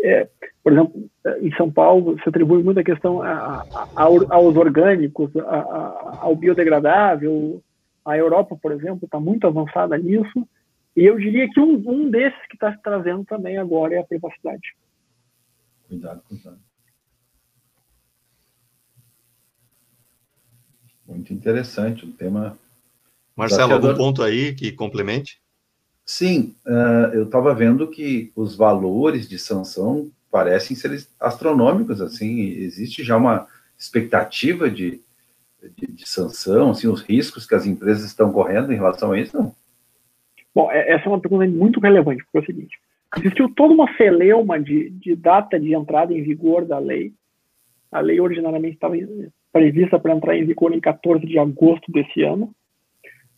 é, 0.00 0.28
por 0.62 0.72
exemplo, 0.72 1.10
em 1.40 1.50
São 1.56 1.72
Paulo, 1.72 2.18
se 2.22 2.28
atribui 2.28 2.62
muita 2.62 2.84
questão 2.84 3.22
a, 3.22 3.62
a, 3.62 3.88
a, 3.96 4.02
aos 4.02 4.56
orgânicos, 4.56 5.30
ao 6.18 6.36
biodegradável. 6.36 7.62
A 8.04 8.14
Europa, 8.14 8.58
por 8.60 8.72
exemplo, 8.72 9.06
está 9.06 9.18
muito 9.18 9.46
avançada 9.46 9.96
nisso. 9.96 10.46
E 10.94 11.06
eu 11.06 11.16
diria 11.16 11.48
que 11.48 11.58
um, 11.58 11.82
um 11.86 12.10
desses 12.10 12.46
que 12.48 12.56
está 12.56 12.74
se 12.76 12.82
trazendo 12.82 13.24
também 13.24 13.56
agora 13.56 13.94
é 13.94 14.00
a 14.00 14.04
privacidade. 14.04 14.76
Cuidado, 15.88 16.20
cuidado. 16.28 16.58
Muito 21.06 21.32
interessante, 21.32 22.04
um 22.04 22.12
tema. 22.12 22.58
Marcelo, 23.34 23.72
algum 23.72 23.94
ponto 23.94 24.22
aí 24.22 24.54
que 24.54 24.72
complemente? 24.72 25.40
Sim, 26.12 26.56
uh, 26.66 27.14
eu 27.14 27.22
estava 27.22 27.54
vendo 27.54 27.86
que 27.86 28.32
os 28.34 28.56
valores 28.56 29.28
de 29.28 29.38
sanção 29.38 30.10
parecem 30.28 30.76
ser 30.76 31.06
astronômicos, 31.20 32.00
assim, 32.00 32.48
existe 32.48 33.04
já 33.04 33.16
uma 33.16 33.46
expectativa 33.78 34.68
de, 34.68 35.00
de, 35.76 35.86
de, 35.86 36.08
sanção, 36.08 36.72
assim, 36.72 36.88
os 36.88 37.00
riscos 37.00 37.46
que 37.46 37.54
as 37.54 37.64
empresas 37.64 38.04
estão 38.04 38.32
correndo 38.32 38.72
em 38.72 38.74
relação 38.76 39.12
a 39.12 39.20
isso, 39.20 39.36
não? 39.36 39.54
Bom, 40.52 40.68
é, 40.72 40.94
essa 40.94 41.04
é 41.04 41.08
uma 41.08 41.20
pergunta 41.20 41.46
muito 41.46 41.78
relevante, 41.78 42.24
porque 42.24 42.38
é 42.38 42.40
o 42.40 42.44
seguinte, 42.44 42.76
existiu 43.16 43.48
toda 43.54 43.72
uma 43.72 43.96
celeuma 43.96 44.58
de, 44.58 44.90
de 44.90 45.14
data 45.14 45.60
de 45.60 45.76
entrada 45.76 46.12
em 46.12 46.24
vigor 46.24 46.64
da 46.64 46.80
lei, 46.80 47.12
a 47.92 48.00
lei 48.00 48.20
originalmente 48.20 48.74
estava 48.74 48.96
prevista 49.52 49.96
para 49.96 50.12
entrar 50.12 50.36
em 50.36 50.44
vigor 50.44 50.74
em 50.74 50.80
14 50.80 51.24
de 51.24 51.38
agosto 51.38 51.92
desse 51.92 52.24
ano, 52.24 52.52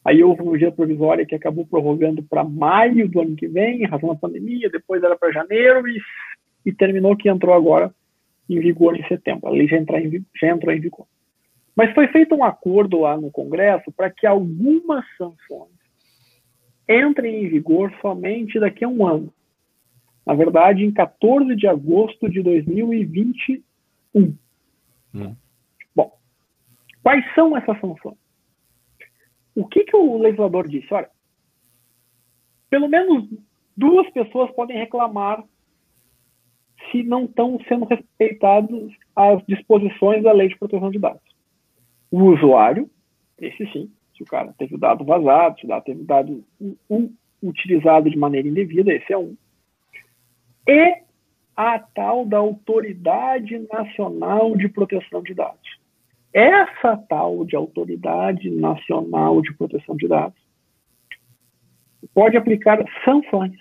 Aí 0.05 0.23
houve 0.23 0.43
uma 0.43 0.53
medida 0.53 0.73
provisória 0.73 1.25
que 1.25 1.35
acabou 1.35 1.65
prorrogando 1.65 2.23
para 2.23 2.43
maio 2.43 3.09
do 3.09 3.21
ano 3.21 3.37
que 3.37 3.47
vem, 3.47 3.83
em 3.83 3.87
razão 3.87 4.09
da 4.09 4.17
pandemia, 4.17 4.69
depois 4.69 5.03
era 5.03 5.17
para 5.17 5.33
janeiro 5.33 5.87
e, 5.89 6.01
e, 6.67 6.73
terminou 6.73 7.17
que 7.17 7.29
entrou 7.29 7.55
agora 7.55 7.95
em 8.51 8.59
vigor 8.59 8.97
em 8.97 9.07
setembro. 9.07 9.49
A 9.49 9.51
lei 9.51 9.69
já, 9.69 9.77
em, 9.77 10.27
já 10.41 10.49
entrou 10.49 10.75
em 10.75 10.81
vigor. 10.81 11.07
Mas 11.75 11.95
foi 11.95 12.09
feito 12.09 12.35
um 12.35 12.43
acordo 12.45 13.01
lá 13.01 13.17
no 13.17 13.31
Congresso 13.31 13.93
para 13.93 14.11
que 14.11 14.27
algumas 14.27 15.05
sanções 15.17 15.71
entrem 16.89 17.45
em 17.45 17.49
vigor 17.49 17.93
somente 18.01 18.59
daqui 18.59 18.85
a 18.85 18.89
um 18.89 19.07
ano. 19.07 19.33
Na 20.27 20.35
verdade, 20.35 20.85
em 20.85 20.93
14 20.93 21.55
de 21.57 21.67
agosto 21.67 22.29
de 22.29 22.43
2021. 22.43 23.63
Hum. 24.15 25.37
Bom, 25.95 26.13
quais 27.03 27.25
são 27.35 27.57
essas 27.57 27.81
sanções? 27.81 28.22
O 29.55 29.67
que, 29.67 29.85
que 29.85 29.97
o 29.97 30.19
legislador 30.19 30.69
disse? 30.69 30.93
Olha, 30.93 31.11
pelo 32.71 32.89
menos 32.89 33.29
duas 33.77 34.09
pessoas 34.11 34.51
podem 34.53 34.77
reclamar 34.79 35.45
se 36.91 37.03
não 37.03 37.25
estão 37.25 37.59
sendo 37.69 37.85
respeitadas 37.85 38.91
as 39.15 39.45
disposições 39.47 40.23
da 40.23 40.33
lei 40.33 40.49
de 40.49 40.59
proteção 40.59 40.91
de 40.91 40.99
dados. 40.99 41.23
O 42.11 42.25
usuário, 42.25 42.91
esse 43.39 43.67
sim, 43.73 43.91
se 44.17 44.23
o 44.23 44.27
cara 44.27 44.55
teve 44.59 44.75
o 44.75 44.79
dado 44.79 45.05
vazado, 45.05 45.59
se 45.59 45.65
o 45.65 45.69
dado 45.69 45.85
teve 45.85 46.01
o 46.01 46.05
dado 46.05 46.45
utilizado 47.43 48.11
de 48.11 48.17
maneira 48.17 48.49
indevida, 48.49 48.93
esse 48.93 49.13
é 49.13 49.19
um. 49.19 49.37
E 50.67 51.03
a 51.57 51.79
tal 51.79 52.25
da 52.25 52.39
Autoridade 52.39 53.59
Nacional 53.71 54.57
de 54.57 54.69
Proteção 54.69 55.23
de 55.23 55.35
Dados. 55.35 55.62
Essa 56.33 56.97
tal 57.09 57.45
de 57.45 57.55
Autoridade 57.55 58.51
Nacional 58.51 59.43
de 59.43 59.53
Proteção 59.55 59.97
de 59.97 60.09
Dados 60.09 60.41
pode 62.15 62.37
aplicar 62.37 62.83
sanções 63.05 63.53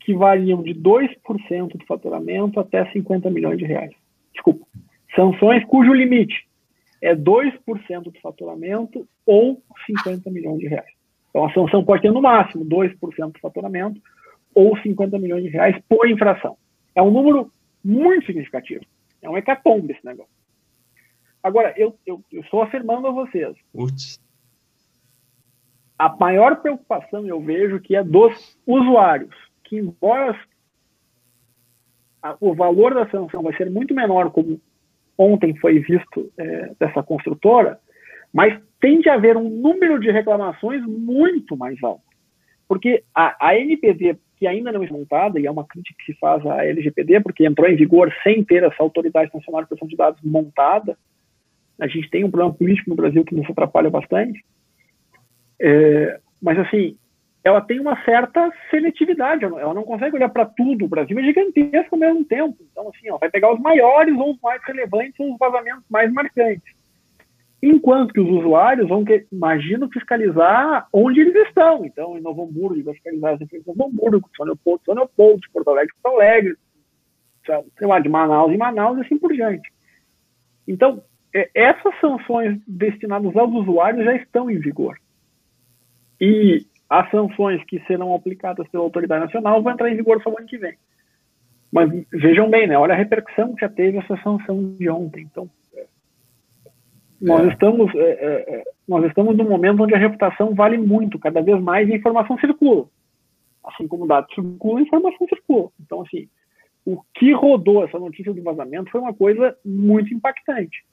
que 0.00 0.14
variam 0.14 0.62
de 0.62 0.74
2% 0.74 1.76
do 1.76 1.86
faturamento 1.86 2.58
até 2.60 2.90
50 2.92 3.30
milhões 3.30 3.58
de 3.58 3.64
reais. 3.64 3.92
Desculpa. 4.32 4.66
Sanções 5.14 5.64
cujo 5.66 5.92
limite 5.92 6.46
é 7.00 7.14
2% 7.14 8.02
do 8.02 8.20
faturamento 8.20 9.06
ou 9.26 9.62
50 9.86 10.30
milhões 10.30 10.58
de 10.58 10.68
reais. 10.68 10.90
Então, 11.30 11.44
a 11.44 11.52
sanção 11.52 11.84
pode 11.84 12.02
ter 12.02 12.12
no 12.12 12.22
máximo 12.22 12.64
2% 12.64 13.32
do 13.32 13.40
faturamento 13.40 14.00
ou 14.54 14.76
50 14.78 15.18
milhões 15.18 15.44
de 15.44 15.50
reais 15.50 15.76
por 15.88 16.08
infração. 16.08 16.56
É 16.94 17.02
um 17.02 17.10
número 17.10 17.50
muito 17.84 18.26
significativo. 18.26 18.84
É 19.20 19.28
um 19.28 19.36
hecatombe 19.36 19.92
esse 19.92 20.04
negócio. 20.04 20.41
Agora, 21.42 21.74
eu, 21.76 21.98
eu, 22.06 22.22
eu 22.30 22.40
estou 22.42 22.62
afirmando 22.62 23.06
a 23.08 23.10
vocês. 23.10 23.56
Uts. 23.74 24.20
A 25.98 26.08
maior 26.16 26.56
preocupação 26.56 27.26
eu 27.26 27.40
vejo 27.40 27.80
que 27.80 27.96
é 27.96 28.02
dos 28.02 28.58
usuários, 28.66 29.34
que 29.64 29.76
embora 29.76 30.38
a, 32.22 32.36
o 32.40 32.54
valor 32.54 32.94
da 32.94 33.08
sanção 33.10 33.42
vai 33.42 33.56
ser 33.56 33.70
muito 33.70 33.94
menor, 33.94 34.30
como 34.30 34.60
ontem 35.18 35.54
foi 35.56 35.80
visto 35.80 36.32
é, 36.38 36.72
dessa 36.78 37.02
construtora, 37.02 37.78
mas 38.32 38.60
tende 38.80 39.08
a 39.08 39.14
haver 39.14 39.36
um 39.36 39.48
número 39.48 40.00
de 40.00 40.10
reclamações 40.10 40.84
muito 40.86 41.56
mais 41.56 41.80
alto. 41.82 42.02
Porque 42.66 43.04
a, 43.14 43.48
a 43.48 43.56
NPD, 43.56 44.16
que 44.36 44.46
ainda 44.46 44.72
não 44.72 44.82
é 44.82 44.90
montada, 44.90 45.38
e 45.38 45.46
é 45.46 45.50
uma 45.50 45.66
crítica 45.66 45.96
que 45.98 46.12
se 46.12 46.18
faz 46.18 46.44
à 46.46 46.64
LGPD, 46.64 47.20
porque 47.20 47.46
entrou 47.46 47.68
em 47.68 47.76
vigor 47.76 48.12
sem 48.22 48.42
ter 48.42 48.62
essa 48.62 48.82
Autoridade 48.82 49.30
Nacional 49.32 49.62
de 49.62 49.68
Proteção 49.68 49.88
de 49.88 49.96
Dados 49.96 50.20
montada, 50.22 50.96
a 51.82 51.88
gente 51.88 52.08
tem 52.08 52.22
um 52.22 52.30
problema 52.30 52.54
político 52.54 52.90
no 52.90 52.96
Brasil 52.96 53.24
que 53.24 53.34
nos 53.34 53.48
atrapalha 53.50 53.90
bastante. 53.90 54.44
É, 55.60 56.20
mas, 56.40 56.56
assim, 56.60 56.96
ela 57.42 57.60
tem 57.60 57.80
uma 57.80 58.00
certa 58.04 58.52
seletividade, 58.70 59.44
ela 59.44 59.74
não 59.74 59.82
consegue 59.82 60.14
olhar 60.14 60.28
para 60.28 60.46
tudo. 60.46 60.84
O 60.84 60.88
Brasil 60.88 61.18
é 61.18 61.22
gigantesco 61.24 61.96
ao 61.96 61.98
mesmo 61.98 62.24
tempo. 62.24 62.56
Então, 62.70 62.88
assim, 62.88 63.08
ela 63.08 63.18
vai 63.18 63.28
pegar 63.28 63.52
os 63.52 63.60
maiores 63.60 64.16
ou 64.16 64.30
os 64.30 64.40
mais 64.40 64.62
relevantes 64.64 65.18
ou 65.18 65.32
os 65.32 65.38
vazamentos 65.38 65.82
mais 65.90 66.12
marcantes. 66.12 66.72
Enquanto 67.60 68.12
que 68.14 68.20
os 68.20 68.28
usuários 68.28 68.88
vão, 68.88 69.04
que, 69.04 69.26
imagino, 69.32 69.90
fiscalizar 69.92 70.86
onde 70.92 71.20
eles 71.20 71.34
estão. 71.48 71.84
Então, 71.84 72.16
em 72.16 72.20
Novo 72.20 72.44
Hamburgo, 72.44 72.80
vai 72.84 72.94
fiscalizar 72.94 73.34
as 73.34 73.40
empresas 73.40 73.66
de 73.66 73.76
Novo 73.76 73.90
Hamburgo, 73.90 74.30
São 74.36 74.46
Leopoldo, 74.46 74.82
São 74.84 74.94
Leopoldo, 74.94 75.42
Porto 75.52 75.70
Alegre, 75.70 75.94
Porto 76.00 76.14
Alegre, 76.14 76.56
sei 77.44 77.88
lá, 77.88 77.98
de 77.98 78.08
Manaus 78.08 78.52
em 78.52 78.56
Manaus 78.56 78.98
e 78.98 79.00
assim 79.00 79.18
por 79.18 79.32
diante. 79.32 79.68
Então, 80.66 81.02
essas 81.32 81.98
sanções 82.00 82.60
destinadas 82.66 83.34
aos 83.34 83.52
usuários 83.52 84.04
já 84.04 84.14
estão 84.14 84.50
em 84.50 84.58
vigor. 84.58 84.98
E 86.20 86.66
as 86.88 87.10
sanções 87.10 87.64
que 87.64 87.80
serão 87.86 88.14
aplicadas 88.14 88.68
pela 88.68 88.84
autoridade 88.84 89.24
nacional 89.24 89.62
vão 89.62 89.72
entrar 89.72 89.90
em 89.90 89.96
vigor 89.96 90.22
só 90.22 90.30
no 90.30 90.38
ano 90.38 90.46
que 90.46 90.58
vem. 90.58 90.74
Mas 91.72 91.90
vejam 92.12 92.50
bem, 92.50 92.66
né? 92.66 92.76
Olha 92.76 92.92
a 92.92 92.96
repercussão 92.96 93.54
que 93.54 93.62
já 93.62 93.68
teve 93.68 93.96
essa 93.96 94.14
sanção 94.22 94.74
de 94.78 94.90
ontem. 94.90 95.22
Então, 95.22 95.48
nós 97.18 97.46
é. 97.46 97.48
estamos 97.48 97.94
é, 97.94 97.98
é, 97.98 98.56
é, 98.56 98.64
nós 98.86 99.06
estamos 99.06 99.34
num 99.34 99.48
momento 99.48 99.82
onde 99.82 99.94
a 99.94 99.98
reputação 99.98 100.54
vale 100.54 100.76
muito, 100.76 101.18
cada 101.18 101.40
vez 101.40 101.58
mais 101.62 101.90
a 101.90 101.94
informação 101.94 102.38
circula. 102.38 102.86
Assim 103.64 103.88
como 103.88 104.06
dados 104.06 104.34
circulam, 104.34 104.76
a 104.76 104.82
informação 104.82 105.26
circula. 105.28 105.70
Então, 105.80 106.02
assim, 106.02 106.28
o 106.84 107.00
que 107.14 107.32
rodou 107.32 107.84
essa 107.84 107.98
notícia 107.98 108.34
do 108.34 108.42
vazamento 108.42 108.90
foi 108.90 109.00
uma 109.00 109.14
coisa 109.14 109.56
muito 109.64 110.12
impactante 110.12 110.84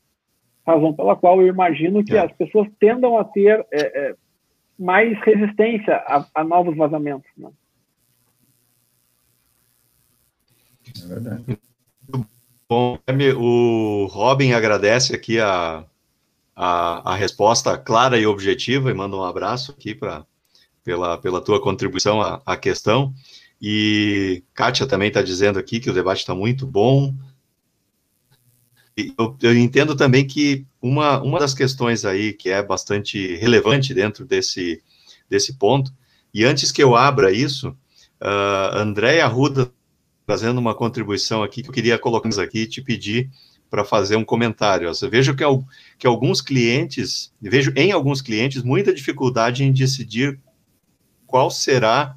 razão 0.74 0.94
pela 0.94 1.16
qual 1.16 1.42
eu 1.42 1.48
imagino 1.48 2.04
que 2.04 2.16
é. 2.16 2.20
as 2.20 2.32
pessoas 2.34 2.68
tendam 2.80 3.18
a 3.18 3.24
ter 3.24 3.66
é, 3.72 4.10
é, 4.10 4.16
mais 4.78 5.18
resistência 5.24 5.96
a, 5.96 6.26
a 6.36 6.44
novos 6.44 6.76
vazamentos. 6.76 7.30
Né? 7.38 7.50
É 11.04 11.08
verdade. 11.08 11.60
Bom. 12.70 13.00
O 13.38 14.06
Robin 14.12 14.52
agradece 14.52 15.16
aqui 15.16 15.40
a, 15.40 15.84
a, 16.56 17.14
a 17.14 17.16
resposta 17.16 17.78
clara 17.78 18.18
e 18.20 18.28
objetiva 18.28 18.92
e 18.92 18.94
manda 18.94 19.16
um 19.16 19.24
abraço 19.24 19.72
aqui 19.72 19.96
para 19.96 20.24
pela, 20.84 21.18
pela 21.18 21.42
tua 21.42 21.62
contribuição 21.62 22.22
à, 22.22 22.42
à 22.46 22.58
questão. 22.58 23.14
E 23.62 24.44
Kátia 24.54 24.88
também 24.88 25.10
está 25.10 25.22
dizendo 25.22 25.60
aqui 25.60 25.80
que 25.80 25.90
o 25.90 25.94
debate 25.94 26.20
está 26.20 26.34
muito 26.34 26.66
bom, 26.66 27.14
eu, 29.18 29.38
eu, 29.42 29.58
entendo 29.58 29.96
também 29.96 30.26
que 30.26 30.66
uma, 30.82 31.22
uma 31.22 31.40
das 31.40 31.54
questões 31.54 32.06
aí 32.06 32.34
que 32.34 32.50
é 32.50 32.62
bastante 32.64 33.36
relevante 33.36 33.94
dentro 33.94 34.26
desse, 34.26 34.82
desse 35.30 35.54
ponto, 35.54 35.92
e 36.34 36.44
antes 36.44 36.72
que 36.72 36.82
eu 36.82 36.96
abra 36.96 37.32
isso, 37.32 37.70
uh, 38.22 38.78
André 38.78 39.22
Arruda 39.22 39.72
trazendo 40.26 40.60
uma 40.60 40.76
contribuição 40.76 41.42
aqui 41.42 41.64
que 41.64 41.70
eu 41.70 41.74
queria 41.74 41.98
colocar 41.98 42.30
aqui 42.40 42.60
e 42.60 42.68
te 42.68 42.82
pedir 42.82 43.32
para 43.70 43.84
fazer 43.84 44.16
um 44.16 44.24
comentário. 44.24 44.88
Eu 44.88 45.10
vejo 45.10 45.36
que, 45.36 45.44
que 45.98 46.06
alguns 46.06 46.42
clientes, 46.42 47.34
vejo 47.42 47.72
em 47.76 47.92
alguns 47.92 48.22
clientes 48.22 48.62
muita 48.62 48.94
dificuldade 48.94 49.64
em 49.64 49.72
decidir 49.72 50.40
qual 51.26 51.50
será 51.50 52.16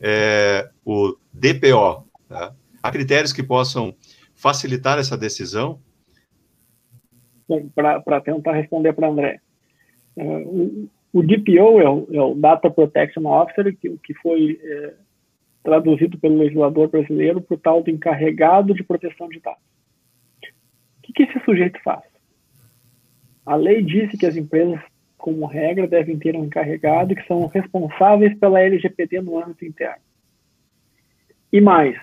é, 0.00 0.70
o 0.84 1.16
DPO. 1.32 2.06
Tá? 2.28 2.54
Há 2.82 2.90
critérios 2.90 3.32
que 3.32 3.42
possam 3.42 3.94
facilitar 4.34 4.98
essa 4.98 5.16
decisão, 5.16 5.80
para 7.74 8.20
tentar 8.20 8.52
responder 8.52 8.92
para 8.92 9.08
André. 9.08 9.40
Uh, 10.16 10.88
o, 11.12 11.20
o, 11.20 11.22
DPO 11.22 11.80
é 11.80 11.88
o, 11.88 12.06
é 12.12 12.20
o, 12.20 12.34
Data 12.34 12.70
Protection 12.70 13.26
Officer, 13.26 13.76
que, 13.76 13.96
que 13.98 14.14
foi 14.14 14.60
é, 14.62 14.94
traduzido 15.62 16.18
pelo 16.18 16.38
legislador 16.38 16.88
brasileiro 16.88 17.40
por 17.40 17.58
tal 17.58 17.82
do 17.82 17.90
encarregado 17.90 18.74
de 18.74 18.84
proteção 18.84 19.28
de 19.28 19.40
dados. 19.40 19.62
O 20.98 21.02
que, 21.02 21.12
que 21.12 21.22
esse 21.24 21.44
sujeito 21.44 21.80
faz? 21.82 22.02
A 23.44 23.56
lei 23.56 23.82
disse 23.82 24.16
que 24.16 24.26
as 24.26 24.36
empresas, 24.36 24.80
como 25.18 25.46
regra, 25.46 25.86
devem 25.86 26.18
ter 26.18 26.36
um 26.36 26.44
encarregado 26.44 27.14
que 27.14 27.26
são 27.26 27.46
responsáveis 27.46 28.38
pela 28.38 28.60
LGPD 28.60 29.20
no 29.20 29.38
âmbito 29.38 29.64
interno. 29.64 30.02
E 31.52 31.60
mais, 31.60 31.96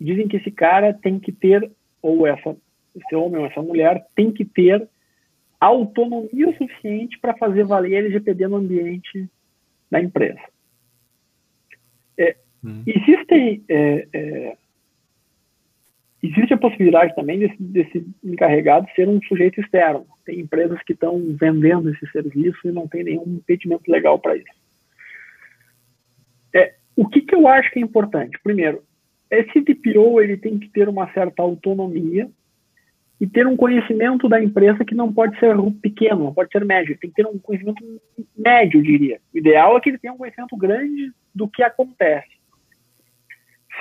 dizem 0.00 0.28
que 0.28 0.36
esse 0.36 0.50
cara 0.50 0.92
tem 0.92 1.18
que 1.18 1.32
ter, 1.32 1.70
ou 2.02 2.26
essa, 2.26 2.56
esse 2.96 3.14
homem 3.14 3.40
ou 3.40 3.46
essa 3.46 3.62
mulher, 3.62 4.06
tem 4.14 4.32
que 4.32 4.44
ter 4.44 4.88
autonomia 5.60 6.56
suficiente 6.56 7.18
para 7.18 7.36
fazer 7.36 7.64
valer 7.64 8.04
LGPD 8.04 8.46
no 8.48 8.56
ambiente 8.56 9.28
da 9.90 10.00
empresa. 10.00 10.40
É, 12.18 12.36
hum. 12.64 12.82
Existem 12.86 13.64
é, 13.68 14.08
é, 14.12 14.56
existe 16.22 16.54
a 16.54 16.58
possibilidade 16.58 17.14
também 17.14 17.38
desse, 17.38 17.62
desse, 17.62 18.06
encarregado 18.24 18.88
ser 18.94 19.08
um 19.08 19.20
sujeito 19.22 19.60
externo. 19.60 20.06
Tem 20.24 20.40
empresas 20.40 20.82
que 20.82 20.92
estão 20.92 21.20
vendendo 21.38 21.90
esse 21.90 22.06
serviço 22.10 22.58
e 22.64 22.72
não 22.72 22.88
tem 22.88 23.04
nenhum 23.04 23.24
impedimento 23.26 23.90
legal 23.90 24.18
para 24.18 24.36
isso. 24.36 24.52
É, 26.54 26.74
o 26.96 27.08
que, 27.08 27.20
que 27.20 27.34
eu 27.34 27.46
acho 27.46 27.70
que 27.70 27.78
é 27.78 27.82
importante? 27.82 28.38
Primeiro, 28.42 28.82
esse 29.30 29.60
DPO 29.60 30.20
ele 30.20 30.36
tem 30.36 30.58
que 30.58 30.68
ter 30.68 30.88
uma 30.88 31.12
certa 31.12 31.42
autonomia 31.42 32.28
e 33.20 33.26
ter 33.26 33.46
um 33.46 33.56
conhecimento 33.56 34.28
da 34.28 34.42
empresa 34.42 34.84
que 34.84 34.94
não 34.94 35.12
pode 35.12 35.38
ser 35.38 35.56
pequeno, 35.80 36.24
não 36.24 36.34
pode 36.34 36.50
ser 36.50 36.64
médio, 36.64 36.98
tem 36.98 37.10
que 37.10 37.16
ter 37.16 37.26
um 37.26 37.38
conhecimento 37.38 37.82
médio, 38.36 38.82
diria. 38.82 39.20
O 39.32 39.38
ideal 39.38 39.76
é 39.76 39.80
que 39.80 39.88
ele 39.88 39.98
tenha 39.98 40.12
um 40.12 40.18
conhecimento 40.18 40.56
grande 40.56 41.12
do 41.34 41.48
que 41.48 41.62
acontece. 41.62 42.36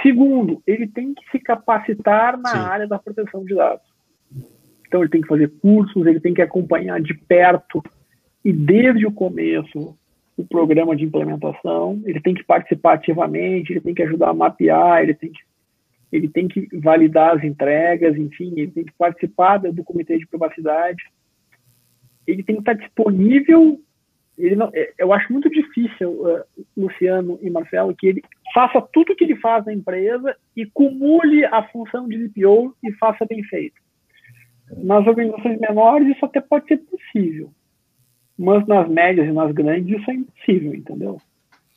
Segundo, 0.01 0.61
ele 0.65 0.87
tem 0.87 1.13
que 1.13 1.29
se 1.31 1.39
capacitar 1.39 2.37
na 2.37 2.49
Sim. 2.49 2.57
área 2.57 2.87
da 2.87 2.99
proteção 2.99 3.43
de 3.43 3.55
dados. 3.55 3.85
Então, 4.87 5.01
ele 5.01 5.09
tem 5.09 5.21
que 5.21 5.27
fazer 5.27 5.51
cursos, 5.61 6.05
ele 6.05 6.19
tem 6.19 6.33
que 6.33 6.41
acompanhar 6.41 7.01
de 7.01 7.13
perto 7.13 7.83
e 8.43 8.53
desde 8.53 9.05
o 9.05 9.11
começo 9.11 9.97
o 10.37 10.45
programa 10.45 10.95
de 10.95 11.05
implementação, 11.05 12.01
ele 12.05 12.19
tem 12.19 12.33
que 12.33 12.43
participar 12.43 12.93
ativamente, 12.93 13.71
ele 13.71 13.81
tem 13.81 13.93
que 13.93 14.03
ajudar 14.03 14.29
a 14.29 14.33
mapear, 14.33 15.01
ele 15.01 15.13
tem 15.13 15.31
que 15.31 15.39
ele 16.11 16.29
tem 16.29 16.47
que 16.47 16.67
validar 16.73 17.35
as 17.35 17.43
entregas, 17.43 18.15
enfim, 18.17 18.53
ele 18.55 18.71
tem 18.71 18.85
que 18.85 18.93
participar 18.93 19.57
do 19.57 19.83
comitê 19.83 20.17
de 20.17 20.27
privacidade, 20.27 21.03
ele 22.27 22.43
tem 22.43 22.55
que 22.55 22.61
estar 22.61 22.73
disponível. 22.73 23.79
Ele 24.37 24.55
não, 24.55 24.69
é, 24.73 24.93
eu 24.97 25.13
acho 25.13 25.31
muito 25.31 25.49
difícil, 25.49 26.09
uh, 26.09 26.43
Luciano 26.75 27.39
e 27.41 27.49
Marcelo, 27.49 27.95
que 27.95 28.07
ele 28.07 28.23
faça 28.53 28.81
tudo 28.81 29.13
o 29.13 29.15
que 29.15 29.23
ele 29.23 29.37
faz 29.37 29.65
na 29.65 29.73
empresa 29.73 30.35
e 30.55 30.65
cumule 30.65 31.45
a 31.45 31.63
função 31.63 32.07
de 32.07 32.27
DPO 32.27 32.75
e 32.83 32.91
faça 32.93 33.25
bem 33.25 33.43
feito. 33.43 33.75
Nas 34.77 35.05
organizações 35.07 35.59
menores, 35.59 36.15
isso 36.15 36.25
até 36.25 36.41
pode 36.41 36.67
ser 36.67 36.77
possível, 36.77 37.51
mas 38.37 38.65
nas 38.67 38.89
médias 38.89 39.27
e 39.27 39.31
nas 39.31 39.51
grandes, 39.53 39.97
isso 39.97 40.11
é 40.11 40.15
impossível, 40.15 40.73
entendeu? 40.73 41.17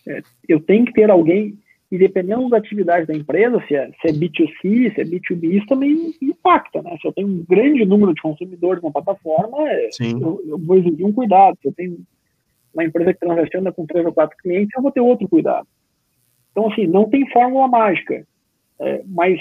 É, 0.07 0.23
eu 0.49 0.59
tenho 0.59 0.85
que 0.87 0.95
ter 0.95 1.11
alguém 1.11 1.59
e 1.91 1.97
dependendo 1.97 2.49
da 2.51 2.59
atividade 2.59 3.07
da 3.07 3.15
empresa, 3.15 3.63
se 3.67 3.75
é, 3.75 3.91
se 4.01 4.09
é 4.09 4.13
B2C, 4.13 4.95
se 4.95 5.01
é 5.01 5.05
B2B, 5.05 5.57
isso 5.57 5.67
também 5.67 6.15
impacta, 6.21 6.83
né? 6.83 6.97
Se 7.01 7.09
eu 7.09 7.13
tenho 7.13 7.29
um 7.29 7.45
grande 7.49 7.85
número 7.85 8.13
de 8.13 8.21
consumidores 8.21 8.83
na 8.83 8.91
plataforma, 8.91 9.57
é, 9.71 9.89
eu, 10.01 10.43
eu, 10.47 10.59
vou 10.59 10.77
exigir 10.77 11.07
um 11.07 11.13
cuidado. 11.13 11.57
Se 11.63 11.69
eu 11.69 11.73
tenho 11.73 11.99
uma 12.75 12.85
empresa 12.85 13.15
que 13.15 13.21
transaciona 13.21 13.73
com 13.73 13.87
três 13.87 14.05
ou 14.05 14.13
quatro 14.13 14.37
clientes, 14.37 14.71
eu 14.77 14.83
vou 14.83 14.93
ter 14.93 15.01
outro 15.01 15.27
cuidado. 15.27 15.67
Então, 16.51 16.71
assim, 16.71 16.87
não 16.87 17.09
tem 17.09 17.29
fórmula 17.31 17.67
mágica, 17.69 18.27
é, 18.81 19.03
mas 19.07 19.41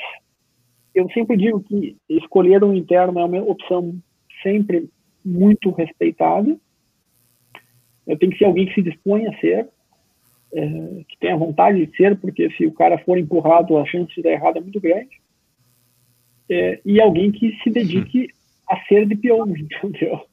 eu 0.95 1.09
sempre 1.11 1.35
digo 1.35 1.59
que 1.59 1.97
escolher 2.09 2.63
um 2.63 2.73
interno 2.73 3.19
é 3.19 3.25
uma 3.25 3.41
opção 3.41 3.93
sempre 4.41 4.89
muito 5.23 5.69
respeitada. 5.71 6.57
Eu 8.05 8.17
tenho 8.17 8.31
que 8.31 8.37
ser 8.37 8.45
alguém 8.45 8.67
que 8.67 8.73
se 8.73 8.81
dispõe 8.81 9.27
a 9.27 9.37
ser, 9.39 9.67
é, 10.57 11.03
que 11.07 11.17
tenha 11.19 11.37
vontade 11.37 11.85
de 11.85 11.95
ser, 11.95 12.17
porque 12.17 12.49
se 12.51 12.65
o 12.65 12.73
cara 12.73 12.97
for 12.97 13.17
empurrado, 13.17 13.77
a 13.77 13.85
chance 13.85 14.13
de 14.15 14.23
dar 14.23 14.31
errado 14.31 14.57
é 14.57 14.61
muito 14.61 14.81
grande. 14.81 15.21
É, 16.49 16.81
e 16.83 16.99
alguém 16.99 17.31
que 17.31 17.55
se 17.61 17.69
dedique 17.69 18.29
a 18.67 18.79
ser 18.85 19.05
de 19.05 19.15
peão, 19.15 19.45
entendeu? 19.55 20.25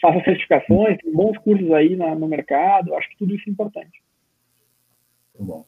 Faça 0.00 0.24
certificações, 0.24 0.98
tem 0.98 1.12
bons 1.12 1.38
cursos 1.38 1.70
aí 1.72 1.94
na, 1.94 2.14
no 2.16 2.26
mercado, 2.26 2.94
acho 2.94 3.08
que 3.10 3.18
tudo 3.18 3.34
isso 3.34 3.48
é 3.48 3.52
importante. 3.52 4.02
Muito 5.38 5.52
bom. 5.52 5.64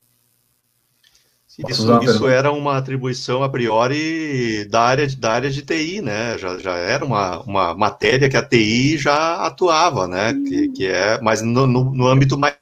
Isso, 1.57 2.03
isso, 2.03 2.29
era 2.29 2.51
uma 2.51 2.77
atribuição 2.77 3.45
a 3.45 3.49
priori 3.49 4.65
da 4.69 4.83
área, 4.83 5.07
da 5.17 5.33
área 5.35 5.49
de 5.49 5.63
TI, 5.63 6.03
né? 6.03 6.37
Já, 6.37 6.59
já 6.59 6.77
era 6.77 7.05
uma, 7.05 7.43
uma 7.43 7.75
matéria 7.77 8.29
que 8.29 8.37
a 8.37 8.45
TI 8.45 8.99
já 8.99 9.47
atuava, 9.47 10.09
né? 10.09 10.33
Que, 10.33 10.69
que 10.71 10.87
é, 10.89 11.21
mas 11.21 11.43
no, 11.43 11.65
no, 11.65 11.95
no 11.95 12.09
âmbito 12.09 12.37
mais 12.37 12.57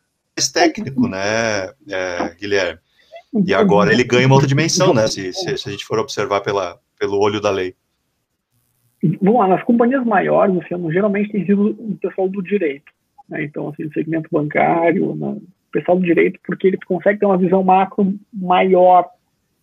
técnico, 0.53 1.09
né, 1.09 1.69
é, 1.89 2.35
Guilherme? 2.39 2.79
E 3.47 3.55
agora 3.55 3.93
ele 3.93 4.05
ganha 4.05 4.27
uma 4.27 4.35
outra 4.35 4.49
dimensão, 4.49 4.93
né? 4.93 5.07
Se, 5.07 5.33
se, 5.33 5.57
se, 5.57 5.69
a 5.69 5.73
gente 5.73 5.87
for 5.87 5.99
observar 5.99 6.43
pela, 6.43 6.79
pelo 6.99 7.19
olho 7.19 7.41
da 7.41 7.51
lei. 7.51 7.75
Vamos 9.21 9.41
lá, 9.41 9.49
nas 9.49 9.65
companhias 9.65 10.05
maiores, 10.05 10.55
Luciano, 10.55 10.93
geralmente 10.93 11.33
tem 11.33 11.47
sido 11.47 11.71
o 11.71 11.97
pessoal 12.01 12.29
do 12.29 12.43
direito. 12.43 12.93
Né? 13.29 13.45
Então, 13.45 13.69
assim, 13.69 13.85
no 13.85 13.93
segmento 13.93 14.29
bancário, 14.31 15.11
o 15.11 15.43
pessoal 15.73 15.99
do 15.99 16.05
direito, 16.05 16.39
porque 16.47 16.69
eles 16.69 16.85
conseguem 16.85 17.19
ter 17.19 17.27
uma 17.27 17.39
visão 17.39 17.65
macro 17.65 18.15
maior, 18.33 19.09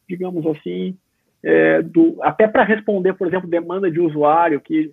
digamos 0.09 0.45
assim, 0.47 0.97
é, 1.43 1.81
do, 1.83 2.17
até 2.21 2.47
para 2.47 2.63
responder, 2.63 3.13
por 3.13 3.27
exemplo, 3.27 3.49
demanda 3.49 3.89
de 3.89 4.01
usuário, 4.01 4.59
que 4.59 4.91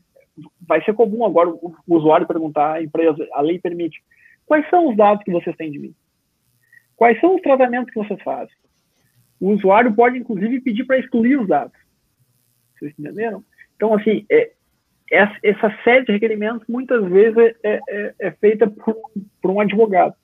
vai 0.68 0.84
ser 0.84 0.92
comum 0.92 1.24
agora 1.24 1.48
o, 1.48 1.74
o 1.86 1.96
usuário 1.96 2.26
perguntar 2.26 2.74
à 2.74 2.82
empresa, 2.82 3.26
a 3.32 3.40
lei 3.40 3.58
permite, 3.58 4.00
Quais 4.46 4.68
são 4.70 4.88
os 4.88 4.96
dados 4.96 5.24
que 5.24 5.32
vocês 5.32 5.54
têm 5.56 5.70
de 5.70 5.78
mim? 5.78 5.94
Quais 6.96 7.20
são 7.20 7.34
os 7.34 7.42
tratamentos 7.42 7.92
que 7.92 7.98
vocês 7.98 8.20
fazem? 8.22 8.54
O 9.40 9.50
usuário 9.50 9.94
pode, 9.94 10.16
inclusive, 10.16 10.60
pedir 10.60 10.84
para 10.84 10.98
excluir 10.98 11.38
os 11.38 11.46
dados. 11.46 11.76
Vocês 12.78 12.94
entenderam? 12.98 13.44
Então, 13.76 13.92
assim, 13.92 14.24
é, 14.30 14.52
essa 15.10 15.74
série 15.84 16.04
de 16.04 16.12
requerimentos 16.12 16.66
muitas 16.68 17.04
vezes 17.08 17.36
é, 17.36 17.54
é, 17.62 17.80
é, 17.88 18.14
é 18.20 18.30
feita 18.32 18.68
por, 18.68 18.96
por, 19.42 19.50
um 19.50 19.60
advogado. 19.60 20.14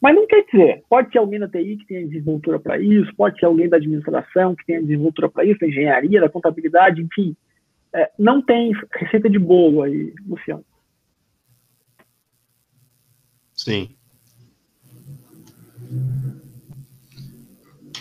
Mas 0.00 0.14
não 0.14 0.26
quer 0.26 0.44
dizer, 0.44 0.82
pode 0.88 1.10
ser 1.10 1.18
alguém 1.18 1.40
da 1.40 1.48
TI 1.48 1.76
que 1.76 1.86
tenha 1.86 2.06
desenvoltura 2.06 2.58
para 2.58 2.78
isso, 2.78 3.14
pode 3.16 3.38
ser 3.38 3.46
alguém 3.46 3.68
da 3.68 3.76
administração 3.76 4.54
que 4.54 4.64
tenha 4.64 4.80
desenvoltura 4.80 5.28
para 5.28 5.44
isso, 5.44 5.60
da 5.60 5.66
engenharia, 5.66 6.20
da 6.20 6.28
contabilidade, 6.28 7.02
enfim. 7.02 7.36
É, 7.92 8.10
não 8.18 8.42
tem 8.42 8.72
receita 8.92 9.28
de 9.28 9.38
bolo 9.38 9.82
aí, 9.82 10.12
Luciano. 10.26 10.64
Sim. 13.68 13.90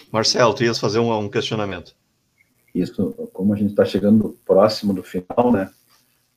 Marcelo, 0.09 0.53
tu 0.53 0.63
ias 0.63 0.79
fazer 0.79 0.99
um, 0.99 1.11
um 1.19 1.27
questionamento. 1.27 1.93
Isso, 2.73 3.11
como 3.33 3.53
a 3.53 3.57
gente 3.57 3.71
está 3.71 3.83
chegando 3.83 4.39
próximo 4.45 4.93
do 4.93 5.03
final, 5.03 5.51
né? 5.51 5.69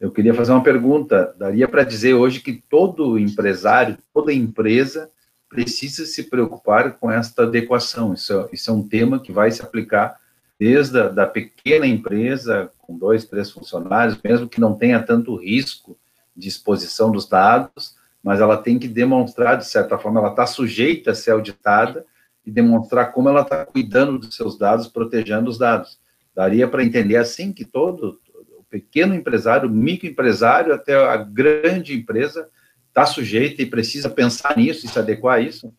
Eu 0.00 0.10
queria 0.10 0.34
fazer 0.34 0.50
uma 0.50 0.64
pergunta. 0.64 1.32
Daria 1.38 1.68
para 1.68 1.84
dizer 1.84 2.14
hoje 2.14 2.40
que 2.40 2.54
todo 2.68 3.16
empresário, 3.20 3.96
toda 4.12 4.32
empresa 4.32 5.08
precisa 5.48 6.04
se 6.06 6.24
preocupar 6.24 6.98
com 6.98 7.08
esta 7.08 7.44
adequação. 7.44 8.12
Isso, 8.14 8.32
é, 8.32 8.48
isso 8.52 8.68
é 8.68 8.74
um 8.74 8.82
tema 8.82 9.20
que 9.20 9.30
vai 9.30 9.52
se 9.52 9.62
aplicar 9.62 10.18
desde 10.58 10.98
a 10.98 11.08
da 11.08 11.24
pequena 11.24 11.86
empresa, 11.86 12.72
com 12.78 12.98
dois, 12.98 13.24
três 13.26 13.48
funcionários, 13.48 14.18
mesmo 14.24 14.48
que 14.48 14.60
não 14.60 14.74
tenha 14.74 15.00
tanto 15.00 15.36
risco 15.36 15.96
de 16.36 16.48
exposição 16.48 17.12
dos 17.12 17.28
dados, 17.28 17.99
mas 18.22 18.40
ela 18.40 18.56
tem 18.56 18.78
que 18.78 18.88
demonstrar, 18.88 19.56
de 19.56 19.66
certa 19.66 19.98
forma, 19.98 20.20
ela 20.20 20.30
está 20.30 20.46
sujeita 20.46 21.12
a 21.12 21.14
ser 21.14 21.32
auditada 21.32 22.04
e 22.44 22.50
demonstrar 22.50 23.12
como 23.12 23.28
ela 23.28 23.42
está 23.42 23.64
cuidando 23.64 24.18
dos 24.18 24.34
seus 24.34 24.58
dados, 24.58 24.88
protegendo 24.88 25.48
os 25.48 25.58
dados. 25.58 26.00
Daria 26.34 26.68
para 26.68 26.84
entender 26.84 27.16
assim 27.16 27.52
que 27.52 27.64
todo 27.64 28.20
o 28.58 28.64
pequeno 28.64 29.14
empresário, 29.14 29.68
microempresário, 29.68 30.74
até 30.74 30.94
a 30.94 31.16
grande 31.16 31.94
empresa 31.94 32.48
está 32.88 33.06
sujeita 33.06 33.62
e 33.62 33.66
precisa 33.66 34.10
pensar 34.10 34.56
nisso 34.56 34.84
e 34.84 34.88
se 34.88 34.98
adequar 34.98 35.38
a 35.38 35.40
isso? 35.40 35.74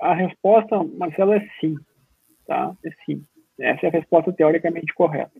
A 0.00 0.14
resposta, 0.14 0.82
Marcelo, 0.82 1.32
é 1.32 1.48
sim. 1.60 1.76
Tá? 2.46 2.74
É 2.84 2.90
sim. 3.04 3.24
Essa 3.58 3.86
é 3.86 3.88
a 3.88 3.92
resposta 3.92 4.32
teoricamente 4.32 4.92
correta. 4.94 5.32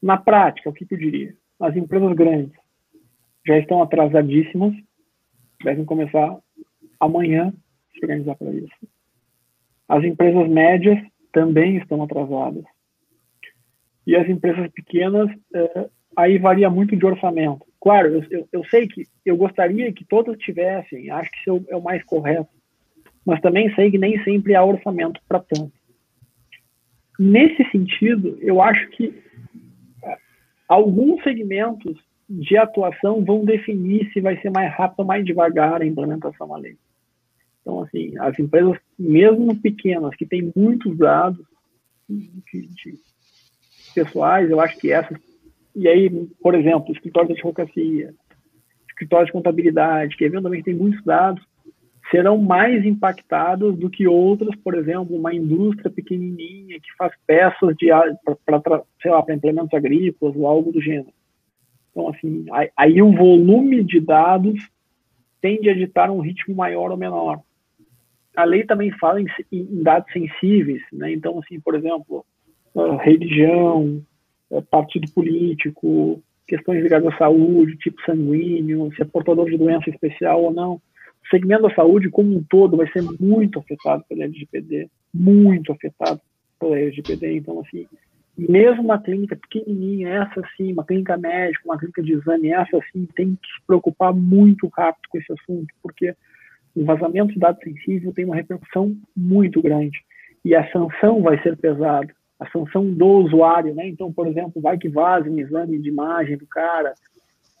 Na 0.00 0.16
prática, 0.16 0.70
o 0.70 0.72
que, 0.72 0.86
que 0.86 0.94
eu 0.94 0.98
diria? 0.98 1.36
As 1.60 1.76
empresas 1.76 2.14
grandes, 2.14 2.52
já 3.48 3.58
estão 3.58 3.82
atrasadíssimas, 3.82 4.74
devem 5.64 5.84
começar 5.86 6.38
amanhã 7.00 7.52
se 7.92 8.04
organizar 8.04 8.36
para 8.36 8.52
isso. 8.52 8.88
As 9.88 10.04
empresas 10.04 10.46
médias 10.48 10.98
também 11.32 11.78
estão 11.78 12.02
atrasadas. 12.02 12.64
E 14.06 14.14
as 14.14 14.28
empresas 14.28 14.70
pequenas, 14.72 15.30
é, 15.54 15.88
aí 16.14 16.38
varia 16.38 16.68
muito 16.68 16.94
de 16.94 17.06
orçamento. 17.06 17.64
Claro, 17.80 18.08
eu, 18.08 18.24
eu, 18.30 18.48
eu 18.52 18.64
sei 18.66 18.86
que 18.86 19.06
eu 19.24 19.36
gostaria 19.36 19.92
que 19.92 20.04
todos 20.04 20.36
tivessem, 20.38 21.10
acho 21.10 21.30
que 21.30 21.38
isso 21.38 21.64
é 21.68 21.76
o 21.76 21.82
mais 21.82 22.04
correto, 22.04 22.50
mas 23.24 23.40
também 23.40 23.74
sei 23.74 23.90
que 23.90 23.98
nem 23.98 24.22
sempre 24.24 24.54
há 24.54 24.64
orçamento 24.64 25.20
para 25.26 25.40
tanto. 25.40 25.72
Nesse 27.18 27.64
sentido, 27.70 28.36
eu 28.40 28.60
acho 28.60 28.88
que 28.90 29.22
é, 30.04 30.16
alguns 30.68 31.22
segmentos 31.22 32.07
de 32.28 32.56
atuação 32.56 33.24
vão 33.24 33.44
definir 33.44 34.10
se 34.12 34.20
vai 34.20 34.38
ser 34.40 34.50
mais 34.50 34.72
rápido 34.74 35.00
ou 35.00 35.06
mais 35.06 35.24
devagar 35.24 35.80
a 35.80 35.86
implementação 35.86 36.46
da 36.46 36.56
lei. 36.56 36.76
Então, 37.62 37.82
assim, 37.82 38.16
as 38.18 38.38
empresas, 38.38 38.78
mesmo 38.98 39.54
pequenas, 39.56 40.14
que 40.14 40.26
têm 40.26 40.52
muitos 40.54 40.96
dados 40.96 41.44
de, 42.08 42.66
de 42.66 42.98
pessoais, 43.94 44.50
eu 44.50 44.60
acho 44.60 44.78
que 44.78 44.92
essas. 44.92 45.18
E 45.74 45.86
aí, 45.88 46.10
por 46.40 46.54
exemplo, 46.54 46.92
escritórios 46.92 47.28
de 47.28 47.34
advocacia, 47.34 48.14
escritórios 48.88 49.26
de 49.26 49.32
contabilidade, 49.32 50.16
que 50.16 50.24
eventualmente 50.24 50.64
têm 50.64 50.74
muitos 50.74 51.02
dados, 51.04 51.42
serão 52.10 52.38
mais 52.38 52.84
impactados 52.84 53.76
do 53.78 53.90
que 53.90 54.06
outras, 54.06 54.54
por 54.56 54.74
exemplo, 54.74 55.16
uma 55.16 55.34
indústria 55.34 55.90
pequenininha 55.90 56.80
que 56.80 56.94
faz 56.96 57.12
peças 57.26 57.76
para 58.44 58.82
sei 59.00 59.10
lá 59.10 59.22
para 59.22 59.34
implementos 59.34 59.74
agrícolas 59.74 60.34
ou 60.34 60.46
algo 60.46 60.72
do 60.72 60.80
gênero. 60.80 61.12
Então 61.98 62.10
assim, 62.10 62.46
aí 62.76 63.02
o 63.02 63.10
volume 63.10 63.82
de 63.82 63.98
dados 63.98 64.60
tende 65.40 65.68
a 65.68 65.74
ditar 65.74 66.10
um 66.12 66.20
ritmo 66.20 66.54
maior 66.54 66.92
ou 66.92 66.96
menor. 66.96 67.40
A 68.36 68.44
lei 68.44 68.62
também 68.62 68.92
fala 68.92 69.20
em, 69.20 69.26
em 69.50 69.82
dados 69.82 70.12
sensíveis, 70.12 70.80
né? 70.92 71.10
Então 71.12 71.40
assim, 71.40 71.58
por 71.58 71.74
exemplo, 71.74 72.24
religião, 73.00 74.00
partido 74.70 75.10
político, 75.12 76.22
questões 76.46 76.80
ligadas 76.80 77.12
à 77.12 77.18
saúde, 77.18 77.76
tipo 77.76 78.00
sanguíneo, 78.02 78.92
se 78.94 79.02
é 79.02 79.04
portador 79.04 79.50
de 79.50 79.56
doença 79.56 79.90
especial 79.90 80.44
ou 80.44 80.52
não 80.52 80.80
o 81.24 81.28
segmento 81.30 81.62
da 81.62 81.74
saúde 81.74 82.08
como 82.08 82.36
um 82.36 82.42
todo 82.42 82.76
vai 82.76 82.90
ser 82.90 83.02
muito 83.20 83.58
afetado 83.58 84.04
pela 84.08 84.24
LGPD, 84.24 84.88
muito 85.12 85.72
afetado 85.72 86.20
pela 86.58 86.78
LGPD. 86.78 87.36
Então, 87.36 87.60
assim, 87.60 87.86
mesmo 88.46 88.82
uma 88.82 89.00
clínica 89.00 89.34
pequenininha, 89.34 90.08
essa 90.08 90.42
sim, 90.56 90.72
uma 90.72 90.84
clínica 90.84 91.16
médica, 91.16 91.64
uma 91.64 91.78
clínica 91.78 92.02
de 92.02 92.12
exame, 92.12 92.50
essa 92.50 92.78
sim, 92.92 93.06
tem 93.16 93.34
que 93.34 93.48
se 93.48 93.66
preocupar 93.66 94.12
muito 94.12 94.68
rápido 94.68 95.08
com 95.08 95.18
esse 95.18 95.32
assunto, 95.32 95.74
porque 95.82 96.14
o 96.74 96.84
vazamento 96.84 97.32
de 97.32 97.38
dados 97.38 97.62
sensíveis 97.62 98.14
tem 98.14 98.24
uma 98.24 98.36
repercussão 98.36 98.96
muito 99.16 99.60
grande 99.60 99.98
e 100.44 100.54
a 100.54 100.70
sanção 100.70 101.22
vai 101.22 101.42
ser 101.42 101.56
pesada. 101.56 102.08
A 102.38 102.48
sanção 102.50 102.88
do 102.88 103.06
usuário, 103.06 103.74
né? 103.74 103.88
Então, 103.88 104.12
por 104.12 104.28
exemplo, 104.28 104.62
vai 104.62 104.78
que 104.78 104.88
vaze 104.88 105.28
um 105.28 105.40
exame 105.40 105.76
de 105.78 105.88
imagem 105.88 106.36
do 106.36 106.46
cara, 106.46 106.94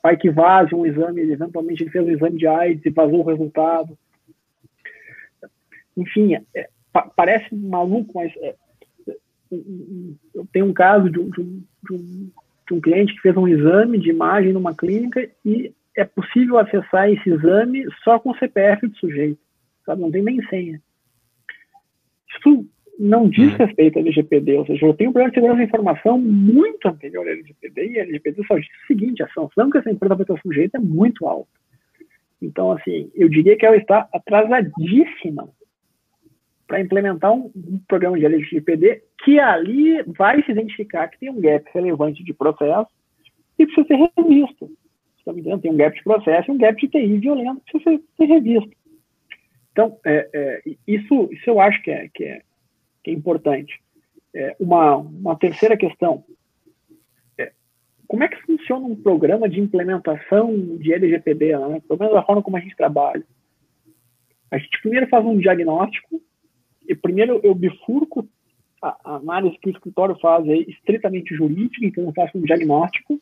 pai 0.00 0.16
que 0.16 0.30
vaza 0.30 0.74
um 0.76 0.86
exame, 0.86 1.20
eventualmente 1.22 1.82
ele 1.82 1.90
fez 1.90 2.06
um 2.06 2.10
exame 2.10 2.38
de 2.38 2.46
AIDS 2.46 2.86
e 2.86 2.90
vazou 2.90 3.20
o 3.20 3.26
resultado. 3.26 3.98
Enfim, 5.96 6.36
é, 6.54 6.68
pa 6.92 7.10
parece 7.16 7.54
maluco, 7.54 8.12
mas 8.14 8.32
é, 8.36 8.54
eu 9.50 10.46
tenho 10.52 10.66
um 10.66 10.72
caso 10.72 11.10
de 11.10 11.18
um, 11.18 11.30
de, 11.30 11.40
um, 11.40 11.62
de, 11.84 11.94
um, 11.94 12.30
de 12.70 12.80
cliente 12.80 13.14
que 13.14 13.20
fez 13.20 13.36
um 13.36 13.48
exame 13.48 13.98
de 13.98 14.10
imagem 14.10 14.52
numa 14.52 14.74
clínica 14.74 15.28
e 15.44 15.72
é 15.96 16.04
possível 16.04 16.58
acessar 16.58 17.10
esse 17.10 17.28
exame 17.28 17.84
só 18.04 18.18
com 18.18 18.30
o 18.30 18.38
CPF 18.38 18.86
do 18.86 18.96
sujeito, 18.96 19.40
sabe? 19.84 20.00
Não 20.00 20.10
tem 20.10 20.22
nem 20.22 20.42
senha. 20.48 20.80
Isso 22.30 22.66
não 22.98 23.28
diz 23.28 23.52
uhum. 23.52 23.58
respeito 23.58 23.98
à 23.98 24.00
LGPD, 24.00 24.58
ou 24.58 24.66
seja, 24.66 24.86
eu 24.86 24.94
tenho 24.94 25.10
um 25.10 25.12
problema 25.12 25.30
de 25.30 25.36
segurança 25.36 25.58
da 25.58 25.64
informação 25.64 26.18
muito 26.18 26.86
anterior 26.86 27.26
à 27.26 27.30
LGPD, 27.30 27.90
e 27.90 27.98
a 27.98 28.02
LGPD 28.02 28.44
só 28.46 28.58
diz 28.58 28.66
o 28.66 28.86
seguinte, 28.86 29.22
a 29.22 29.28
sanção 29.28 29.70
que 29.70 29.78
essa 29.78 29.90
empresa 29.90 30.14
vai 30.14 30.22
estar 30.22 30.40
sujeita 30.40 30.78
é 30.78 30.80
muito 30.80 31.26
alta. 31.26 31.48
Então, 32.40 32.72
assim, 32.72 33.10
eu 33.14 33.28
diria 33.28 33.56
que 33.56 33.66
ela 33.66 33.76
está 33.76 34.08
atrasadíssima 34.12 35.48
para 36.68 36.80
implementar 36.82 37.32
um, 37.32 37.50
um, 37.56 37.80
programa 37.88 38.18
de 38.18 38.26
LGPD 38.26 39.02
que 39.24 39.40
ali 39.40 40.02
vai 40.02 40.42
se 40.44 40.52
identificar 40.52 41.08
que 41.08 41.18
tem 41.18 41.30
um 41.30 41.40
gap 41.40 41.64
relevante 41.72 42.22
de 42.22 42.34
processo 42.34 42.90
e 43.58 43.66
precisa 43.66 43.86
ser 43.86 44.10
revisto. 44.16 44.70
Está 45.18 45.32
me 45.32 45.42
Tem 45.42 45.72
um 45.72 45.76
gap 45.76 45.96
de 45.96 46.04
processo 46.04 46.50
e 46.50 46.54
um 46.54 46.58
gap 46.58 46.78
de 46.78 46.88
TI 46.88 47.18
violento 47.18 47.62
que 47.64 47.72
precisa 47.72 48.04
ser, 48.16 48.24
revisto. 48.26 48.70
Então, 49.72 49.98
é, 50.04 50.28
é, 50.32 50.62
isso, 50.86 51.28
isso 51.32 51.48
eu 51.48 51.58
acho 51.58 51.82
que 51.82 51.90
é, 51.90 52.08
que 52.12 52.24
é, 52.24 52.42
que 53.02 53.10
é 53.10 53.14
importante. 53.14 53.80
É, 54.34 54.54
uma, 54.60 54.96
uma 54.96 55.36
terceira 55.36 55.76
questão. 55.76 56.22
É, 57.38 57.50
como 58.06 58.24
é 58.24 58.28
que 58.28 58.42
funciona 58.42 58.86
um 58.86 58.94
programa 58.94 59.48
de 59.48 59.58
implementação 59.58 60.54
de 60.76 60.92
LGPD, 60.92 61.56
né? 61.56 61.80
pelo 61.88 61.98
menos 61.98 62.14
a 62.14 62.22
forma 62.22 62.42
como 62.42 62.58
a 62.58 62.60
gente 62.60 62.76
trabalha? 62.76 63.24
A 64.50 64.58
gente 64.58 64.80
primeiro 64.82 65.08
faz 65.08 65.24
um 65.24 65.38
diagnóstico, 65.38 66.20
primeiro 66.96 67.40
eu 67.42 67.54
bifurco 67.54 68.28
a, 68.82 69.16
análise 69.16 69.58
que 69.58 69.68
o 69.68 69.72
escritório 69.72 70.16
faz 70.18 70.46
é 70.48 70.56
estritamente 70.56 71.34
jurídica, 71.34 71.84
então 71.84 72.04
eu 72.04 72.12
faço 72.12 72.38
um 72.38 72.42
diagnóstico, 72.42 73.20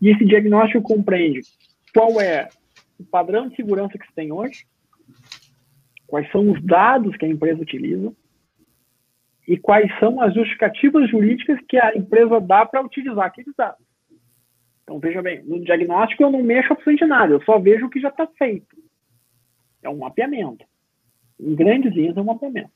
e 0.00 0.08
esse 0.08 0.24
diagnóstico 0.24 0.82
compreende 0.82 1.40
qual 1.94 2.20
é 2.20 2.48
o 2.98 3.04
padrão 3.04 3.48
de 3.48 3.56
segurança 3.56 3.98
que 3.98 4.06
se 4.06 4.14
tem 4.14 4.32
hoje, 4.32 4.66
quais 6.06 6.30
são 6.30 6.50
os 6.50 6.62
dados 6.62 7.16
que 7.16 7.24
a 7.24 7.28
empresa 7.28 7.62
utiliza, 7.62 8.12
e 9.46 9.56
quais 9.56 9.90
são 9.98 10.20
as 10.20 10.34
justificativas 10.34 11.10
jurídicas 11.10 11.58
que 11.68 11.76
a 11.76 11.96
empresa 11.96 12.40
dá 12.40 12.64
para 12.64 12.82
utilizar 12.82 13.26
aqueles 13.26 13.54
dados. 13.56 13.84
Então, 14.82 14.98
veja 14.98 15.22
bem, 15.22 15.42
no 15.44 15.62
diagnóstico 15.64 16.22
eu 16.22 16.30
não 16.30 16.42
mexo 16.42 16.72
absolutamente 16.72 17.06
nada, 17.06 17.32
eu 17.32 17.42
só 17.42 17.58
vejo 17.58 17.86
o 17.86 17.90
que 17.90 18.00
já 18.00 18.08
está 18.08 18.26
feito. 18.26 18.76
É 19.82 19.88
um 19.88 19.98
mapeamento. 19.98 20.64
Em 21.40 21.54
grandes 21.54 21.94
linhas, 21.94 22.16
é 22.16 22.20
um 22.20 22.24
mapeamento. 22.24 22.70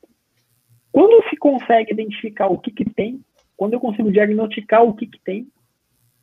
Quando 0.93 1.29
se 1.29 1.37
consegue 1.37 1.93
identificar 1.93 2.49
o 2.49 2.59
que, 2.59 2.71
que 2.71 2.85
tem, 2.85 3.21
quando 3.57 3.75
eu 3.75 3.81
consigo 3.81 4.11
diagnosticar 4.11 4.83
o 4.83 4.95
que, 4.95 5.07
que 5.07 5.21
tem, 5.21 5.47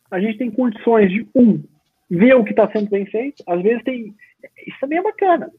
a 0.10 0.20
gente 0.20 0.38
tem 0.38 0.52
condições 0.52 1.10
de, 1.10 1.28
um, 1.36 1.64
ver 2.10 2.36
o 2.36 2.44
que 2.44 2.52
está 2.52 2.70
sendo 2.72 2.90
bem 2.90 3.06
feito. 3.06 3.44
Às 3.48 3.62
vezes 3.62 3.84
tem. 3.84 4.14
Isso 4.68 4.78
também 4.80 5.00
é 5.00 5.04
bacana. 5.04 5.52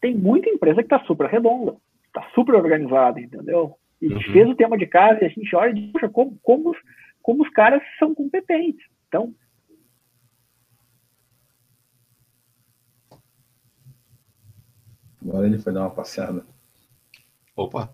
Tem 0.00 0.14
muita 0.14 0.48
empresa 0.48 0.82
que 0.82 0.92
está 0.92 1.00
super 1.04 1.28
redonda, 1.28 1.76
está 2.06 2.26
super 2.34 2.54
organizada, 2.54 3.20
entendeu? 3.20 3.74
E 4.00 4.08
uhum. 4.08 4.20
fez 4.32 4.48
o 4.48 4.54
tema 4.54 4.78
de 4.78 4.86
casa 4.86 5.22
e 5.22 5.26
a 5.26 5.28
gente 5.28 5.54
olha 5.54 5.70
e 5.70 5.74
diz, 5.74 5.92
poxa, 5.92 6.08
como, 6.08 6.38
como, 6.42 6.74
como 7.22 7.42
os 7.42 7.50
caras 7.50 7.82
são 7.98 8.14
competentes. 8.14 8.84
Então. 9.08 9.34
Agora 15.22 15.46
ele 15.46 15.58
foi 15.58 15.72
dar 15.72 15.80
uma 15.80 15.90
passeada. 15.90 16.44
Opa! 17.54 17.92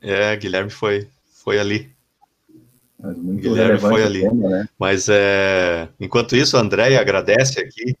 É, 0.00 0.36
Guilherme 0.36 0.70
foi, 0.70 1.08
foi 1.26 1.58
ali. 1.58 1.94
Guilherme 2.98 3.78
foi 3.78 4.02
ali. 4.02 4.20
Tema, 4.20 4.48
né? 4.48 4.68
Mas 4.78 5.08
é, 5.08 5.88
enquanto 5.98 6.36
isso, 6.36 6.56
a 6.56 6.60
Andréia 6.60 7.00
agradece 7.00 7.60
aqui 7.60 7.96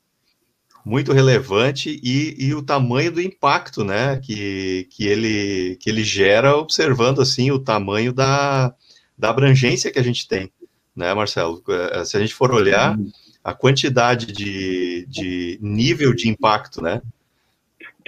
muito 0.84 1.12
relevante 1.12 2.00
e, 2.02 2.34
e, 2.38 2.54
o 2.54 2.62
tamanho 2.62 3.12
do 3.12 3.20
impacto, 3.20 3.84
né, 3.84 4.18
que, 4.18 4.88
que, 4.90 5.06
ele, 5.06 5.76
que 5.76 5.90
ele 5.90 6.02
gera 6.02 6.56
observando, 6.56 7.20
assim, 7.20 7.50
o 7.50 7.58
tamanho 7.58 8.12
da, 8.12 8.74
da 9.16 9.28
abrangência 9.28 9.90
que 9.90 9.98
a 9.98 10.02
gente 10.02 10.26
tem, 10.26 10.50
né, 10.96 11.12
Marcelo? 11.12 11.62
É, 11.68 12.04
se 12.04 12.16
a 12.16 12.20
gente 12.20 12.34
for 12.34 12.50
olhar 12.50 12.98
a 13.42 13.54
quantidade 13.54 14.26
de, 14.32 15.06
de 15.06 15.58
nível 15.60 16.14
de 16.14 16.28
impacto, 16.28 16.82
né? 16.82 17.00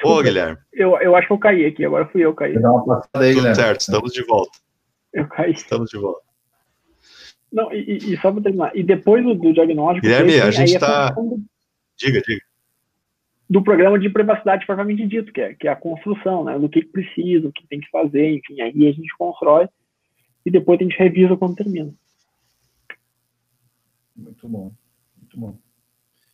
Ô, 0.05 0.23
Guilherme. 0.23 0.59
Eu, 0.73 0.99
eu 0.99 1.15
acho 1.15 1.29
que 1.29 1.33
eu 1.33 1.39
caí 1.39 1.67
aqui, 1.67 1.85
agora 1.85 2.07
fui 2.07 2.25
eu 2.25 2.35
caí. 2.35 2.57
Aí, 3.15 3.35
Tudo 3.35 3.55
certo, 3.55 3.81
estamos 3.81 4.13
de 4.13 4.25
volta. 4.25 4.59
Eu 5.13 5.29
caí. 5.29 5.53
Estamos 5.53 5.91
de 5.91 5.99
volta. 5.99 6.23
Não, 7.53 7.73
e, 7.73 7.99
e 7.99 8.17
só 8.21 8.33
para 8.33 8.43
terminar, 8.43 8.75
e 8.75 8.83
depois 8.83 9.23
do, 9.23 9.35
do 9.35 9.53
diagnóstico... 9.53 10.07
Guilherme, 10.07 10.41
a 10.41 10.51
gente 10.51 10.75
está... 10.75 11.15
Diga, 11.99 12.21
diga 12.23 12.43
do 13.53 13.63
programa 13.63 13.99
de 13.99 14.09
privacidade 14.09 14.65
propriamente 14.65 15.07
dito, 15.07 15.31
que 15.31 15.39
é, 15.39 15.53
que 15.53 15.69
é 15.69 15.71
a 15.71 15.77
construção, 15.77 16.43
né, 16.43 16.59
do 16.59 16.71
que 16.71 16.83
precisa, 16.83 17.49
o 17.49 17.53
que 17.53 17.67
tem 17.67 17.81
que 17.81 17.91
fazer, 17.91 18.31
enfim, 18.31 18.59
aí 18.63 18.89
a 18.89 18.93
gente 18.93 19.15
constrói 19.19 19.69
e 20.47 20.51
depois 20.51 20.81
a 20.81 20.85
gente 20.85 20.97
revisa 20.97 21.37
quando 21.37 21.57
termina. 21.57 21.93
Muito 24.17 24.49
bom, 24.49 24.73
muito 25.35 25.55
bom. 25.55 25.59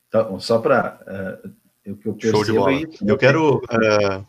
Então, 0.08 0.40
só 0.40 0.58
para 0.58 1.42
uh, 1.44 1.92
o 1.92 1.96
que 1.96 2.08
eu 2.08 2.14
percebo 2.14 2.36
Show 2.36 2.44
de 2.44 2.52
bola. 2.52 2.70
Aí, 2.70 2.86
eu 3.06 3.18
quero... 3.18 3.58
Uh... 3.58 4.26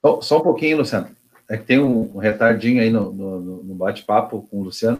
Só, 0.00 0.20
só, 0.20 0.38
um 0.38 0.42
pouquinho, 0.42 0.78
Luciano. 0.78 1.14
É 1.48 1.56
que 1.56 1.64
tem 1.64 1.78
um, 1.78 2.16
retardinho 2.16 2.80
aí 2.80 2.90
no, 2.90 3.12
no, 3.12 3.62
no 3.62 3.74
bate-papo 3.74 4.42
com 4.48 4.60
o 4.60 4.64
Luciano, 4.64 4.98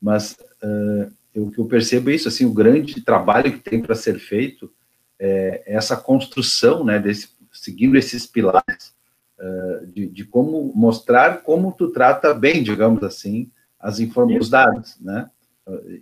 mas 0.00 0.36
uh, 0.62 1.12
o 1.40 1.50
que 1.50 1.58
eu 1.58 1.66
percebo 1.66 2.10
é 2.10 2.14
isso, 2.14 2.28
assim, 2.28 2.44
o 2.44 2.52
grande 2.52 3.00
trabalho 3.02 3.52
que 3.52 3.70
tem 3.70 3.80
para 3.80 3.94
ser 3.94 4.18
feito 4.18 4.72
é, 5.18 5.62
essa 5.66 5.96
construção, 5.96 6.84
né, 6.84 6.98
desse, 6.98 7.28
seguindo 7.52 7.96
esses 7.96 8.26
pilares, 8.26 8.94
uh, 9.38 9.86
de, 9.86 10.06
de, 10.08 10.24
como 10.24 10.72
mostrar 10.74 11.42
como 11.42 11.72
tu 11.72 11.88
trata 11.90 12.34
bem, 12.34 12.62
digamos 12.62 13.02
assim, 13.02 13.50
as 13.78 13.98
os 13.98 14.50
dados, 14.50 14.98
né? 15.00 15.30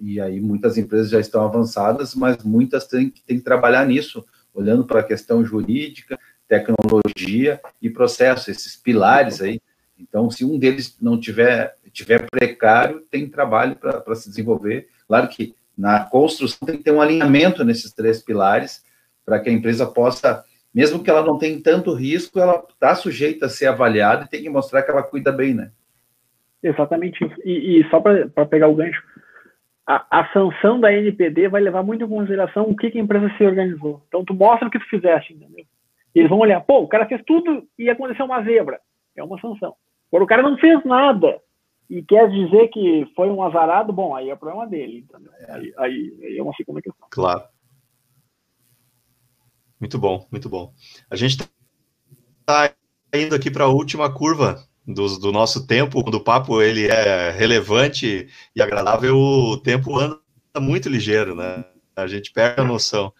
E 0.01 0.21
aí 0.21 0.41
muitas 0.41 0.77
empresas 0.77 1.11
já 1.11 1.21
estão 1.21 1.45
avançadas, 1.45 2.15
mas 2.15 2.43
muitas 2.45 2.87
têm, 2.87 3.11
têm 3.27 3.39
que 3.39 3.45
trabalhar 3.45 3.87
nisso, 3.87 4.25
olhando 4.53 4.85
para 4.85 5.01
a 5.01 5.05
questão 5.05 5.45
jurídica, 5.45 6.19
tecnologia 6.47 7.61
e 7.81 7.89
processo, 7.89 8.51
esses 8.51 8.77
pilares 8.77 9.41
aí. 9.41 9.61
Então, 9.99 10.31
se 10.31 10.45
um 10.45 10.59
deles 10.59 10.97
não 11.01 11.19
tiver, 11.19 11.77
tiver 11.93 12.29
precário, 12.29 13.01
tem 13.11 13.29
trabalho 13.29 13.77
para 13.77 14.15
se 14.15 14.29
desenvolver. 14.29 14.89
Claro 15.07 15.29
que 15.29 15.55
na 15.77 16.05
construção 16.05 16.67
tem 16.67 16.77
que 16.77 16.85
ter 16.85 16.93
um 16.93 17.01
alinhamento 17.01 17.65
nesses 17.65 17.93
três 17.93 18.23
pilares 18.23 18.85
para 19.25 19.41
que 19.41 19.49
a 19.49 19.53
empresa 19.53 19.87
possa, 19.87 20.45
mesmo 20.75 21.03
que 21.03 21.09
ela 21.09 21.25
não 21.25 21.39
tenha 21.39 21.61
tanto 21.62 21.95
risco, 21.95 22.39
ela 22.39 22.62
está 22.69 22.95
sujeita 22.95 23.47
a 23.47 23.49
ser 23.49 23.67
avaliada 23.67 24.25
e 24.25 24.29
tem 24.29 24.43
que 24.43 24.51
mostrar 24.51 24.83
que 24.83 24.91
ela 24.91 25.03
cuida 25.03 25.33
bem, 25.33 25.55
né? 25.55 25.71
Exatamente 26.62 27.25
isso. 27.25 27.35
E, 27.45 27.81
e 27.81 27.91
só 27.91 28.01
para 28.01 28.47
pegar 28.47 28.69
o 28.69 28.75
gancho, 28.75 29.03
a, 29.87 30.20
a, 30.20 30.32
sanção 30.32 30.80
da 30.80 30.93
NPD 30.93 31.49
vai 31.49 31.61
levar 31.61 31.82
muito 31.82 32.05
em 32.05 32.09
consideração 32.09 32.64
o 32.64 32.76
que, 32.76 32.91
que, 32.91 32.99
a 32.99 33.03
empresa 33.03 33.30
se 33.37 33.45
organizou. 33.45 34.03
Então, 34.09 34.24
tu 34.24 34.35
mostra 34.35 34.66
o 34.66 34.70
que 34.70 34.78
tu 34.78 34.89
fizeste, 34.89 35.35
entendeu? 35.35 35.64
E 36.14 36.18
eles 36.18 36.30
vão 36.30 36.39
olhar, 36.39 36.61
pô, 36.61 36.80
o 36.80 36.89
cara 36.89 37.07
fez 37.07 37.22
tudo 37.26 37.66
e 37.78 37.91
aconteceu 37.91 38.24
uma 38.24 38.43
zebra. 38.43 38.80
É 39.16 39.22
uma 39.22 39.39
sanção. 39.41 39.74
Agora, 40.09 40.24
o 40.24 40.26
cara 40.26 40.43
não 40.43 40.57
fez 40.57 40.82
nada 40.85 41.41
e 41.91 42.03
quer 42.03 42.30
dizer 42.30 42.68
que 42.68 43.07
foi 43.14 43.28
um 43.28 43.43
azarado, 43.43 43.93
bom, 43.93 44.14
aí 44.14 44.30
é 44.30 44.35
o 44.35 44.39
problema 44.39 44.66
dele, 44.66 44.99
entendeu? 45.01 45.32
Aí, 45.49 45.74
aí, 45.76 46.18
aí 46.22 46.39
é 46.39 46.43
uma 46.43 46.55
segunda 46.55 46.80
questão. 46.80 47.07
Claro. 47.11 47.43
Muito 49.78 49.99
bom, 49.99 50.26
muito 50.30 50.49
bom. 50.49 50.72
A 51.11 51.16
gente 51.16 51.39
está 52.41 52.72
indo 53.14 53.35
aqui 53.35 53.51
para 53.51 53.64
a 53.64 53.68
última 53.68 54.12
curva 54.12 54.57
do, 54.87 55.18
do, 55.18 55.32
nosso 55.32 55.66
tempo, 55.66 56.03
quando 56.03 56.16
o 56.16 56.24
papo 56.24 56.61
ele 56.61 56.87
é 56.87 57.30
relevante 57.30 58.28
e 58.55 58.62
agradável, 58.62 59.16
o 59.16 59.57
tempo 59.57 59.99
anda 59.99 60.18
muito 60.59 60.89
ligeiro, 60.89 61.35
né? 61.35 61.64
A 61.97 62.07
gente 62.07 62.32
perde 62.32 62.61
a 62.61 62.64
noção. 62.64 63.12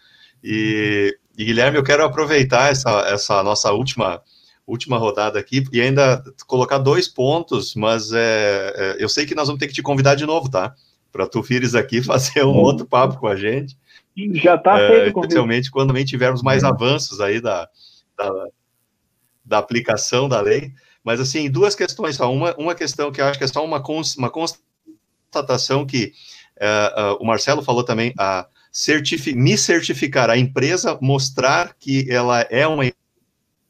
E, 0.43 1.17
e 1.37 1.45
Guilherme, 1.45 1.77
eu 1.77 1.83
quero 1.83 2.03
aproveitar 2.03 2.71
essa, 2.71 2.91
essa 3.07 3.41
nossa 3.41 3.71
última 3.71 4.21
última 4.67 4.97
rodada 4.97 5.39
aqui 5.39 5.63
e 5.71 5.79
ainda 5.79 6.23
colocar 6.47 6.79
dois 6.79 7.07
pontos, 7.07 7.75
mas 7.75 8.11
é, 8.11 8.73
é, 8.75 8.95
eu 9.03 9.07
sei 9.07 9.25
que 9.25 9.35
nós 9.35 9.47
vamos 9.47 9.59
ter 9.59 9.67
que 9.67 9.73
te 9.73 9.83
convidar 9.83 10.15
de 10.15 10.25
novo, 10.25 10.49
tá? 10.49 10.73
Para 11.11 11.27
tu 11.27 11.41
vires 11.41 11.75
aqui 11.75 12.01
fazer 12.03 12.43
um 12.43 12.57
outro 12.57 12.85
papo 12.85 13.19
com 13.19 13.27
a 13.27 13.35
gente. 13.35 13.77
Já 14.33 14.55
está 14.55 14.79
é, 14.79 14.87
feito. 14.87 15.19
Especialmente 15.19 15.69
quando 15.69 15.89
também 15.89 16.05
tivermos 16.05 16.41
mais 16.41 16.63
avanços 16.63 17.21
aí 17.21 17.39
da, 17.39 17.69
da, 18.17 18.47
da 19.43 19.57
aplicação 19.59 20.27
da 20.27 20.41
lei. 20.41 20.71
Mas, 21.05 21.19
assim, 21.19 21.49
duas 21.51 21.75
questões 21.75 22.15
só. 22.15 22.33
Uma, 22.33 22.55
uma 22.55 22.73
questão 22.73 23.11
que 23.11 23.21
eu 23.21 23.25
acho 23.25 23.37
que 23.37 23.45
é 23.45 23.47
só 23.47 23.63
uma, 23.63 23.79
cons, 23.79 24.17
uma 24.17 24.31
constatação 24.31 25.85
que 25.85 26.11
uh, 26.59 27.13
uh, 27.13 27.17
o 27.21 27.25
Marcelo 27.25 27.61
falou 27.61 27.83
também, 27.83 28.11
a 28.17 28.47
certifi 28.71 29.35
me 29.35 29.55
certificar, 29.55 30.31
a 30.31 30.37
empresa 30.37 30.97
mostrar 30.99 31.75
que 31.79 32.11
ela 32.11 32.41
é 32.41 32.65
uma 32.65 32.83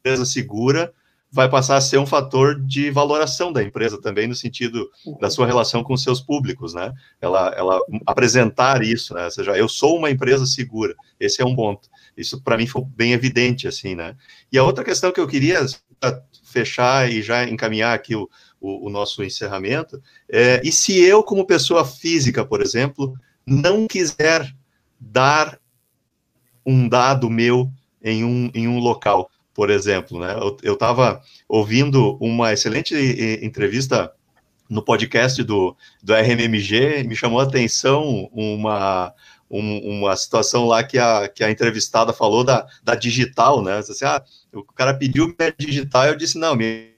empresa 0.02 0.24
segura, 0.24 0.92
vai 1.30 1.50
passar 1.50 1.76
a 1.76 1.80
ser 1.80 1.98
um 1.98 2.06
fator 2.06 2.58
de 2.58 2.90
valoração 2.90 3.52
da 3.52 3.62
empresa 3.62 4.00
também, 4.00 4.26
no 4.26 4.34
sentido 4.34 4.88
da 5.20 5.28
sua 5.28 5.46
relação 5.46 5.84
com 5.84 5.94
seus 5.94 6.20
públicos, 6.20 6.72
né? 6.72 6.92
Ela, 7.20 7.54
ela 7.54 7.78
apresentar 8.06 8.82
isso, 8.82 9.12
né? 9.12 9.24
Ou 9.26 9.30
seja, 9.30 9.56
eu 9.56 9.68
sou 9.68 9.98
uma 9.98 10.10
empresa 10.10 10.46
segura, 10.46 10.94
esse 11.20 11.42
é 11.42 11.44
um 11.44 11.54
ponto. 11.54 11.90
Isso 12.16 12.40
para 12.40 12.56
mim 12.56 12.66
foi 12.66 12.82
bem 12.82 13.12
evidente, 13.12 13.68
assim, 13.68 13.94
né? 13.94 14.16
E 14.50 14.56
a 14.56 14.64
outra 14.64 14.82
questão 14.82 15.12
que 15.12 15.20
eu 15.20 15.28
queria 15.28 15.66
fechar 16.56 17.10
e 17.10 17.20
já 17.20 17.44
encaminhar 17.44 17.94
aqui 17.94 18.16
o, 18.16 18.30
o, 18.58 18.86
o 18.86 18.90
nosso 18.90 19.22
encerramento, 19.22 20.02
é, 20.26 20.62
e 20.64 20.72
se 20.72 20.98
eu, 20.98 21.22
como 21.22 21.46
pessoa 21.46 21.84
física, 21.84 22.46
por 22.46 22.62
exemplo, 22.62 23.14
não 23.46 23.86
quiser 23.86 24.50
dar 24.98 25.60
um 26.64 26.88
dado 26.88 27.28
meu 27.28 27.70
em 28.02 28.24
um, 28.24 28.50
em 28.54 28.66
um 28.66 28.78
local, 28.78 29.30
por 29.52 29.68
exemplo, 29.68 30.18
né? 30.18 30.34
Eu 30.62 30.72
estava 30.72 31.20
ouvindo 31.46 32.16
uma 32.20 32.54
excelente 32.54 32.94
entrevista 33.42 34.10
no 34.68 34.82
podcast 34.82 35.42
do, 35.42 35.76
do 36.02 36.14
RMMG, 36.14 37.04
me 37.04 37.14
chamou 37.14 37.38
a 37.40 37.44
atenção 37.44 38.28
uma, 38.32 39.12
um, 39.50 39.98
uma 39.98 40.16
situação 40.16 40.66
lá 40.66 40.82
que 40.82 40.98
a, 40.98 41.28
que 41.28 41.44
a 41.44 41.50
entrevistada 41.50 42.12
falou 42.12 42.44
da, 42.44 42.66
da 42.82 42.94
digital, 42.94 43.62
né? 43.62 43.78
Assim, 43.78 44.04
ah, 44.04 44.22
o 44.52 44.64
cara 44.64 44.94
pediu 44.94 45.26
minha 45.26 45.54
digital, 45.56 46.06
eu 46.06 46.16
disse, 46.16 46.38
não, 46.38 46.54
minha 46.54 46.90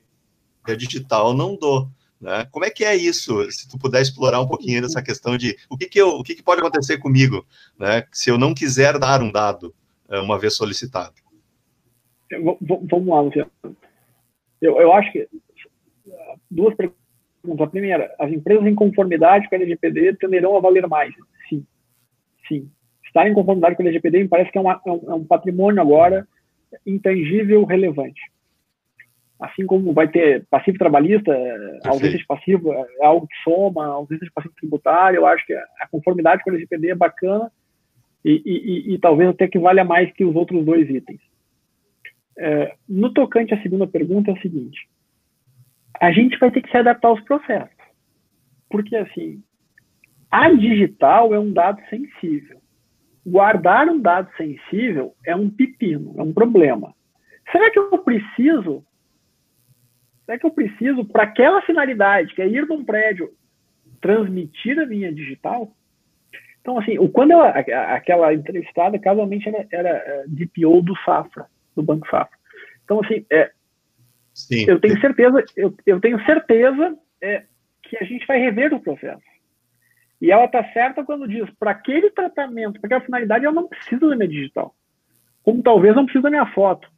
digital 0.76 1.34
não 1.34 1.56
dou. 1.56 1.88
Né? 2.20 2.46
Como 2.50 2.64
é 2.64 2.70
que 2.70 2.84
é 2.84 2.96
isso? 2.96 3.50
Se 3.50 3.68
tu 3.68 3.78
puder 3.78 4.02
explorar 4.02 4.40
um 4.40 4.48
pouquinho 4.48 4.82
dessa 4.82 5.02
questão 5.02 5.36
de 5.36 5.56
o 5.70 5.76
que, 5.76 5.86
que, 5.86 6.00
eu, 6.00 6.08
o 6.10 6.22
que, 6.22 6.34
que 6.34 6.42
pode 6.42 6.60
acontecer 6.60 6.98
comigo, 6.98 7.46
né? 7.78 8.04
Se 8.12 8.30
eu 8.30 8.36
não 8.36 8.54
quiser 8.54 8.98
dar 8.98 9.22
um 9.22 9.30
dado 9.30 9.72
eh, 10.08 10.18
uma 10.18 10.38
vez 10.38 10.56
solicitado. 10.56 11.14
Vamos 12.90 13.08
lá, 13.08 13.20
Luciano. 13.20 13.50
Eu, 14.60 14.80
eu 14.80 14.92
acho 14.92 15.12
que 15.12 15.28
duas 16.50 16.74
perguntas. 16.74 16.98
A 17.60 17.66
primeira, 17.66 18.14
as 18.18 18.30
empresas 18.32 18.66
em 18.66 18.74
conformidade 18.74 19.48
com 19.48 19.54
a 19.54 19.58
LGPD 19.58 20.16
tenderão 20.16 20.56
a 20.56 20.60
valer 20.60 20.86
mais. 20.86 21.14
Sim, 21.48 21.64
sim. 22.48 22.70
Estar 23.04 23.28
em 23.28 23.34
conformidade 23.34 23.76
com 23.76 23.82
a 23.82 23.86
LGPD 23.86 24.22
me 24.22 24.28
parece 24.28 24.50
que 24.50 24.58
é, 24.58 24.60
uma, 24.60 24.80
é, 24.84 24.90
um, 24.90 25.12
é 25.12 25.14
um 25.14 25.24
patrimônio 25.24 25.80
agora 25.80 26.26
intangível 26.86 27.64
relevante. 27.64 28.20
Assim 29.40 29.64
como 29.66 29.92
vai 29.92 30.08
ter 30.08 30.44
passivo 30.50 30.78
trabalhista, 30.78 31.32
a 31.84 31.90
ausência 31.90 32.18
de 32.18 32.26
passivo 32.26 32.72
é 32.72 33.06
algo 33.06 33.26
que 33.26 33.36
soma, 33.44 33.86
ausência 33.86 34.26
de 34.26 34.32
passivo 34.32 34.54
tributário, 34.56 35.18
eu 35.18 35.26
acho 35.26 35.46
que 35.46 35.54
a 35.54 35.88
conformidade 35.90 36.42
com 36.42 36.50
a 36.50 36.52
LGPD 36.52 36.90
é 36.90 36.94
bacana 36.94 37.50
e, 38.24 38.42
e, 38.44 38.90
e, 38.90 38.94
e 38.94 38.98
talvez 38.98 39.30
até 39.30 39.46
que 39.46 39.58
valha 39.58 39.84
mais 39.84 40.12
que 40.12 40.24
os 40.24 40.34
outros 40.34 40.64
dois 40.64 40.90
itens. 40.90 41.20
É, 42.36 42.74
no 42.88 43.12
tocante 43.12 43.54
à 43.54 43.62
segunda 43.62 43.86
pergunta 43.86 44.30
é 44.30 44.34
o 44.34 44.40
seguinte, 44.40 44.88
a 46.00 46.12
gente 46.12 46.38
vai 46.38 46.50
ter 46.50 46.62
que 46.62 46.70
se 46.70 46.76
adaptar 46.76 47.08
aos 47.08 47.20
processos, 47.22 47.76
porque 48.68 48.96
assim, 48.96 49.42
a 50.30 50.50
digital 50.50 51.34
é 51.34 51.38
um 51.38 51.52
dado 51.52 51.80
sensível 51.88 52.58
guardar 53.28 53.88
um 53.88 54.00
dado 54.00 54.30
sensível 54.36 55.14
é 55.24 55.36
um 55.36 55.50
pepino, 55.50 56.14
é 56.18 56.22
um 56.22 56.32
problema. 56.32 56.94
Será 57.52 57.70
que 57.70 57.78
eu 57.78 57.98
preciso? 57.98 58.84
Será 60.24 60.38
que 60.38 60.46
eu 60.46 60.50
preciso, 60.50 61.04
para 61.04 61.24
aquela 61.24 61.62
finalidade, 61.62 62.34
que 62.34 62.42
é 62.42 62.48
ir 62.48 62.66
num 62.66 62.84
prédio, 62.84 63.30
transmitir 64.00 64.78
a 64.78 64.86
minha 64.86 65.12
digital? 65.12 65.72
Então, 66.60 66.78
assim, 66.78 66.96
quando 67.08 67.32
ela, 67.32 67.48
aquela 67.50 68.34
entrevistada, 68.34 68.98
casualmente, 68.98 69.48
era, 69.48 69.66
era 69.70 69.88
é, 69.88 70.24
DPO 70.26 70.82
do 70.82 70.94
Safra, 71.04 71.46
do 71.74 71.82
Banco 71.82 72.08
Safra. 72.10 72.36
Então, 72.84 73.00
assim, 73.02 73.24
é, 73.30 73.50
eu 74.66 74.78
tenho 74.80 75.00
certeza, 75.00 75.44
eu, 75.56 75.74
eu 75.86 76.00
tenho 76.00 76.22
certeza 76.24 76.98
é, 77.22 77.44
que 77.82 77.96
a 77.96 78.04
gente 78.04 78.26
vai 78.26 78.38
rever 78.38 78.74
o 78.74 78.80
processo. 78.80 79.22
E 80.20 80.30
ela 80.30 80.46
está 80.46 80.64
certa 80.72 81.04
quando 81.04 81.28
diz, 81.28 81.48
para 81.58 81.70
aquele 81.70 82.10
tratamento, 82.10 82.80
para 82.80 82.88
aquela 82.88 83.04
finalidade, 83.04 83.44
eu 83.44 83.52
não 83.52 83.68
preciso 83.68 84.08
da 84.08 84.16
minha 84.16 84.28
digital. 84.28 84.74
Como 85.42 85.62
talvez 85.62 85.94
não 85.94 86.04
precise 86.04 86.22
da 86.22 86.30
minha 86.30 86.46
foto. 86.46 86.88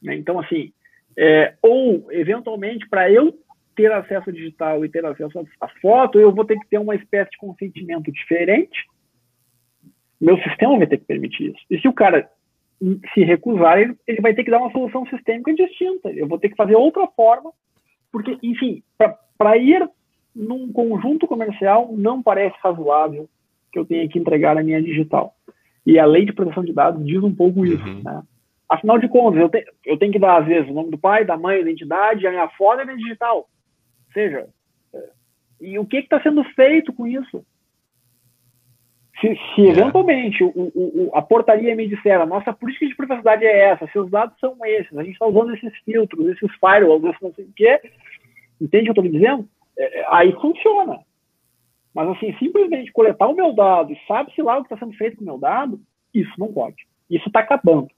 Né? 0.00 0.14
Então, 0.14 0.38
assim, 0.38 0.72
é, 1.16 1.54
ou, 1.60 2.10
eventualmente, 2.12 2.88
para 2.88 3.10
eu 3.10 3.36
ter 3.74 3.90
acesso 3.90 4.32
digital 4.32 4.84
e 4.84 4.88
ter 4.88 5.04
acesso 5.04 5.46
à 5.60 5.68
foto, 5.80 6.20
eu 6.20 6.32
vou 6.32 6.44
ter 6.44 6.58
que 6.58 6.68
ter 6.68 6.78
uma 6.78 6.94
espécie 6.94 7.30
de 7.32 7.38
consentimento 7.38 8.12
diferente. 8.12 8.86
Meu 10.20 10.38
sistema 10.38 10.78
vai 10.78 10.86
ter 10.86 10.98
que 10.98 11.06
permitir 11.06 11.52
isso. 11.52 11.64
E 11.68 11.80
se 11.80 11.88
o 11.88 11.92
cara 11.92 12.30
se 13.12 13.24
recusar, 13.24 13.78
ele, 13.78 13.96
ele 14.06 14.20
vai 14.20 14.34
ter 14.34 14.44
que 14.44 14.50
dar 14.50 14.58
uma 14.58 14.70
solução 14.70 15.06
sistêmica 15.06 15.52
distinta. 15.54 16.10
Eu 16.10 16.28
vou 16.28 16.38
ter 16.38 16.50
que 16.50 16.56
fazer 16.56 16.76
outra 16.76 17.06
forma, 17.08 17.52
porque, 18.12 18.38
enfim, 18.42 18.82
para 19.36 19.56
ir 19.56 19.88
num 20.34 20.72
conjunto 20.72 21.26
comercial, 21.26 21.90
não 21.92 22.22
parece 22.22 22.56
razoável 22.62 23.28
que 23.72 23.78
eu 23.78 23.84
tenha 23.84 24.08
que 24.08 24.18
entregar 24.18 24.56
a 24.56 24.62
minha 24.62 24.82
digital. 24.82 25.34
E 25.86 25.98
a 25.98 26.06
lei 26.06 26.24
de 26.24 26.32
proteção 26.32 26.64
de 26.64 26.72
dados 26.72 27.04
diz 27.04 27.22
um 27.22 27.34
pouco 27.34 27.64
isso. 27.64 27.84
Uhum. 27.84 28.02
Né? 28.02 28.22
Afinal 28.68 28.98
de 28.98 29.08
contas, 29.08 29.40
eu, 29.40 29.48
te, 29.48 29.64
eu 29.84 29.98
tenho 29.98 30.12
que 30.12 30.18
dar, 30.18 30.40
às 30.40 30.46
vezes, 30.46 30.70
o 30.70 30.74
nome 30.74 30.90
do 30.90 30.98
pai, 30.98 31.24
da 31.24 31.36
mãe, 31.36 31.56
a 31.56 31.60
identidade, 31.60 32.26
a 32.26 32.30
minha 32.30 32.48
foto 32.50 32.78
e 32.78 32.82
a 32.82 32.84
minha 32.86 32.96
digital. 32.96 33.36
Ou 33.38 34.12
seja, 34.12 34.48
é, 34.94 35.08
e 35.60 35.78
o 35.78 35.84
que 35.84 35.98
está 35.98 36.20
sendo 36.22 36.42
feito 36.54 36.92
com 36.92 37.06
isso? 37.06 37.44
Se, 39.20 39.38
se 39.54 39.66
é. 39.66 39.70
eventualmente 39.70 40.42
o, 40.42 40.50
o, 40.74 41.10
a 41.14 41.22
portaria 41.22 41.76
me 41.76 41.86
disser 41.86 42.20
a 42.20 42.26
nossa 42.26 42.52
política 42.52 42.86
de 42.86 42.96
privacidade 42.96 43.44
é 43.44 43.70
essa, 43.70 43.86
seus 43.92 44.10
dados 44.10 44.38
são 44.40 44.56
esses, 44.64 44.96
a 44.96 45.04
gente 45.04 45.12
está 45.12 45.26
usando 45.26 45.54
esses 45.54 45.72
filtros, 45.84 46.26
esses 46.28 46.50
firewalls, 46.56 47.04
esses 47.04 47.20
não 47.20 47.32
sei 47.32 47.44
o 47.44 47.52
quê, 47.54 47.80
entende 48.60 48.90
o 48.90 48.94
que 48.94 49.00
eu 49.00 49.04
estou 49.04 49.20
dizendo? 49.20 49.48
É, 49.78 50.00
é, 50.00 50.06
aí 50.10 50.32
funciona. 50.40 50.98
Mas, 51.94 52.08
assim, 52.08 52.34
simplesmente 52.38 52.92
coletar 52.92 53.28
o 53.28 53.34
meu 53.34 53.52
dado 53.52 53.92
e 53.92 53.98
sabe-se 54.06 54.42
lá 54.42 54.58
o 54.58 54.64
que 54.64 54.72
está 54.72 54.84
sendo 54.84 54.96
feito 54.96 55.16
com 55.16 55.22
o 55.22 55.26
meu 55.26 55.38
dado, 55.38 55.80
isso 56.12 56.32
não 56.38 56.52
pode. 56.52 56.76
Isso 57.08 57.28
está 57.28 57.40
acabando. 57.40 57.88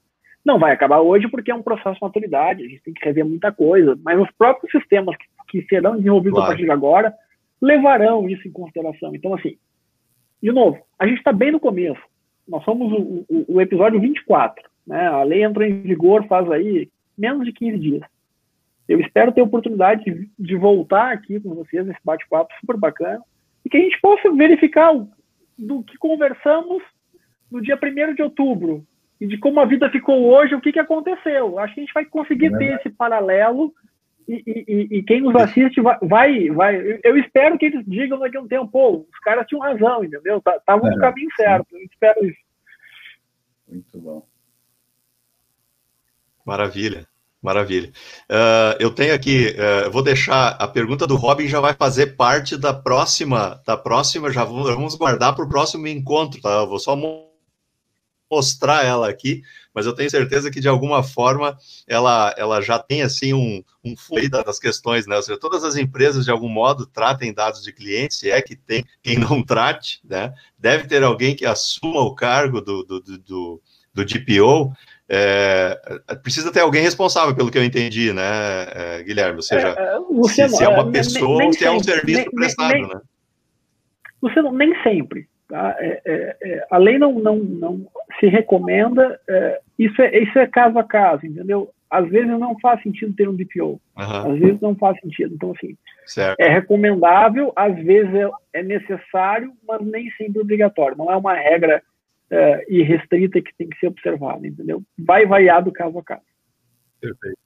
Não 0.45 0.59
vai 0.59 0.71
acabar 0.71 1.01
hoje 1.01 1.27
porque 1.27 1.51
é 1.51 1.55
um 1.55 1.63
processo 1.63 1.95
de 1.95 2.01
maturidade, 2.01 2.63
a 2.63 2.67
gente 2.67 2.81
tem 2.81 2.93
que 2.93 3.03
rever 3.03 3.25
muita 3.25 3.51
coisa, 3.51 3.99
mas 4.03 4.19
os 4.19 4.31
próprios 4.31 4.71
sistemas 4.71 5.15
que, 5.17 5.25
que 5.49 5.67
serão 5.67 5.97
desenvolvidos 5.97 6.35
claro. 6.35 6.45
a 6.45 6.49
partir 6.51 6.65
de 6.65 6.71
agora 6.71 7.13
levarão 7.61 8.29
isso 8.29 8.47
em 8.47 8.51
consideração. 8.51 9.13
Então, 9.15 9.33
assim, 9.33 9.57
de 10.41 10.51
novo, 10.51 10.79
a 10.99 11.07
gente 11.07 11.17
está 11.17 11.33
bem 11.33 11.51
no 11.51 11.59
começo. 11.59 12.01
Nós 12.47 12.63
somos 12.63 12.91
o, 12.93 13.25
o, 13.27 13.55
o, 13.55 13.61
episódio 13.61 13.99
24. 13.99 14.63
Né? 14.85 15.07
A 15.07 15.23
lei 15.23 15.43
entrou 15.43 15.65
em 15.65 15.81
vigor 15.81 16.25
faz 16.27 16.49
aí 16.51 16.89
menos 17.17 17.45
de 17.45 17.51
15 17.51 17.79
dias. 17.79 18.01
Eu 18.87 18.99
espero 18.99 19.31
ter 19.31 19.41
a 19.41 19.45
oportunidade 19.45 20.03
de, 20.03 20.29
de 20.39 20.55
voltar 20.55 21.11
aqui 21.11 21.39
com 21.39 21.53
vocês 21.55 21.85
nesse 21.85 21.99
bate-papo 22.03 22.53
super 22.59 22.77
bacana 22.77 23.21
e 23.65 23.69
que 23.69 23.77
a 23.77 23.81
gente 23.81 23.99
possa 23.99 24.31
verificar 24.31 24.95
o, 24.95 25.09
do 25.57 25.83
que 25.83 25.97
conversamos 25.97 26.81
no 27.51 27.61
dia 27.61 27.77
1 27.81 28.15
de 28.15 28.21
outubro 28.21 28.85
e 29.19 29.27
de 29.27 29.37
como 29.37 29.59
a 29.59 29.65
vida 29.65 29.89
ficou 29.89 30.25
hoje, 30.25 30.55
o 30.55 30.61
que, 30.61 30.71
que 30.71 30.79
aconteceu. 30.79 31.59
Acho 31.59 31.73
que 31.73 31.81
a 31.81 31.83
gente 31.83 31.93
vai 31.93 32.05
conseguir 32.05 32.53
é 32.53 32.57
ter 32.57 32.75
esse 32.75 32.89
paralelo 32.89 33.73
e, 34.27 34.43
e, 34.45 34.97
e, 34.97 35.03
quem 35.03 35.21
nos 35.21 35.33
assiste 35.35 35.79
vai, 35.79 35.97
vai, 36.01 36.49
vai, 36.49 36.99
Eu 37.01 37.17
espero 37.17 37.57
que 37.57 37.65
eles 37.65 37.85
digam 37.87 38.19
daqui 38.19 38.35
a 38.35 38.41
um 38.41 38.47
tempo, 38.47 38.67
pô, 38.67 39.07
os 39.09 39.19
caras 39.19 39.47
tinham 39.47 39.61
razão, 39.61 40.03
entendeu? 40.03 40.37
Estavam 40.37 40.81
tá, 40.81 40.87
é, 40.87 40.91
no 40.91 40.99
caminho 40.99 41.29
certo. 41.35 41.67
Eu 41.71 41.83
espero 41.83 42.25
isso. 42.25 42.39
Muito 43.69 43.99
bom. 43.99 44.27
Maravilha. 46.45 47.07
Maravilha. 47.41 47.91
Uh, 48.29 48.75
eu 48.79 48.89
tenho 48.89 49.13
aqui, 49.13 49.55
uh, 49.55 49.91
vou 49.91 50.01
deixar 50.01 50.49
a 50.49 50.67
pergunta 50.67 51.05
do 51.05 51.15
Robin 51.15 51.47
já 51.47 51.59
vai 51.59 51.73
fazer 51.73 52.15
parte 52.15 52.57
da 52.57 52.73
próxima, 52.73 53.61
da 53.65 53.77
próxima, 53.77 54.31
já 54.31 54.43
vamos 54.43 54.95
guardar 54.95 55.35
para 55.35 55.45
o 55.45 55.49
próximo 55.49 55.87
encontro, 55.87 56.41
tá? 56.41 56.49
Eu 56.49 56.67
vou 56.67 56.79
só 56.79 56.95
mostrar 58.29 58.83
ela 58.83 59.07
aqui, 59.07 59.41
mas 59.73 59.85
eu 59.85 59.93
tenho 59.93 60.09
certeza 60.09 60.51
que 60.51 60.59
de 60.59 60.67
alguma 60.67 61.03
forma 61.03 61.57
ela, 61.87 62.33
ela 62.37 62.61
já 62.61 62.79
tem 62.79 63.01
assim 63.01 63.33
um, 63.33 63.63
um 63.83 63.95
fundo 63.95 64.29
das 64.43 64.59
questões, 64.59 65.07
né? 65.07 65.15
Ou 65.15 65.21
seja, 65.21 65.39
todas 65.39 65.63
as 65.63 65.75
empresas 65.75 66.25
de 66.25 66.31
algum 66.31 66.49
modo 66.49 66.85
tratem 66.85 67.33
dados 67.33 67.63
de 67.63 67.71
clientes, 67.71 68.17
se 68.19 68.29
é 68.29 68.41
que 68.41 68.55
tem 68.55 68.83
quem 69.01 69.17
não 69.17 69.43
trate, 69.43 70.01
né? 70.03 70.33
Deve 70.57 70.87
ter 70.87 71.03
alguém 71.03 71.35
que 71.35 71.45
assuma 71.45 72.01
o 72.01 72.15
cargo 72.15 72.59
do, 72.61 72.83
do, 72.83 72.99
do, 72.99 73.17
do, 73.19 73.61
do 73.93 74.05
DPO. 74.05 74.73
É, 75.09 75.79
precisa 76.21 76.51
ter 76.51 76.59
alguém 76.59 76.81
responsável, 76.81 77.33
pelo 77.33 77.49
que 77.49 77.57
eu 77.57 77.63
entendi, 77.63 78.11
né, 78.11 78.23
é, 78.75 79.03
Guilherme? 79.03 79.37
Ou 79.37 79.41
seja, 79.41 79.69
é, 79.69 79.95
é 79.95 80.23
se, 80.23 80.49
se, 80.49 80.63
é 80.63 80.67
uma 80.67 80.91
pessoa 80.91 81.37
nem, 81.37 81.47
ou 81.47 81.53
se 81.53 81.65
é 81.65 81.71
um 81.71 81.81
serviço 81.81 82.21
nem, 82.21 82.31
prestado, 82.31 82.73
nem, 82.73 82.87
né? 82.87 83.01
Você 84.21 84.41
não, 84.41 84.51
nem 84.51 84.73
sempre. 84.83 85.27
Tá? 85.47 85.75
É, 85.79 86.01
é, 86.05 86.37
é, 86.43 86.67
a 86.69 86.77
lei 86.77 86.97
não, 86.97 87.13
não, 87.13 87.37
não 87.37 87.87
se 88.19 88.27
recomenda, 88.27 89.17
é, 89.29 89.61
isso, 89.79 90.01
é, 90.01 90.19
isso 90.19 90.37
é 90.37 90.45
caso 90.45 90.77
a 90.77 90.83
caso, 90.83 91.25
entendeu? 91.25 91.69
Às 91.89 92.09
vezes 92.09 92.27
não 92.27 92.59
faz 92.59 92.83
sentido 92.83 93.15
ter 93.15 93.29
um 93.29 93.35
DPO, 93.35 93.79
uhum. 93.97 94.33
às 94.33 94.39
vezes 94.39 94.59
não 94.59 94.75
faz 94.75 94.99
sentido. 94.99 95.33
Então, 95.33 95.53
assim, 95.55 95.77
certo. 96.05 96.37
é 96.37 96.49
recomendável, 96.49 97.53
às 97.55 97.73
vezes 97.77 98.13
é, 98.13 98.29
é, 98.59 98.63
necessário, 98.63 99.53
mas 99.65 99.79
nem 99.85 100.11
sempre 100.11 100.41
obrigatório. 100.41 100.97
Não 100.97 101.09
é 101.09 101.15
uma 101.15 101.33
regra 101.33 101.81
é, 102.29 102.65
irrestrita 102.69 103.41
que 103.41 103.55
tem 103.57 103.69
que 103.69 103.79
ser 103.79 103.87
observada, 103.87 104.45
entendeu? 104.47 104.83
Vai 104.97 105.25
variar 105.25 105.63
do 105.63 105.71
caso 105.71 105.97
a 105.97 106.03
caso. 106.03 106.25
Perfeito. 106.99 107.37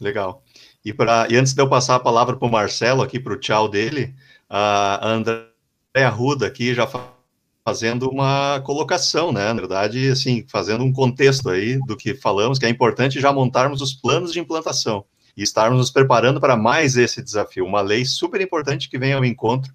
Legal. 0.00 0.42
E, 0.84 0.92
pra, 0.92 1.26
e 1.30 1.36
antes 1.36 1.54
de 1.54 1.60
eu 1.60 1.68
passar 1.68 1.96
a 1.96 2.00
palavra 2.00 2.36
para 2.36 2.46
o 2.46 2.50
Marcelo, 2.50 3.02
aqui 3.02 3.18
para 3.18 3.32
o 3.32 3.38
tchau 3.38 3.68
dele, 3.68 4.14
a 4.48 5.08
André 5.08 5.46
Arruda 5.94 6.46
aqui 6.46 6.74
já 6.74 6.86
fazendo 7.66 8.08
uma 8.10 8.60
colocação, 8.60 9.32
né? 9.32 9.52
Na 9.52 9.60
verdade, 9.60 10.08
assim, 10.08 10.44
fazendo 10.48 10.84
um 10.84 10.92
contexto 10.92 11.48
aí 11.48 11.78
do 11.86 11.96
que 11.96 12.14
falamos, 12.14 12.58
que 12.58 12.66
é 12.66 12.68
importante 12.68 13.20
já 13.20 13.32
montarmos 13.32 13.80
os 13.80 13.94
planos 13.94 14.32
de 14.32 14.38
implantação 14.38 15.04
e 15.36 15.42
estarmos 15.42 15.78
nos 15.78 15.90
preparando 15.90 16.40
para 16.40 16.56
mais 16.56 16.96
esse 16.96 17.22
desafio. 17.22 17.64
Uma 17.64 17.80
lei 17.80 18.04
super 18.04 18.40
importante 18.40 18.88
que 18.88 18.98
vem 18.98 19.12
ao 19.12 19.24
encontro 19.24 19.74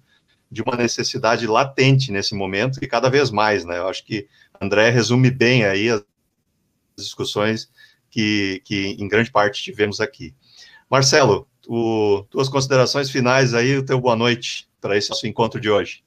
de 0.52 0.62
uma 0.62 0.76
necessidade 0.76 1.46
latente 1.46 2.12
nesse 2.12 2.34
momento 2.34 2.78
e 2.82 2.86
cada 2.86 3.08
vez 3.08 3.30
mais, 3.30 3.64
né? 3.64 3.78
Eu 3.78 3.88
acho 3.88 4.04
que 4.04 4.28
André 4.60 4.90
resume 4.90 5.30
bem 5.30 5.64
aí 5.64 5.88
as 5.88 6.04
discussões 6.96 7.70
que, 8.10 8.60
que 8.64 8.96
em 8.98 9.08
grande 9.08 9.32
parte 9.32 9.62
tivemos 9.62 9.98
aqui. 9.98 10.34
Marcelo, 10.90 11.48
tu, 11.62 12.26
tuas 12.30 12.48
considerações 12.48 13.10
finais 13.10 13.54
aí, 13.54 13.78
o 13.78 13.84
teu 13.84 13.98
boa 13.98 14.14
noite 14.14 14.68
para 14.80 14.96
esse 14.96 15.10
nosso 15.10 15.26
encontro 15.26 15.58
de 15.58 15.70
hoje 15.70 16.04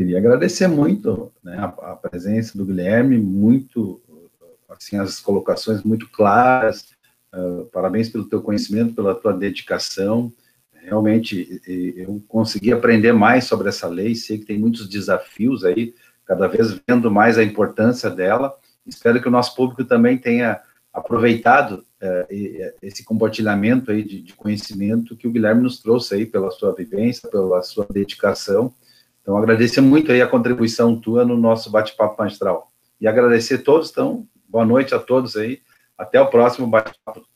queria 0.00 0.16
agradecer 0.16 0.66
muito 0.66 1.30
né, 1.44 1.58
a, 1.58 1.92
a, 1.92 1.96
presença 1.96 2.56
do 2.56 2.64
Guilherme, 2.64 3.18
muito, 3.18 4.00
assim, 4.70 4.96
as 4.96 5.20
colocações 5.20 5.82
muito 5.82 6.08
claras, 6.08 6.86
uh, 7.34 7.66
parabéns 7.66 8.08
pelo 8.08 8.24
teu 8.24 8.40
conhecimento, 8.40 8.94
pela 8.94 9.14
tua 9.14 9.34
dedicação, 9.34 10.32
realmente 10.82 11.60
eu 11.66 12.22
consegui 12.28 12.72
aprender 12.72 13.12
mais 13.12 13.44
sobre 13.44 13.68
essa 13.68 13.88
lei, 13.88 14.14
sei 14.14 14.38
que 14.38 14.46
tem 14.46 14.58
muitos 14.58 14.88
desafios 14.88 15.64
aí, 15.64 15.94
cada 16.26 16.46
vez 16.46 16.80
vendo 16.86 17.10
mais 17.10 17.38
a 17.38 17.44
importância 17.44 18.08
dela, 18.08 18.54
espero 18.86 19.20
que 19.20 19.28
o 19.28 19.32
nosso 19.32 19.54
público 19.54 19.84
também 19.84 20.16
tenha 20.16 20.60
aproveitado 20.92 21.84
uh, 22.02 22.74
esse 22.82 23.04
compartilhamento 23.04 23.90
aí 23.90 24.02
de, 24.02 24.20
de 24.20 24.34
conhecimento 24.34 25.16
que 25.16 25.28
o 25.28 25.30
Guilherme 25.30 25.62
nos 25.62 25.80
trouxe 25.80 26.14
aí 26.14 26.26
pela 26.26 26.50
sua 26.50 26.74
vivência, 26.74 27.28
pela 27.28 27.62
sua 27.62 27.86
dedicação, 27.88 28.74
então, 29.22 29.36
agradecer 29.36 29.80
muito 29.80 30.10
aí 30.10 30.20
a 30.20 30.26
contribuição 30.26 30.98
tua 30.98 31.24
no 31.24 31.36
nosso 31.36 31.70
bate-papo 31.70 32.20
magistral. 32.20 32.72
E 33.00 33.06
agradecer 33.06 33.54
a 33.54 33.62
todos, 33.62 33.90
então, 33.90 34.26
boa 34.48 34.64
noite 34.64 34.94
a 34.94 34.98
todos 34.98 35.36
aí. 35.36 35.60
Até 35.96 36.20
o 36.20 36.26
próximo 36.26 36.66
bate-papo. 36.66 37.29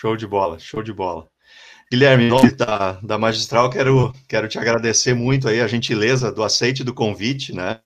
Show 0.00 0.16
de 0.16 0.28
bola, 0.28 0.60
show 0.60 0.80
de 0.80 0.92
bola. 0.92 1.28
Guilherme, 1.90 2.26
em 2.26 2.28
nome 2.28 2.52
da, 2.52 3.00
da 3.00 3.18
Magistral, 3.18 3.68
quero, 3.68 4.14
quero 4.28 4.46
te 4.46 4.56
agradecer 4.56 5.12
muito 5.12 5.48
aí 5.48 5.60
a 5.60 5.66
gentileza 5.66 6.30
do 6.30 6.44
aceite 6.44 6.84
do 6.84 6.94
convite, 6.94 7.52
né? 7.52 7.80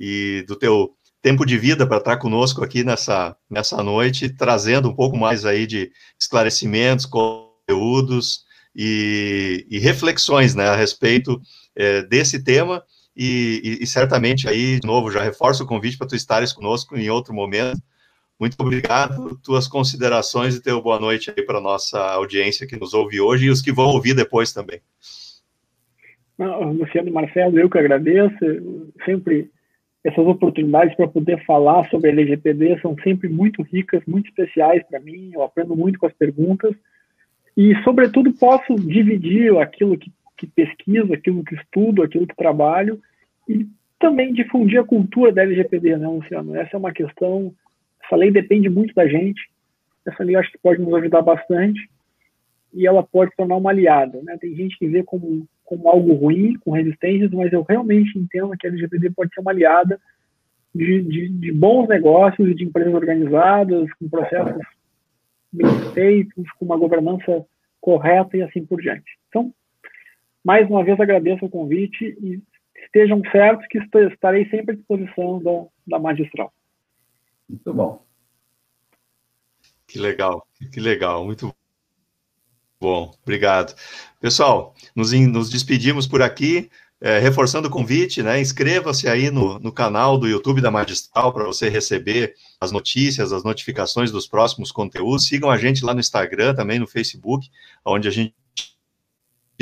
E 0.00 0.42
do 0.48 0.56
teu 0.56 0.96
tempo 1.20 1.44
de 1.44 1.58
vida 1.58 1.86
para 1.86 1.98
estar 1.98 2.16
conosco 2.16 2.64
aqui 2.64 2.82
nessa, 2.82 3.36
nessa 3.50 3.82
noite, 3.82 4.30
trazendo 4.30 4.88
um 4.88 4.94
pouco 4.94 5.18
mais 5.18 5.44
aí 5.44 5.66
de 5.66 5.92
esclarecimentos, 6.18 7.04
conteúdos 7.04 8.44
e, 8.74 9.66
e 9.68 9.78
reflexões 9.78 10.54
né, 10.54 10.66
a 10.66 10.74
respeito 10.74 11.38
é, 11.76 12.04
desse 12.04 12.42
tema. 12.42 12.82
E, 13.14 13.60
e, 13.62 13.84
e, 13.84 13.86
certamente 13.86 14.48
aí, 14.48 14.80
de 14.80 14.86
novo, 14.86 15.10
já 15.10 15.22
reforço 15.22 15.62
o 15.62 15.66
convite 15.66 15.98
para 15.98 16.06
tu 16.06 16.16
estares 16.16 16.54
conosco 16.54 16.96
em 16.96 17.10
outro 17.10 17.34
momento. 17.34 17.82
Muito 18.38 18.56
obrigado, 18.58 19.38
tuas 19.42 19.68
considerações 19.68 20.56
e 20.56 20.62
teu 20.62 20.82
boa 20.82 20.98
noite 20.98 21.32
aí 21.36 21.44
para 21.44 21.60
nossa 21.60 21.98
audiência 21.98 22.66
que 22.66 22.76
nos 22.76 22.92
ouve 22.92 23.20
hoje 23.20 23.46
e 23.46 23.50
os 23.50 23.62
que 23.62 23.72
vão 23.72 23.86
ouvir 23.86 24.14
depois 24.14 24.52
também. 24.52 24.80
Luciano 26.38 27.08
e 27.08 27.12
Marcelo, 27.12 27.58
eu 27.58 27.70
que 27.70 27.78
agradeço. 27.78 28.92
Sempre 29.04 29.50
essas 30.04 30.26
oportunidades 30.26 30.96
para 30.96 31.06
poder 31.06 31.44
falar 31.44 31.88
sobre 31.88 32.10
a 32.10 32.12
LGPD 32.12 32.80
são 32.80 32.96
sempre 33.04 33.28
muito 33.28 33.62
ricas, 33.62 34.02
muito 34.06 34.28
especiais 34.28 34.82
para 34.88 34.98
mim. 34.98 35.30
Eu 35.32 35.42
aprendo 35.42 35.76
muito 35.76 35.98
com 35.98 36.06
as 36.06 36.12
perguntas 36.12 36.74
e, 37.56 37.74
sobretudo, 37.84 38.32
posso 38.32 38.74
dividir 38.74 39.56
aquilo 39.58 39.96
que, 39.96 40.10
que 40.36 40.46
pesquiso, 40.46 41.12
aquilo 41.12 41.44
que 41.44 41.54
estudo, 41.54 42.02
aquilo 42.02 42.26
que 42.26 42.34
trabalho 42.34 43.00
e 43.48 43.66
também 43.98 44.32
difundir 44.32 44.80
a 44.80 44.84
cultura 44.84 45.30
da 45.30 45.42
LGPD, 45.42 45.96
né, 45.96 46.08
Luciano? 46.08 46.56
Essa 46.56 46.76
é 46.76 46.78
uma 46.78 46.92
questão, 46.92 47.54
essa 48.12 48.16
lei 48.16 48.30
depende 48.30 48.68
muito 48.68 48.94
da 48.94 49.08
gente, 49.08 49.40
essa 50.06 50.22
lei 50.22 50.36
acho 50.36 50.52
que 50.52 50.58
pode 50.58 50.82
nos 50.82 50.92
ajudar 50.94 51.22
bastante 51.22 51.88
e 52.74 52.86
ela 52.86 53.02
pode 53.02 53.34
tornar 53.34 53.56
uma 53.56 53.70
aliada, 53.70 54.20
né? 54.22 54.36
Tem 54.38 54.54
gente 54.54 54.78
que 54.78 54.86
vê 54.86 55.02
como, 55.02 55.46
como 55.64 55.88
algo 55.88 56.12
ruim, 56.12 56.54
com 56.60 56.72
resistências, 56.72 57.30
mas 57.30 57.52
eu 57.52 57.62
realmente 57.62 58.18
entendo 58.18 58.54
que 58.58 58.66
a 58.66 58.70
LGPD 58.70 59.10
pode 59.10 59.32
ser 59.32 59.40
uma 59.40 59.50
aliada 59.50 59.98
de, 60.74 61.02
de, 61.02 61.28
de 61.28 61.52
bons 61.52 61.88
negócios 61.88 62.54
de 62.54 62.64
empresas 62.64 62.92
organizadas, 62.92 63.90
com 63.94 64.08
processos 64.08 64.62
bem 65.50 65.66
feitos, 65.94 66.50
com 66.58 66.66
uma 66.66 66.76
governança 66.76 67.46
correta 67.80 68.36
e 68.36 68.42
assim 68.42 68.64
por 68.64 68.80
diante. 68.80 69.18
Então, 69.28 69.52
mais 70.44 70.68
uma 70.68 70.84
vez 70.84 70.98
agradeço 71.00 71.46
o 71.46 71.50
convite 71.50 72.04
e 72.20 72.42
estejam 72.84 73.22
certos 73.30 73.66
que 73.68 73.78
estarei 73.78 74.46
sempre 74.48 74.72
à 74.72 74.76
disposição 74.76 75.42
da, 75.42 75.64
da 75.86 75.98
magistral. 75.98 76.52
Muito 77.52 77.74
bom. 77.74 78.02
Que 79.86 79.98
legal, 79.98 80.48
que 80.72 80.80
legal, 80.80 81.22
muito 81.22 81.54
bom, 82.80 83.14
obrigado. 83.22 83.76
Pessoal, 84.18 84.74
nos, 84.96 85.12
nos 85.12 85.50
despedimos 85.50 86.06
por 86.06 86.22
aqui. 86.22 86.70
É, 87.04 87.18
reforçando 87.18 87.66
o 87.66 87.70
convite, 87.70 88.22
né? 88.22 88.40
Inscreva-se 88.40 89.08
aí 89.08 89.28
no, 89.28 89.58
no 89.58 89.72
canal 89.72 90.16
do 90.16 90.28
YouTube 90.28 90.60
da 90.60 90.70
Magistral 90.70 91.32
para 91.32 91.44
você 91.44 91.68
receber 91.68 92.36
as 92.60 92.70
notícias, 92.70 93.32
as 93.32 93.42
notificações 93.42 94.12
dos 94.12 94.28
próximos 94.28 94.70
conteúdos. 94.70 95.26
Sigam 95.26 95.50
a 95.50 95.58
gente 95.58 95.84
lá 95.84 95.92
no 95.92 95.98
Instagram, 95.98 96.54
também 96.54 96.78
no 96.78 96.86
Facebook, 96.86 97.50
onde 97.84 98.06
a 98.06 98.10
gente 98.10 98.32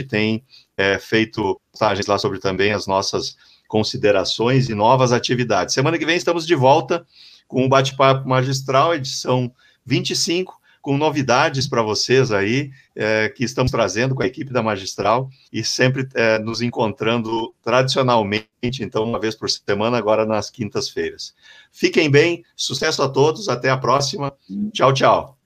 tem 0.07 0.45
é, 0.77 0.99
feito 0.99 1.59
postagens 1.73 2.07
lá 2.07 2.19
sobre 2.19 2.39
também 2.39 2.73
as 2.73 2.87
nossas 2.87 3.39
considerações 3.67 4.69
e 4.69 4.75
novas 4.75 5.11
atividades. 5.11 5.75
Semana 5.75 5.99
que 5.99 6.05
vem 6.05 6.17
estamos 6.17 6.47
de 6.47 6.55
volta 6.55 7.07
com 7.51 7.65
o 7.65 7.69
Bate-Papo 7.69 8.29
Magistral, 8.29 8.95
edição 8.95 9.53
25, 9.85 10.59
com 10.81 10.97
novidades 10.97 11.67
para 11.67 11.83
vocês 11.83 12.31
aí, 12.31 12.71
é, 12.95 13.29
que 13.29 13.45
estamos 13.45 13.73
trazendo 13.73 14.15
com 14.15 14.23
a 14.23 14.27
equipe 14.27 14.53
da 14.53 14.63
Magistral 14.63 15.29
e 15.53 15.63
sempre 15.65 16.09
é, 16.15 16.39
nos 16.39 16.63
encontrando 16.63 17.53
tradicionalmente, 17.61 18.49
então, 18.81 19.03
uma 19.03 19.19
vez 19.19 19.35
por 19.35 19.51
semana, 19.51 19.99
agora 19.99 20.25
nas 20.25 20.49
quintas-feiras. 20.49 21.35
Fiquem 21.73 22.09
bem, 22.09 22.45
sucesso 22.57 23.03
a 23.03 23.09
todos, 23.09 23.49
até 23.49 23.69
a 23.69 23.77
próxima. 23.77 24.33
Tchau, 24.73 24.95
tchau. 24.95 25.37